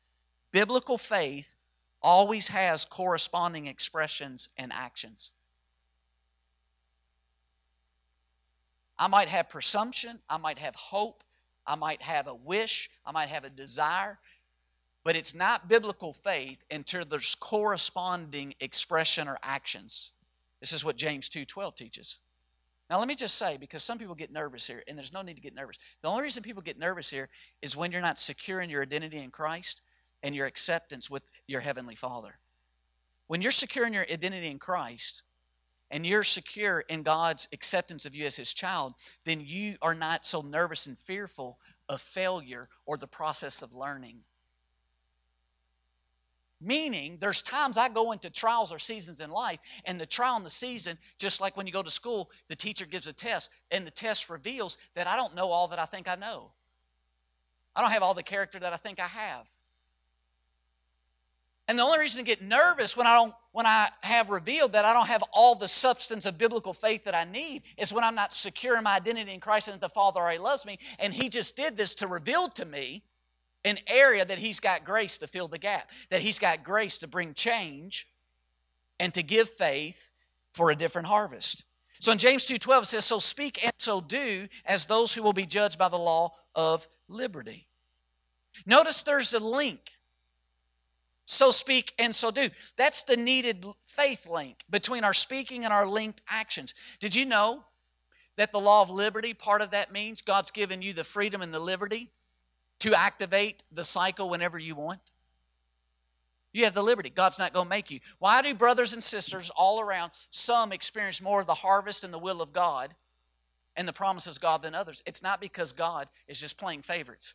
Biblical 0.51 0.99
faith 0.99 1.55
always 2.03 2.49
has 2.49 2.85
corresponding 2.85 3.69
expressions 3.69 4.51
and 4.59 4.71
actions. 4.71 5.33
I 8.99 9.09
might 9.09 9.29
have 9.29 9.49
presumption, 9.49 10.19
I 10.29 10.37
might 10.37 10.59
have 10.59 10.75
hope, 10.75 11.25
I 11.67 11.75
might 11.75 12.03
have 12.03 12.27
a 12.27 12.35
wish, 12.35 12.91
I 13.07 13.13
might 13.13 13.31
have 13.31 13.45
a 13.45 13.51
desire, 13.51 14.19
but 15.05 15.17
it's 15.17 15.35
not 15.35 15.67
biblical 15.67 16.13
faith 16.13 16.63
until 16.71 17.07
there's 17.07 17.35
corresponding 17.35 18.55
expression 18.61 19.27
or 19.27 19.39
actions. 19.43 20.13
This 20.61 20.73
is 20.75 20.85
what 20.85 20.97
James 20.97 21.31
2:12 21.31 21.75
teaches. 21.75 22.19
Now 22.93 22.99
let 22.99 23.09
me 23.09 23.15
just 23.15 23.39
say 23.39 23.57
because 23.57 23.83
some 23.83 23.97
people 23.97 24.15
get 24.15 24.31
nervous 24.31 24.67
here 24.67 24.83
and 24.87 24.99
there's 24.99 25.15
no 25.15 25.23
need 25.23 25.37
to 25.37 25.41
get 25.41 25.55
nervous. 25.55 25.79
The 26.03 26.11
only 26.11 26.25
reason 26.25 26.43
people 26.43 26.61
get 26.61 26.79
nervous 26.79 27.09
here 27.09 27.31
is 27.63 27.75
when 27.75 27.91
you're 27.91 28.03
not 28.03 28.19
secure 28.19 28.61
in 28.61 28.69
your 28.69 28.83
identity 28.83 29.17
in 29.17 29.31
Christ 29.31 29.81
and 30.23 30.35
your 30.35 30.45
acceptance 30.45 31.09
with 31.09 31.23
your 31.47 31.63
Heavenly 31.63 31.95
Father. 31.95 32.39
When 33.29 33.41
you're 33.41 33.51
secure 33.51 33.87
in 33.87 33.95
your 33.95 34.05
identity 34.13 34.51
in 34.51 34.59
Christ 34.59 35.23
and 35.91 36.05
you're 36.05 36.23
secure 36.23 36.85
in 36.91 37.03
God's 37.03 37.49
acceptance 37.55 38.05
of 38.05 38.15
you 38.15 38.27
as 38.27 38.37
His 38.37 38.53
child, 38.53 38.93
then 39.25 39.41
you 39.43 39.77
are 39.81 39.95
not 39.95 40.27
so 40.27 40.43
nervous 40.43 40.87
and 40.87 40.99
fearful 40.99 41.59
of 41.89 42.03
failure 42.03 42.69
or 42.85 42.99
the 42.99 43.07
process 43.07 43.63
of 43.63 43.73
learning. 43.73 44.19
Meaning, 46.65 47.19
there's 47.21 47.43
times 47.43 47.77
I 47.77 47.89
go 47.89 48.13
into 48.13 48.31
trials 48.31 48.73
or 48.73 48.79
seasons 48.79 49.21
in 49.21 49.31
life, 49.31 49.59
and 49.85 50.01
the 50.01 50.07
trial 50.07 50.37
and 50.37 50.47
the 50.47 50.51
season, 50.51 50.97
just 51.19 51.41
like 51.41 51.57
when 51.57 51.67
you 51.67 51.73
go 51.73 51.83
to 51.83 51.91
school, 51.91 52.31
the 52.49 52.55
teacher 52.55 52.87
gives 52.87 53.09
a 53.09 53.13
test, 53.13 53.51
and 53.73 53.85
the 53.85 53.91
test 53.91 54.31
reveals 54.31 54.79
that 54.95 55.09
I 55.09 55.17
don't 55.17 55.35
know 55.35 55.49
all 55.49 55.69
that 55.69 55.81
I 55.81 55.87
think 55.87 56.09
I 56.09 56.15
know. 56.15 56.53
I 57.75 57.81
don't 57.81 57.91
have 57.91 58.03
all 58.03 58.15
the 58.15 58.23
character 58.23 58.61
that 58.61 58.73
I 58.73 58.77
think 58.77 59.01
I 59.01 59.09
have. 59.09 59.49
And 61.69 61.79
the 61.79 61.83
only 61.83 61.99
reason 61.99 62.25
to 62.25 62.29
get 62.29 62.43
nervous 62.43 62.97
when 62.97 63.07
I 63.07 63.15
don't 63.15 63.35
when 63.53 63.67
I 63.67 63.89
have 64.03 64.31
revealed 64.31 64.73
that 64.73 64.85
I 64.85 64.93
don't 64.93 65.09
have 65.09 65.23
all 65.33 65.55
the 65.55 65.69
substance 65.69 66.27
of 66.27 66.39
biblical 66.39 66.73
faith 66.73 67.05
that 67.05 67.15
I 67.15 67.25
need 67.25 67.63
is 67.77 67.93
when 67.93 68.03
I'm 68.03 68.15
not 68.15 68.33
secure 68.33 68.79
in 68.79 68.85
my 68.85 68.97
identity 68.97 69.33
in 69.33 69.41
Christ 69.41 69.69
and 69.69 69.75
that 69.75 69.81
the 69.81 69.93
Father 69.93 70.21
already 70.21 70.39
loves 70.39 70.65
me. 70.65 70.79
And 70.99 71.13
He 71.13 71.29
just 71.29 71.55
did 71.57 71.77
this 71.77 71.95
to 71.97 72.07
reveal 72.07 72.49
to 72.49 72.65
me 72.65 73.05
an 73.65 73.79
area 73.87 74.25
that 74.25 74.39
He's 74.39 74.61
got 74.61 74.85
grace 74.85 75.19
to 75.19 75.27
fill 75.27 75.49
the 75.49 75.59
gap, 75.59 75.91
that 76.11 76.23
He's 76.23 76.39
got 76.39 76.65
grace 76.65 76.99
to 76.99 77.09
bring 77.09 77.35
change 77.35 78.09
and 78.99 79.13
to 79.15 79.23
give 79.23 79.49
faith 79.49 80.13
for 80.53 80.71
a 80.71 80.77
different 80.77 81.09
harvest. 81.09 81.65
So 82.01 82.13
in 82.13 82.19
James 82.19 82.45
2:12 82.47 82.83
it 82.83 82.87
says, 82.87 83.05
"So 83.05 83.19
speak 83.19 83.65
and 83.65 83.73
so 83.79 84.01
do 84.01 84.49
as 84.65 84.87
those 84.87 85.15
who 85.15 85.23
will 85.23 85.33
be 85.33 85.47
judged 85.47 85.79
by 85.79 85.89
the 85.89 85.99
law 85.99 86.37
of 86.55 86.89
liberty." 87.09 87.69
Notice 88.67 89.03
there's 89.03 89.33
a 89.33 89.41
link 89.41 89.93
so 91.25 91.51
speak 91.51 91.95
and 91.99 92.15
so 92.15 92.31
do. 92.31 92.51
That's 92.77 93.05
the 93.05 93.17
needed 93.17 93.65
faith 93.87 94.27
link 94.27 94.65
between 94.69 95.05
our 95.05 95.15
speaking 95.15 95.65
and 95.65 95.73
our 95.73 95.87
linked 95.87 96.21
actions. 96.29 96.75
Did 96.99 97.15
you 97.15 97.25
know 97.25 97.65
that 98.37 98.53
the 98.53 98.61
law 98.61 98.83
of 98.83 98.91
liberty, 98.91 99.33
part 99.33 99.63
of 99.63 99.71
that 99.71 99.93
means 99.93 100.21
God's 100.21 100.51
given 100.51 100.83
you 100.83 100.93
the 100.93 101.05
freedom 101.05 101.41
and 101.41 101.53
the 101.53 101.61
liberty 101.61 102.11
to 102.83 102.95
activate 102.95 103.63
the 103.71 103.85
cycle 103.85 104.29
whenever 104.29 104.59
you 104.59 104.75
want? 104.75 104.99
You 106.53 106.65
have 106.65 106.75
the 106.75 106.83
liberty. 106.83 107.11
God's 107.11 107.39
not 107.39 107.53
going 107.53 107.67
to 107.67 107.71
make 107.71 107.93
you. 107.93 108.01
Why 108.19 108.43
do 108.43 108.53
brothers 108.55 108.93
and 108.93 109.03
sisters 109.03 109.53
all 109.55 109.81
around, 109.81 110.11
some 110.31 110.73
experience 110.73 111.23
more 111.23 111.41
of 111.41 111.47
the 111.47 111.55
harvest 111.55 112.03
and 112.03 112.13
the 112.13 112.19
will 112.19 112.43
of 112.43 112.53
God 112.53 112.93
and 113.77 113.87
the 113.87 113.93
promises 113.93 114.37
of 114.37 114.43
God 114.43 114.63
than 114.63 114.75
others? 114.75 115.01
It's 115.07 115.23
not 115.23 115.41
because 115.41 115.73
God 115.73 116.09
is 116.27 116.41
just 116.41 116.59
playing 116.59 116.83
favorites. 116.83 117.35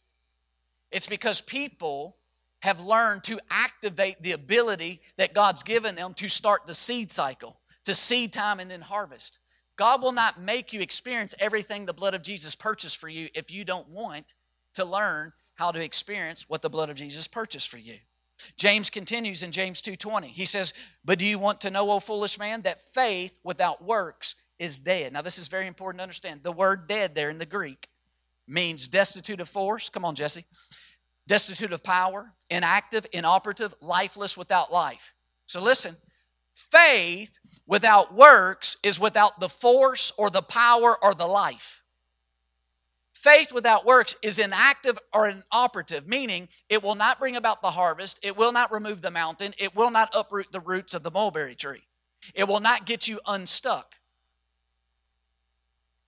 It's 0.91 1.07
because 1.07 1.39
people 1.39 2.17
have 2.59 2.81
learned 2.81 3.23
to 3.23 3.39
activate 3.49 4.21
the 4.21 4.33
ability 4.33 4.99
that 5.15 5.33
God's 5.33 5.63
given 5.63 5.95
them 5.95 6.13
to 6.15 6.27
start 6.27 6.65
the 6.65 6.75
seed 6.75 7.09
cycle, 7.09 7.55
to 7.85 7.95
seed 7.95 8.33
time 8.33 8.59
and 8.59 8.69
then 8.69 8.81
harvest. 8.81 9.39
God 9.77 10.01
will 10.01 10.11
not 10.11 10.41
make 10.41 10.73
you 10.73 10.81
experience 10.81 11.33
everything 11.39 11.85
the 11.85 11.93
blood 11.93 12.15
of 12.15 12.21
Jesus 12.21 12.53
purchased 12.53 12.97
for 12.97 13.07
you 13.07 13.29
if 13.33 13.49
you 13.49 13.63
don't 13.63 13.87
want 13.87 14.33
to 14.77 14.85
learn 14.85 15.33
how 15.55 15.71
to 15.71 15.83
experience 15.83 16.45
what 16.47 16.61
the 16.61 16.69
blood 16.69 16.89
of 16.89 16.97
Jesus 16.97 17.27
purchased 17.27 17.69
for 17.69 17.77
you. 17.77 17.99
James 18.55 18.89
continues 18.89 19.43
in 19.43 19.51
James 19.51 19.81
2:20. 19.81 20.31
He 20.31 20.45
says, 20.45 20.73
"But 21.03 21.19
do 21.19 21.25
you 21.25 21.37
want 21.37 21.61
to 21.61 21.71
know, 21.71 21.91
O 21.91 21.99
foolish 21.99 22.37
man, 22.37 22.61
that 22.63 22.81
faith 22.81 23.39
without 23.43 23.83
works 23.83 24.35
is 24.57 24.79
dead?" 24.79 25.13
Now 25.13 25.21
this 25.21 25.37
is 25.37 25.47
very 25.47 25.67
important 25.67 25.99
to 25.99 26.03
understand. 26.03 26.43
The 26.43 26.51
word 26.51 26.87
dead 26.87 27.13
there 27.13 27.29
in 27.29 27.39
the 27.39 27.45
Greek 27.45 27.89
means 28.47 28.87
destitute 28.87 29.41
of 29.41 29.49
force. 29.49 29.89
Come 29.89 30.05
on, 30.05 30.15
Jesse 30.15 30.45
destitute 31.27 31.73
of 31.73 31.83
power, 31.83 32.33
inactive, 32.49 33.05
inoperative, 33.11 33.75
lifeless, 33.81 34.37
without 34.37 34.71
life. 34.71 35.13
So 35.45 35.59
listen, 35.59 35.97
faith 36.53 37.37
without 37.65 38.13
works 38.13 38.77
is 38.81 38.99
without 38.99 39.39
the 39.39 39.49
force 39.49 40.11
or 40.17 40.29
the 40.29 40.41
power 40.41 40.97
or 41.03 41.13
the 41.13 41.27
life. 41.27 41.83
Faith 43.27 43.51
without 43.51 43.85
works 43.85 44.15
is 44.21 44.39
inactive 44.39 44.97
or 45.13 45.27
inoperative, 45.27 46.07
meaning 46.07 46.47
it 46.69 46.81
will 46.81 46.95
not 46.95 47.19
bring 47.19 47.35
about 47.35 47.61
the 47.61 47.71
harvest, 47.71 48.21
it 48.23 48.37
will 48.37 48.53
not 48.53 48.71
remove 48.71 49.01
the 49.01 49.11
mountain, 49.11 49.53
it 49.57 49.75
will 49.75 49.91
not 49.91 50.15
uproot 50.15 50.49
the 50.53 50.61
roots 50.61 50.95
of 50.95 51.03
the 51.03 51.11
mulberry 51.11 51.53
tree, 51.53 51.83
it 52.33 52.47
will 52.47 52.61
not 52.61 52.85
get 52.85 53.09
you 53.09 53.19
unstuck. 53.27 53.95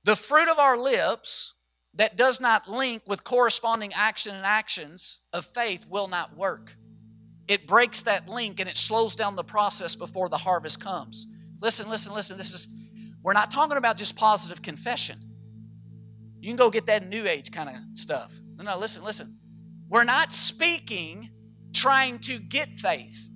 The 0.06 0.16
fruit 0.16 0.48
of 0.48 0.60
our 0.60 0.78
lips 0.78 1.56
that 1.94 2.16
does 2.16 2.40
not 2.40 2.70
link 2.70 3.02
with 3.06 3.26
corresponding 3.26 3.92
action 3.94 4.34
and 4.34 4.46
actions 4.46 5.20
of 5.34 5.46
faith 5.46 5.86
will 5.90 6.08
not 6.08 6.38
work. 6.38 6.78
It 7.50 7.68
breaks 7.68 8.02
that 8.04 8.30
link 8.30 8.62
and 8.62 8.70
it 8.70 8.78
slows 8.78 9.18
down 9.18 9.36
the 9.36 9.44
process 9.44 9.94
before 9.94 10.30
the 10.30 10.38
harvest 10.38 10.80
comes. 10.80 11.28
Listen, 11.62 11.90
listen, 11.90 12.14
listen. 12.14 12.38
This 12.38 12.54
is, 12.54 12.70
we're 13.22 13.34
not 13.34 13.52
talking 13.52 13.76
about 13.78 13.98
just 13.98 14.16
positive 14.16 14.62
confession. 14.62 15.29
You 16.40 16.50
can 16.50 16.58
go 16.58 16.70
get 16.70 16.86
that 16.88 17.08
new 17.08 17.28
age 17.28 17.52
kind 17.52 17.70
of 17.70 17.76
stuff. 17.96 18.34
No, 18.58 18.64
no, 18.64 18.78
listen, 18.78 19.04
listen. 19.04 19.38
We're 19.90 20.04
not 20.04 20.32
speaking 20.32 21.30
trying 21.74 22.20
to 22.20 22.40
get 22.40 22.78
faith. 22.78 23.28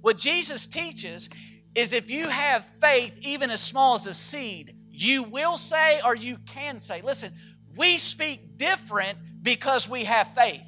What 0.00 0.18
Jesus 0.18 0.66
teaches 0.66 1.28
is 1.74 1.92
if 1.92 2.10
you 2.10 2.28
have 2.28 2.64
faith, 2.80 3.18
even 3.22 3.50
as 3.50 3.60
small 3.60 3.94
as 3.94 4.06
a 4.06 4.14
seed, 4.14 4.76
you 4.90 5.22
will 5.22 5.56
say 5.56 6.00
or 6.04 6.14
you 6.14 6.36
can 6.46 6.80
say. 6.80 7.00
Listen, 7.02 7.32
we 7.76 7.98
speak 7.98 8.56
different 8.56 9.18
because 9.42 9.88
we 9.88 10.04
have 10.04 10.34
faith. 10.34 10.66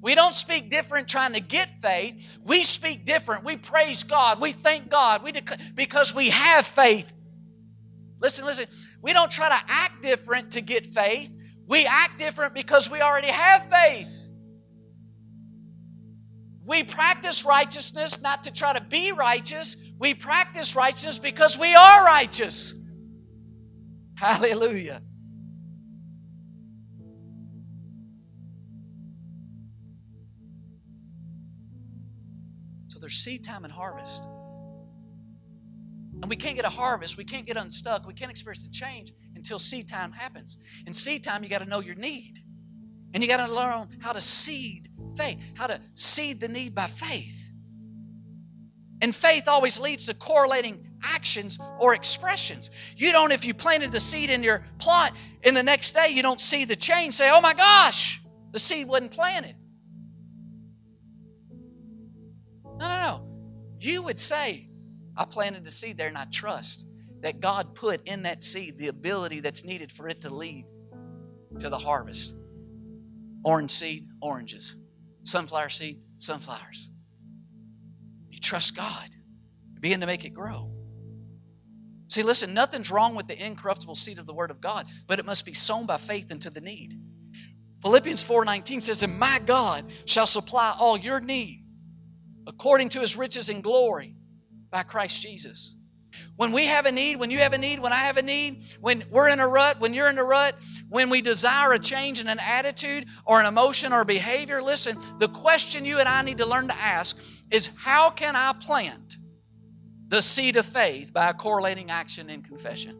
We 0.00 0.14
don't 0.14 0.34
speak 0.34 0.68
different 0.68 1.08
trying 1.08 1.32
to 1.32 1.40
get 1.40 1.80
faith. 1.80 2.36
We 2.44 2.62
speak 2.64 3.06
different. 3.06 3.44
We 3.44 3.56
praise 3.56 4.02
God. 4.02 4.40
We 4.40 4.52
thank 4.52 4.90
God. 4.90 5.22
We 5.22 5.32
dec- 5.32 5.74
because 5.74 6.14
we 6.14 6.30
have 6.30 6.66
faith. 6.66 7.10
Listen, 8.20 8.44
listen. 8.44 8.66
We 9.04 9.12
don't 9.12 9.30
try 9.30 9.50
to 9.50 9.64
act 9.68 10.00
different 10.00 10.52
to 10.52 10.62
get 10.62 10.86
faith. 10.86 11.30
We 11.68 11.84
act 11.84 12.18
different 12.18 12.54
because 12.54 12.90
we 12.90 13.02
already 13.02 13.28
have 13.28 13.68
faith. 13.68 14.08
We 16.64 16.84
practice 16.84 17.44
righteousness 17.44 18.22
not 18.22 18.44
to 18.44 18.52
try 18.52 18.72
to 18.72 18.80
be 18.80 19.12
righteous. 19.12 19.76
We 19.98 20.14
practice 20.14 20.74
righteousness 20.74 21.18
because 21.18 21.58
we 21.58 21.74
are 21.74 22.02
righteous. 22.02 22.72
Hallelujah. 24.14 25.02
So 32.88 32.98
there's 33.00 33.16
seed 33.16 33.44
time 33.44 33.64
and 33.64 33.72
harvest. 33.72 34.26
And 36.22 36.30
we 36.30 36.36
can't 36.36 36.56
get 36.56 36.64
a 36.64 36.70
harvest, 36.70 37.16
we 37.16 37.24
can't 37.24 37.46
get 37.46 37.56
unstuck, 37.56 38.06
we 38.06 38.14
can't 38.14 38.30
experience 38.30 38.66
the 38.66 38.72
change 38.72 39.12
until 39.34 39.58
seed 39.58 39.88
time 39.88 40.12
happens. 40.12 40.58
In 40.86 40.94
seed 40.94 41.22
time, 41.22 41.42
you 41.42 41.50
got 41.50 41.58
to 41.58 41.66
know 41.66 41.80
your 41.80 41.96
need. 41.96 42.40
And 43.12 43.22
you 43.22 43.28
got 43.28 43.46
to 43.46 43.52
learn 43.52 43.88
how 44.00 44.12
to 44.12 44.20
seed 44.20 44.88
faith, 45.16 45.38
how 45.54 45.66
to 45.66 45.80
seed 45.94 46.40
the 46.40 46.48
need 46.48 46.74
by 46.74 46.86
faith. 46.86 47.40
And 49.00 49.14
faith 49.14 49.48
always 49.48 49.78
leads 49.78 50.06
to 50.06 50.14
correlating 50.14 50.86
actions 51.02 51.58
or 51.78 51.94
expressions. 51.94 52.70
You 52.96 53.12
don't, 53.12 53.32
if 53.32 53.44
you 53.44 53.52
planted 53.52 53.92
the 53.92 54.00
seed 54.00 54.30
in 54.30 54.42
your 54.42 54.64
plot 54.78 55.12
and 55.42 55.56
the 55.56 55.62
next 55.62 55.92
day 55.92 56.08
you 56.08 56.22
don't 56.22 56.40
see 56.40 56.64
the 56.64 56.76
change, 56.76 57.14
say, 57.14 57.30
oh 57.30 57.40
my 57.40 57.54
gosh, 57.54 58.22
the 58.52 58.58
seed 58.58 58.88
wasn't 58.88 59.10
planted. 59.10 59.56
No, 62.78 62.88
no, 62.88 62.96
no. 62.96 63.28
You 63.78 64.02
would 64.02 64.18
say, 64.18 64.68
I 65.16 65.24
planted 65.24 65.64
the 65.64 65.70
seed 65.70 65.96
there 65.96 66.08
and 66.08 66.18
I 66.18 66.26
trust 66.32 66.86
that 67.20 67.40
God 67.40 67.74
put 67.74 68.06
in 68.06 68.22
that 68.24 68.44
seed 68.44 68.78
the 68.78 68.88
ability 68.88 69.40
that's 69.40 69.64
needed 69.64 69.90
for 69.90 70.08
it 70.08 70.20
to 70.22 70.34
lead 70.34 70.66
to 71.58 71.70
the 71.70 71.78
harvest. 71.78 72.34
Orange 73.44 73.70
seed, 73.70 74.08
oranges. 74.20 74.76
Sunflower 75.22 75.70
seed, 75.70 76.00
sunflowers. 76.18 76.90
You 78.30 78.38
trust 78.38 78.76
God, 78.76 79.08
You 79.74 79.80
begin 79.80 80.00
to 80.00 80.06
make 80.06 80.24
it 80.24 80.34
grow. 80.34 80.70
See, 82.08 82.22
listen, 82.22 82.52
nothing's 82.52 82.90
wrong 82.90 83.14
with 83.14 83.26
the 83.26 83.42
incorruptible 83.42 83.94
seed 83.94 84.18
of 84.18 84.26
the 84.26 84.34
Word 84.34 84.50
of 84.50 84.60
God, 84.60 84.86
but 85.06 85.18
it 85.18 85.24
must 85.24 85.46
be 85.46 85.54
sown 85.54 85.86
by 85.86 85.96
faith 85.96 86.30
into 86.30 86.50
the 86.50 86.60
need. 86.60 86.94
Philippians 87.82 88.24
4:19 88.24 88.82
says, 88.82 89.02
And 89.02 89.18
my 89.18 89.40
God 89.44 89.86
shall 90.06 90.26
supply 90.26 90.74
all 90.78 90.98
your 90.98 91.20
need 91.20 91.64
according 92.46 92.90
to 92.90 93.00
his 93.00 93.16
riches 93.16 93.48
and 93.48 93.62
glory 93.62 94.13
by 94.74 94.82
Christ 94.82 95.22
Jesus. 95.22 95.72
When 96.34 96.50
we 96.50 96.66
have 96.66 96.84
a 96.84 96.90
need, 96.90 97.20
when 97.20 97.30
you 97.30 97.38
have 97.38 97.52
a 97.52 97.58
need, 97.58 97.78
when 97.78 97.92
I 97.92 97.98
have 97.98 98.16
a 98.16 98.22
need, 98.22 98.64
when 98.80 99.04
we're 99.08 99.28
in 99.28 99.38
a 99.38 99.46
rut, 99.46 99.78
when 99.78 99.94
you're 99.94 100.08
in 100.08 100.18
a 100.18 100.24
rut, 100.24 100.56
when 100.88 101.10
we 101.10 101.22
desire 101.22 101.72
a 101.72 101.78
change 101.78 102.20
in 102.20 102.26
an 102.26 102.40
attitude 102.40 103.06
or 103.24 103.38
an 103.38 103.46
emotion 103.46 103.92
or 103.92 104.04
behavior, 104.04 104.60
listen, 104.60 104.98
the 105.18 105.28
question 105.28 105.84
you 105.84 106.00
and 106.00 106.08
I 106.08 106.22
need 106.22 106.38
to 106.38 106.46
learn 106.46 106.66
to 106.66 106.74
ask 106.74 107.16
is 107.52 107.70
how 107.76 108.10
can 108.10 108.34
I 108.34 108.52
plant 108.58 109.18
the 110.08 110.20
seed 110.20 110.56
of 110.56 110.66
faith 110.66 111.12
by 111.12 111.30
a 111.30 111.34
correlating 111.34 111.90
action 111.90 112.28
in 112.28 112.42
confession. 112.42 112.98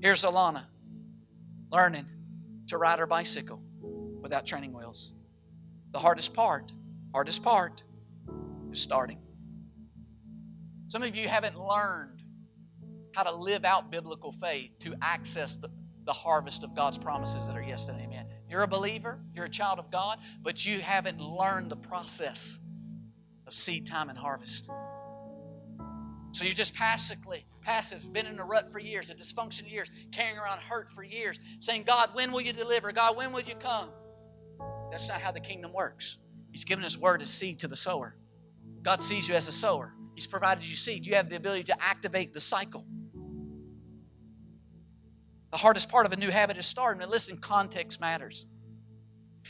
Here's 0.00 0.24
Alana 0.24 0.64
learning 1.70 2.06
to 2.68 2.78
ride 2.78 2.98
her 2.98 3.06
bicycle 3.06 3.60
without 4.22 4.46
training 4.46 4.72
wheels. 4.72 5.12
The 5.92 5.98
hardest 5.98 6.32
part, 6.32 6.72
hardest 7.12 7.42
part 7.42 7.82
is 8.72 8.80
starting. 8.80 9.18
Some 10.94 11.02
of 11.02 11.16
you 11.16 11.26
haven't 11.26 11.58
learned 11.58 12.22
how 13.16 13.24
to 13.24 13.34
live 13.34 13.64
out 13.64 13.90
biblical 13.90 14.30
faith 14.30 14.78
to 14.78 14.94
access 15.02 15.56
the, 15.56 15.68
the 16.04 16.12
harvest 16.12 16.62
of 16.62 16.72
God's 16.72 16.98
promises 16.98 17.48
that 17.48 17.56
are 17.56 17.64
yes 17.64 17.88
and 17.88 18.00
amen. 18.00 18.28
You're 18.48 18.62
a 18.62 18.68
believer, 18.68 19.18
you're 19.34 19.46
a 19.46 19.50
child 19.50 19.80
of 19.80 19.90
God, 19.90 20.20
but 20.40 20.64
you 20.64 20.78
haven't 20.78 21.20
learned 21.20 21.68
the 21.68 21.76
process 21.76 22.60
of 23.44 23.52
seed 23.52 23.88
time 23.88 24.08
and 24.08 24.16
harvest. 24.16 24.70
So 26.30 26.44
you're 26.44 26.54
just 26.54 26.76
passively, 26.76 27.44
passive, 27.60 28.12
been 28.12 28.26
in 28.26 28.38
a 28.38 28.44
rut 28.44 28.70
for 28.70 28.78
years, 28.78 29.10
a 29.10 29.16
dysfunction 29.16 29.68
years, 29.68 29.90
carrying 30.12 30.38
around 30.38 30.60
hurt 30.60 30.88
for 30.88 31.02
years, 31.02 31.40
saying, 31.58 31.82
God, 31.88 32.10
when 32.12 32.30
will 32.30 32.42
you 32.42 32.52
deliver? 32.52 32.92
God, 32.92 33.16
when 33.16 33.32
will 33.32 33.42
you 33.42 33.56
come? 33.56 33.88
That's 34.92 35.08
not 35.08 35.20
how 35.20 35.32
the 35.32 35.40
kingdom 35.40 35.72
works. 35.72 36.18
He's 36.52 36.64
given 36.64 36.84
His 36.84 36.96
word 36.96 37.20
as 37.20 37.30
seed 37.30 37.58
to 37.58 37.66
the 37.66 37.74
sower. 37.74 38.14
God 38.82 39.02
sees 39.02 39.28
you 39.28 39.34
as 39.34 39.48
a 39.48 39.52
sower. 39.52 39.92
He's 40.14 40.26
provided 40.26 40.64
you 40.64 40.76
seed. 40.76 41.06
You 41.06 41.16
have 41.16 41.28
the 41.28 41.36
ability 41.36 41.64
to 41.64 41.76
activate 41.82 42.32
the 42.32 42.40
cycle. 42.40 42.86
The 45.50 45.58
hardest 45.58 45.88
part 45.88 46.06
of 46.06 46.12
a 46.12 46.16
new 46.16 46.30
habit 46.30 46.56
is 46.58 46.66
starting. 46.66 47.02
And 47.02 47.10
listen, 47.10 47.38
context 47.38 48.00
matters. 48.00 48.46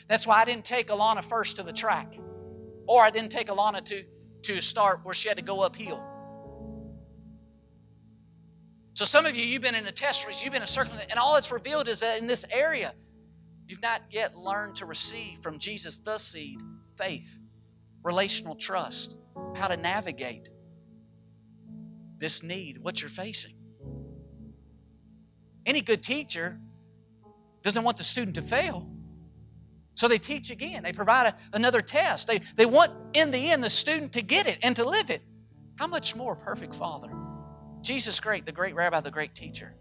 That's 0.08 0.26
why 0.26 0.40
I 0.40 0.44
didn't 0.44 0.64
take 0.64 0.88
Alana 0.88 1.24
first 1.24 1.56
to 1.56 1.62
the 1.62 1.72
track, 1.72 2.14
or 2.86 3.02
I 3.02 3.10
didn't 3.10 3.30
take 3.30 3.48
Alana 3.48 3.82
to, 3.84 4.04
to 4.42 4.60
start 4.60 5.00
where 5.02 5.14
she 5.14 5.28
had 5.28 5.38
to 5.38 5.44
go 5.44 5.62
uphill. 5.62 6.02
So 8.94 9.04
some 9.04 9.26
of 9.26 9.34
you, 9.34 9.44
you've 9.44 9.62
been 9.62 9.74
in 9.74 9.86
a 9.86 9.92
test 9.92 10.26
race, 10.26 10.44
you've 10.44 10.52
been 10.52 10.62
in 10.62 10.64
a 10.64 10.68
circle, 10.68 10.96
and 11.10 11.18
all 11.18 11.36
it's 11.36 11.50
revealed 11.50 11.88
is 11.88 12.00
that 12.00 12.18
in 12.20 12.26
this 12.26 12.44
area, 12.50 12.94
you've 13.66 13.82
not 13.82 14.02
yet 14.10 14.36
learned 14.36 14.76
to 14.76 14.86
receive 14.86 15.38
from 15.42 15.58
Jesus 15.58 15.98
the 15.98 16.18
seed, 16.18 16.60
faith, 16.96 17.38
relational 18.02 18.54
trust, 18.54 19.16
how 19.55 19.68
to 19.68 19.76
navigate 19.76 20.51
this 22.18 22.43
need, 22.43 22.78
what 22.78 23.01
you're 23.01 23.11
facing. 23.11 23.55
Any 25.66 25.80
good 25.80 26.03
teacher 26.03 26.61
doesn't 27.62 27.82
want 27.82 27.97
the 27.97 28.05
student 28.05 28.35
to 28.37 28.43
fail. 28.43 28.91
So 29.95 30.09
they 30.09 30.18
teach 30.18 30.51
again. 30.51 30.82
They 30.82 30.93
provide 30.93 31.26
a, 31.26 31.37
another 31.53 31.80
test. 31.80 32.26
They, 32.26 32.41
they 32.57 32.66
want, 32.66 32.93
in 33.14 33.30
the 33.30 33.51
end, 33.51 33.62
the 33.62 33.70
student 33.70 34.12
to 34.14 34.22
get 34.22 34.47
it 34.47 34.59
and 34.62 34.74
to 34.76 34.85
live 34.85 35.11
it. 35.11 35.22
How 35.76 35.87
much 35.87 36.14
more 36.14 36.37
perfect 36.37 36.74
Father? 36.74 37.11
Jesus 37.80 38.18
great, 38.20 38.47
the 38.47 38.53
great 38.53 38.74
rabbi, 38.74 39.01
the 39.01 39.11
great 39.11 39.35
teacher. 39.35 39.76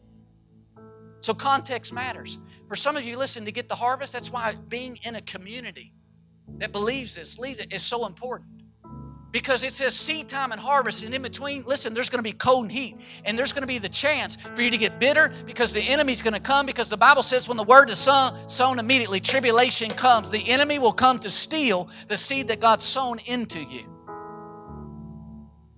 So 1.20 1.34
context 1.34 1.94
matters. 1.94 2.38
For 2.68 2.76
some 2.76 2.98
of 2.98 3.04
you, 3.04 3.18
listen, 3.18 3.46
to 3.46 3.52
get 3.52 3.70
the 3.70 3.76
harvest, 3.76 4.14
that's 4.14 4.32
why 4.32 4.56
being 4.68 5.00
in 5.04 5.16
a 5.16 5.22
community 5.22 5.94
that 6.58 6.72
believes 6.72 7.16
this, 7.16 7.36
believes 7.36 7.60
it, 7.60 7.74
is 7.74 7.82
so 7.82 8.06
important. 8.06 8.50
Because 9.34 9.64
it 9.64 9.74
says 9.74 9.96
seed 9.96 10.30
time 10.30 10.52
and 10.52 10.62
harvest, 10.62 11.04
and 11.04 11.14
in 11.14 11.24
between, 11.24 11.64
listen, 11.66 11.96
there's 11.96 12.08
going 12.08 12.20
to 12.20 12.24
be 12.24 12.34
cold 12.34 12.66
and 12.66 12.72
heat, 12.72 12.96
and 13.26 13.38
there's 13.38 13.52
going 13.52 13.64
to 13.64 13.68
be 13.68 13.80
the 13.80 13.90
chance 13.90 14.36
for 14.36 14.62
you 14.62 14.70
to 14.70 14.78
get 14.78 15.00
bitter 15.00 15.34
because 15.48 15.74
the 15.74 15.82
enemy's 15.82 16.22
going 16.22 16.36
to 16.36 16.40
come. 16.40 16.68
Because 16.68 16.88
the 16.88 16.98
Bible 16.98 17.24
says 17.24 17.48
when 17.50 17.58
the 17.58 17.64
word 17.64 17.90
is 17.90 17.98
sown, 17.98 18.38
sown 18.48 18.78
immediately, 18.78 19.20
tribulation 19.20 19.90
comes. 19.90 20.30
The 20.30 20.48
enemy 20.48 20.78
will 20.78 20.94
come 20.94 21.18
to 21.18 21.32
steal 21.32 21.90
the 22.08 22.16
seed 22.16 22.48
that 22.50 22.60
God's 22.60 22.84
sown 22.86 23.18
into 23.26 23.60
you. 23.60 23.90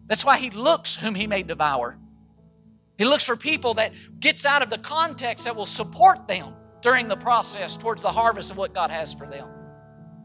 That's 0.07 0.25
why 0.25 0.37
he 0.37 0.49
looks 0.49 0.97
whom 0.97 1.15
he 1.15 1.25
may 1.25 1.41
devour. 1.41 1.97
He 2.97 3.05
looks 3.05 3.25
for 3.25 3.37
people 3.37 3.75
that 3.75 3.93
gets 4.19 4.45
out 4.45 4.63
of 4.63 4.69
the 4.69 4.79
context 4.79 5.45
that 5.45 5.55
will 5.55 5.65
support 5.65 6.27
them 6.27 6.53
during 6.81 7.07
the 7.07 7.17
process 7.17 7.77
towards 7.77 8.01
the 8.01 8.11
harvest 8.11 8.51
of 8.51 8.57
what 8.57 8.73
God 8.73 8.91
has 8.91 9.13
for 9.13 9.25
them. 9.25 9.47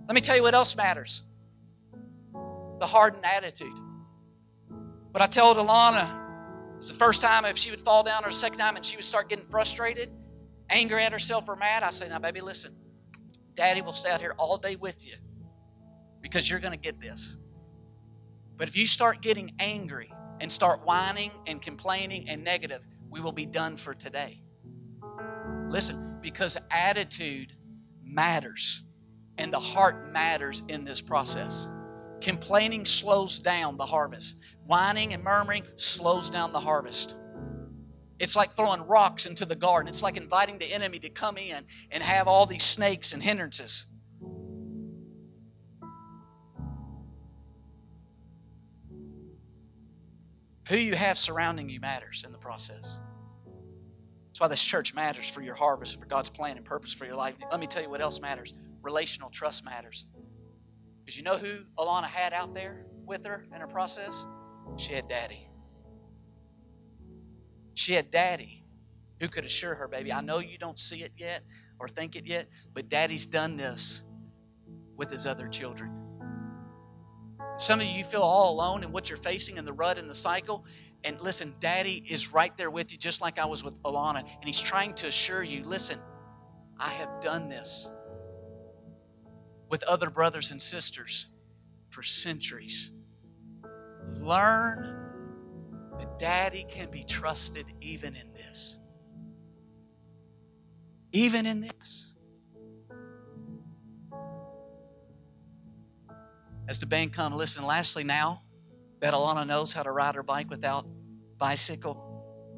Let 0.09 0.17
me 0.17 0.21
tell 0.21 0.35
you 0.35 0.43
what 0.43 0.55
else 0.55 0.75
matters. 0.75 1.23
The 2.81 2.87
hardened 2.87 3.25
attitude. 3.25 3.79
But 5.13 5.23
I 5.23 5.27
told 5.27 5.59
Alana, 5.59 6.17
it's 6.79 6.91
the 6.91 6.97
first 6.97 7.21
time 7.21 7.45
if 7.45 7.59
she 7.59 7.71
would 7.71 7.83
fall 7.83 8.03
down 8.03 8.25
or 8.25 8.33
second 8.33 8.59
time 8.59 8.75
and 8.75 8.85
she 8.85 8.97
would 8.97 9.05
start 9.05 9.29
getting 9.29 9.45
frustrated, 9.51 10.11
angry 10.71 11.05
at 11.05 11.13
herself 11.13 11.49
or 11.49 11.57
mad, 11.57 11.83
I 11.83 11.91
say, 11.91 12.09
now 12.09 12.19
baby, 12.19 12.41
listen, 12.41 12.75
daddy 13.55 13.83
will 13.83 13.93
stay 13.93 14.11
out 14.11 14.21
here 14.21 14.35
all 14.39 14.57
day 14.57 14.77
with 14.77 15.07
you 15.07 15.15
because 16.23 16.49
you're 16.49 16.59
going 16.59 16.73
to 16.73 16.79
get 16.79 17.01
this. 17.01 17.39
But 18.57 18.69
if 18.69 18.77
you 18.77 18.87
start 18.87 19.21
getting 19.21 19.53
angry 19.59 20.11
and 20.41 20.51
start 20.51 20.87
whining 20.87 21.33
and 21.47 21.61
complaining 21.61 22.29
and 22.29 22.43
negative, 22.43 22.87
we 23.11 23.21
will 23.21 23.33
be 23.33 23.47
done 23.47 23.77
for 23.77 23.95
today. 23.95 24.43
Listen, 25.69 26.17
because 26.23 26.57
attitude 26.71 27.53
matters 28.03 28.85
and 29.37 29.53
the 29.53 29.61
heart 29.61 30.13
matters 30.13 30.63
in 30.69 30.85
this 30.85 31.01
process. 31.01 31.69
Complaining 32.21 32.85
slows 32.85 33.39
down 33.39 33.77
the 33.77 33.87
harvest, 33.87 34.37
whining 34.67 35.15
and 35.15 35.25
murmuring 35.25 35.65
slows 35.77 36.29
down 36.29 36.53
the 36.53 36.61
harvest. 36.61 37.17
It's 38.19 38.37
like 38.37 38.53
throwing 38.53 38.87
rocks 38.87 39.25
into 39.25 39.47
the 39.47 39.57
garden. 39.57 39.89
It's 39.89 40.03
like 40.03 40.19
inviting 40.19 40.59
the 40.59 40.71
enemy 40.73 40.99
to 40.99 41.09
come 41.09 41.39
in 41.39 41.65
and 41.91 42.03
have 42.03 42.29
all 42.29 42.45
these 42.45 42.65
snakes 42.65 43.15
and 43.15 43.23
hindrances. 43.23 43.87
Who 50.69 50.77
you 50.77 50.95
have 50.95 51.17
surrounding 51.17 51.71
you 51.71 51.81
matters 51.81 52.23
in 52.25 52.31
the 52.31 52.39
process. 52.39 53.01
That's 54.29 54.41
why 54.41 54.49
this 54.49 54.63
church 54.63 54.95
matters 54.95 55.29
for 55.29 55.41
your 55.41 55.55
harvest, 55.55 55.99
for 55.99 56.07
God's 56.07 56.31
plan 56.31 56.59
and 56.59 56.65
purpose 56.65 56.93
for 56.93 57.07
your 57.07 57.17
life. 57.17 57.35
Let 57.51 57.59
me 57.59 57.67
tell 57.67 57.83
you 57.83 57.91
what 57.91 58.01
else 58.01 58.21
matters 58.21 58.55
relational 58.83 59.31
trust 59.31 59.65
matters. 59.65 60.07
Because 61.11 61.19
you 61.19 61.25
know 61.25 61.39
who 61.39 61.65
Alana 61.77 62.05
had 62.05 62.33
out 62.33 62.55
there 62.55 62.87
with 63.05 63.27
her 63.27 63.45
in 63.53 63.61
her 63.61 63.67
process? 63.67 64.25
She 64.77 64.93
had 64.93 65.09
daddy. 65.09 65.49
She 67.75 67.95
had 67.95 68.13
daddy 68.13 68.65
who 69.19 69.27
could 69.27 69.45
assure 69.45 69.75
her, 69.75 69.89
baby, 69.89 70.13
I 70.13 70.21
know 70.21 70.39
you 70.39 70.57
don't 70.57 70.79
see 70.79 71.03
it 71.03 71.11
yet 71.17 71.43
or 71.81 71.89
think 71.89 72.15
it 72.15 72.27
yet, 72.29 72.49
but 72.75 72.89
daddy's 72.89 73.27
done 73.27 73.57
this 73.57 74.05
with 74.97 75.11
his 75.11 75.27
other 75.27 75.49
children. 75.49 75.91
Some 77.57 77.81
of 77.81 77.87
you 77.87 78.05
feel 78.05 78.23
all 78.23 78.55
alone 78.55 78.85
in 78.85 78.93
what 78.93 79.11
you're 79.11 79.19
facing 79.19 79.57
in 79.57 79.65
the 79.65 79.73
rut 79.73 79.99
and 79.99 80.09
the 80.09 80.15
cycle. 80.15 80.65
And 81.03 81.21
listen, 81.21 81.57
Daddy 81.59 82.05
is 82.09 82.33
right 82.33 82.57
there 82.57 82.71
with 82.71 82.93
you, 82.93 82.99
just 82.99 83.21
like 83.21 83.41
I 83.41 83.47
was 83.47 83.65
with 83.65 83.83
Alana. 83.83 84.21
And 84.21 84.45
He's 84.45 84.61
trying 84.61 84.95
to 84.95 85.09
assure 85.09 85.43
you 85.43 85.65
listen, 85.65 85.99
I 86.79 86.91
have 86.91 87.21
done 87.21 87.49
this 87.49 87.91
with 89.71 89.83
other 89.85 90.11
brothers 90.11 90.51
and 90.51 90.61
sisters 90.61 91.29
for 91.89 92.03
centuries. 92.03 92.93
Learn 94.17 94.97
that 95.99 96.19
Daddy 96.19 96.67
can 96.69 96.91
be 96.91 97.05
trusted 97.05 97.67
even 97.81 98.15
in 98.15 98.33
this. 98.35 98.79
Even 101.13 101.47
in 101.47 101.61
this. 101.61 102.11
as 106.71 106.79
the 106.79 106.87
band 106.87 107.13
come, 107.13 107.33
listen, 107.33 107.67
lastly, 107.67 108.05
now 108.05 108.43
that 109.01 109.13
Alana 109.13 109.45
knows 109.45 109.73
how 109.73 109.83
to 109.83 109.91
ride 109.91 110.15
her 110.15 110.23
bike 110.23 110.49
without 110.49 110.87
bicycle 111.37 111.97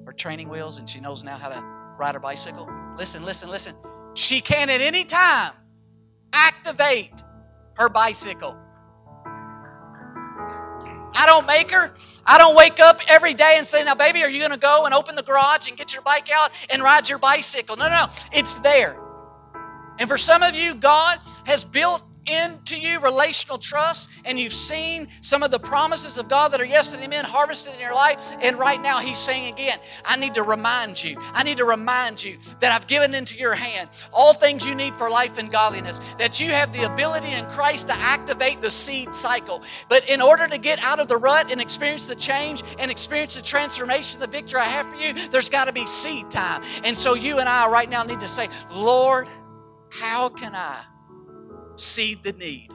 or 0.06 0.12
training 0.12 0.50
wheels, 0.50 0.78
and 0.78 0.88
she 0.88 1.00
knows 1.00 1.24
now 1.24 1.38
how 1.38 1.48
to 1.48 1.64
ride 1.98 2.14
her 2.14 2.20
bicycle, 2.20 2.68
listen, 2.94 3.24
listen, 3.24 3.48
listen. 3.48 3.74
She 4.12 4.42
can 4.42 4.68
at 4.68 4.82
any 4.82 5.06
time 5.06 5.52
activate 6.32 7.22
her 7.74 7.88
bicycle. 7.88 8.56
I 11.14 11.26
don't 11.26 11.46
make 11.46 11.70
her. 11.70 11.94
I 12.24 12.38
don't 12.38 12.56
wake 12.56 12.80
up 12.80 13.00
every 13.08 13.34
day 13.34 13.54
and 13.56 13.66
say, 13.66 13.84
Now, 13.84 13.94
baby, 13.94 14.22
are 14.22 14.30
you 14.30 14.38
going 14.38 14.52
to 14.52 14.58
go 14.58 14.84
and 14.86 14.94
open 14.94 15.14
the 15.14 15.22
garage 15.22 15.68
and 15.68 15.76
get 15.76 15.92
your 15.92 16.02
bike 16.02 16.30
out 16.32 16.50
and 16.70 16.82
ride 16.82 17.08
your 17.08 17.18
bicycle? 17.18 17.76
No, 17.76 17.88
no, 17.88 18.06
no. 18.06 18.08
It's 18.32 18.58
there. 18.58 18.98
And 19.98 20.08
for 20.08 20.18
some 20.18 20.42
of 20.42 20.54
you, 20.54 20.74
God 20.74 21.18
has 21.44 21.64
built 21.64 22.02
into 22.26 22.78
you 22.78 23.00
relational 23.00 23.58
trust 23.58 24.10
and 24.24 24.38
you've 24.38 24.52
seen 24.52 25.08
some 25.20 25.42
of 25.42 25.50
the 25.50 25.58
promises 25.58 26.18
of 26.18 26.28
God 26.28 26.52
that 26.52 26.60
are 26.60 26.66
yes 26.66 26.94
and 26.94 27.02
amen 27.02 27.24
harvested 27.24 27.74
in 27.74 27.80
your 27.80 27.94
life. 27.94 28.36
And 28.40 28.58
right 28.58 28.80
now, 28.80 28.98
He's 28.98 29.18
saying 29.18 29.52
again, 29.52 29.78
I 30.04 30.16
need 30.16 30.34
to 30.34 30.42
remind 30.42 31.02
you, 31.02 31.16
I 31.32 31.42
need 31.42 31.58
to 31.58 31.64
remind 31.64 32.22
you 32.22 32.38
that 32.60 32.72
I've 32.72 32.86
given 32.86 33.14
into 33.14 33.38
your 33.38 33.54
hand 33.54 33.90
all 34.12 34.34
things 34.34 34.66
you 34.66 34.74
need 34.74 34.94
for 34.94 35.10
life 35.10 35.38
and 35.38 35.50
godliness, 35.50 36.00
that 36.18 36.40
you 36.40 36.50
have 36.50 36.72
the 36.72 36.84
ability 36.92 37.32
in 37.32 37.44
Christ 37.46 37.88
to 37.88 37.94
activate 37.94 38.60
the 38.60 38.70
seed 38.70 39.14
cycle. 39.14 39.62
But 39.88 40.08
in 40.08 40.20
order 40.20 40.48
to 40.48 40.58
get 40.58 40.82
out 40.82 41.00
of 41.00 41.08
the 41.08 41.16
rut 41.16 41.50
and 41.50 41.60
experience 41.60 42.06
the 42.06 42.14
change 42.14 42.62
and 42.78 42.90
experience 42.90 43.36
the 43.36 43.42
transformation, 43.42 44.20
the 44.20 44.26
victory 44.26 44.60
I 44.60 44.64
have 44.64 44.88
for 44.88 44.96
you, 44.96 45.12
there's 45.28 45.48
got 45.48 45.66
to 45.66 45.72
be 45.72 45.86
seed 45.86 46.30
time. 46.30 46.62
And 46.84 46.96
so 46.96 47.14
you 47.14 47.38
and 47.38 47.48
I 47.48 47.68
right 47.68 47.88
now 47.88 48.02
need 48.02 48.20
to 48.20 48.28
say, 48.28 48.48
Lord, 48.70 49.28
how 49.90 50.28
can 50.28 50.54
I? 50.54 50.84
Seed 51.76 52.22
the 52.22 52.32
need 52.32 52.70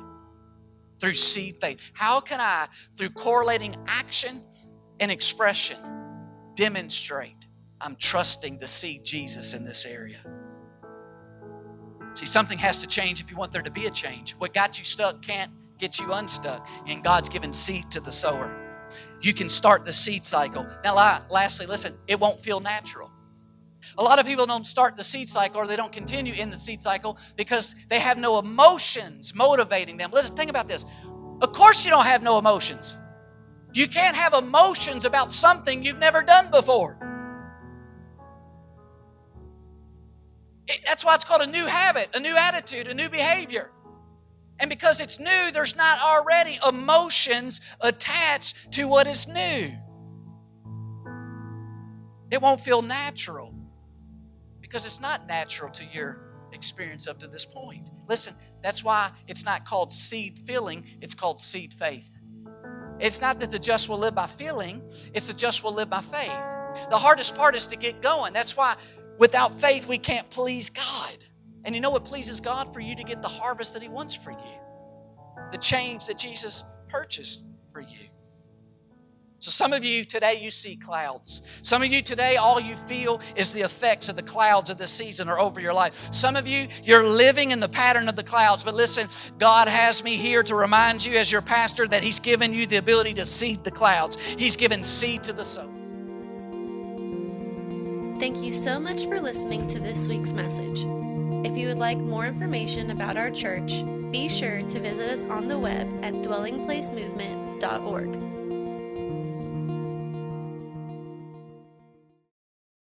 through 1.00 1.14
seed 1.14 1.58
faith? 1.62 1.92
How 1.94 2.20
can 2.20 2.40
I, 2.40 2.68
through 2.98 3.10
correlating 3.12 3.76
action 3.88 4.44
and 5.00 5.12
expression, 5.12 5.78
demonstrate 6.56 7.48
I'm 7.80 7.96
trusting 7.96 8.60
the 8.60 8.68
seed 8.68 9.06
Jesus 9.06 9.54
in 9.54 9.64
this 9.64 9.86
area? 9.86 10.20
See, 12.16 12.26
something 12.26 12.58
has 12.58 12.80
to 12.80 12.88
change 12.88 13.22
if 13.22 13.30
you 13.30 13.38
want 13.38 13.52
there 13.52 13.62
to 13.62 13.70
be 13.70 13.86
a 13.86 13.92
change. 13.92 14.32
What 14.34 14.54
got 14.54 14.80
you 14.80 14.84
stuck 14.84 15.22
can't 15.22 15.52
get 15.78 16.00
you 16.00 16.12
unstuck, 16.14 16.68
and 16.88 17.04
God's 17.04 17.30
given 17.30 17.54
seed 17.54 17.92
to 17.92 18.00
the 18.00 18.12
sower. 18.12 18.56
You 19.22 19.34
can 19.34 19.50
start 19.50 19.86
the 19.86 19.94
seed 19.94 20.26
cycle. 20.26 20.66
Now, 20.84 20.96
lastly, 21.30 21.68
listen, 21.68 21.96
it 22.08 22.20
won't 22.20 22.40
feel 22.40 22.60
natural. 22.60 23.12
A 23.98 24.04
lot 24.04 24.20
of 24.20 24.26
people 24.26 24.46
don't 24.46 24.66
start 24.66 24.96
the 24.96 25.04
seed 25.04 25.30
cycle 25.30 25.62
or 25.62 25.68
they 25.68 25.76
don't 25.76 25.92
continue 25.92 26.34
in 26.34 26.50
the 26.50 26.58
seed 26.58 26.82
cycle 26.82 27.18
because 27.36 27.76
they 27.90 28.00
have 28.00 28.18
no 28.18 28.40
emotions 28.40 29.34
motivating 29.36 29.98
them. 29.98 30.12
Listen, 30.12 30.36
think 30.36 30.50
about 30.50 30.68
this. 30.68 30.86
Of 31.42 31.52
course, 31.54 31.86
you 31.86 31.92
don't 31.92 32.06
have 32.06 32.24
no 32.24 32.38
emotions. 32.38 32.98
You 33.74 33.88
can't 33.88 34.16
have 34.16 34.34
emotions 34.34 35.06
about 35.06 35.32
something 35.32 35.84
you've 35.84 36.00
never 36.00 36.24
done 36.24 36.50
before. 36.50 36.98
It, 40.68 40.82
that's 40.86 41.06
why 41.06 41.16
it's 41.16 41.24
called 41.24 41.42
a 41.42 41.48
new 41.48 41.66
habit, 41.66 42.10
a 42.16 42.20
new 42.20 42.36
attitude, 42.36 42.88
a 42.88 42.94
new 42.94 43.10
behavior. 43.10 43.72
And 44.60 44.70
because 44.70 45.00
it's 45.00 45.20
new, 45.20 45.52
there's 45.52 45.76
not 45.76 46.00
already 46.02 46.60
emotions 46.68 47.62
attached 47.80 48.72
to 48.74 48.88
what 48.88 49.06
is 49.06 49.28
new. 49.28 49.72
It 52.32 52.42
won't 52.42 52.60
feel 52.60 52.82
natural 52.82 53.57
because 54.68 54.86
it's 54.86 55.00
not 55.00 55.28
natural 55.28 55.72
to 55.72 55.86
your 55.86 56.20
experience 56.52 57.08
up 57.08 57.20
to 57.20 57.28
this 57.28 57.46
point. 57.46 57.90
Listen, 58.08 58.34
that's 58.62 58.84
why 58.84 59.12
it's 59.28 59.46
not 59.46 59.66
called 59.66 59.92
seed 59.92 60.40
feeling, 60.46 60.86
it's 61.02 61.14
called 61.14 61.40
seed 61.42 61.74
faith. 61.74 62.10
It's 63.00 63.22
not 63.22 63.40
that 63.40 63.52
the 63.52 63.60
just 63.60 63.90
will 63.90 64.00
live 64.00 64.16
by 64.16 64.28
feeling, 64.28 64.82
it's 65.14 65.28
the 65.28 65.38
just 65.38 65.64
will 65.64 65.74
live 65.74 65.90
by 65.90 66.02
faith. 66.02 66.90
The 66.90 66.98
hardest 66.98 67.36
part 67.36 67.56
is 67.56 67.68
to 67.68 67.78
get 67.78 68.02
going. 68.02 68.34
That's 68.34 68.58
why 68.58 68.76
without 69.18 69.54
faith 69.54 69.88
we 69.88 69.98
can't 69.98 70.30
please 70.30 70.70
God. 70.70 71.26
And 71.64 71.76
you 71.76 71.82
know 71.82 71.90
what 71.90 72.06
pleases 72.06 72.40
God? 72.40 72.74
For 72.74 72.80
you 72.80 72.96
to 72.96 73.04
get 73.04 73.22
the 73.22 73.28
harvest 73.28 73.74
that 73.74 73.82
He 73.82 73.90
wants 73.90 74.16
for 74.16 74.32
you, 74.32 74.60
the 75.52 75.58
change 75.58 76.06
that 76.08 76.18
Jesus 76.18 76.64
purchased 76.88 77.44
for 77.72 77.82
you. 77.82 78.07
So, 79.48 79.52
some 79.52 79.72
of 79.72 79.86
you 79.86 80.04
today, 80.04 80.42
you 80.44 80.52
see 80.52 80.76
clouds. 80.76 81.42
Some 81.62 81.82
of 81.82 81.88
you 81.88 82.02
today, 82.02 82.36
all 82.36 82.60
you 82.60 82.76
feel 82.76 83.22
is 83.38 83.54
the 83.54 83.62
effects 83.62 84.10
of 84.10 84.18
the 84.18 84.22
clouds 84.22 84.70
of 84.70 84.78
this 84.78 84.92
season 84.92 85.30
are 85.30 85.40
over 85.40 85.62
your 85.62 85.74
life. 85.74 86.14
Some 86.14 86.36
of 86.36 86.46
you, 86.46 86.68
you're 86.84 87.08
living 87.08 87.52
in 87.52 87.62
the 87.62 87.70
pattern 87.70 88.10
of 88.10 88.18
the 88.18 88.24
clouds. 88.24 88.66
But 88.66 88.74
listen, 88.74 89.08
God 89.38 89.70
has 89.70 90.04
me 90.04 90.18
here 90.18 90.44
to 90.44 90.54
remind 90.54 91.06
you, 91.06 91.18
as 91.18 91.32
your 91.32 91.42
pastor, 91.42 91.88
that 91.88 92.04
He's 92.04 92.20
given 92.20 92.54
you 92.54 92.68
the 92.68 92.76
ability 92.76 93.14
to 93.14 93.26
seed 93.26 93.64
the 93.64 93.72
clouds. 93.72 94.18
He's 94.18 94.58
given 94.58 94.84
seed 94.84 95.24
to 95.24 95.32
the 95.32 95.46
soul. 95.46 95.70
Thank 98.20 98.44
you 98.44 98.52
so 98.52 98.82
much 98.82 99.06
for 99.06 99.22
listening 99.22 99.66
to 99.68 99.80
this 99.80 100.10
week's 100.10 100.34
message. 100.34 100.80
If 101.46 101.56
you 101.56 101.70
would 101.70 101.80
like 101.80 102.00
more 102.00 102.26
information 102.26 102.92
about 102.92 103.16
our 103.16 103.32
church, 103.32 103.82
be 104.12 104.28
sure 104.28 104.62
to 104.62 104.80
visit 104.82 105.10
us 105.10 105.24
on 105.30 105.48
the 105.48 105.58
web 105.58 105.88
at 106.04 106.16
dwellingplacemovement.org. 106.16 108.27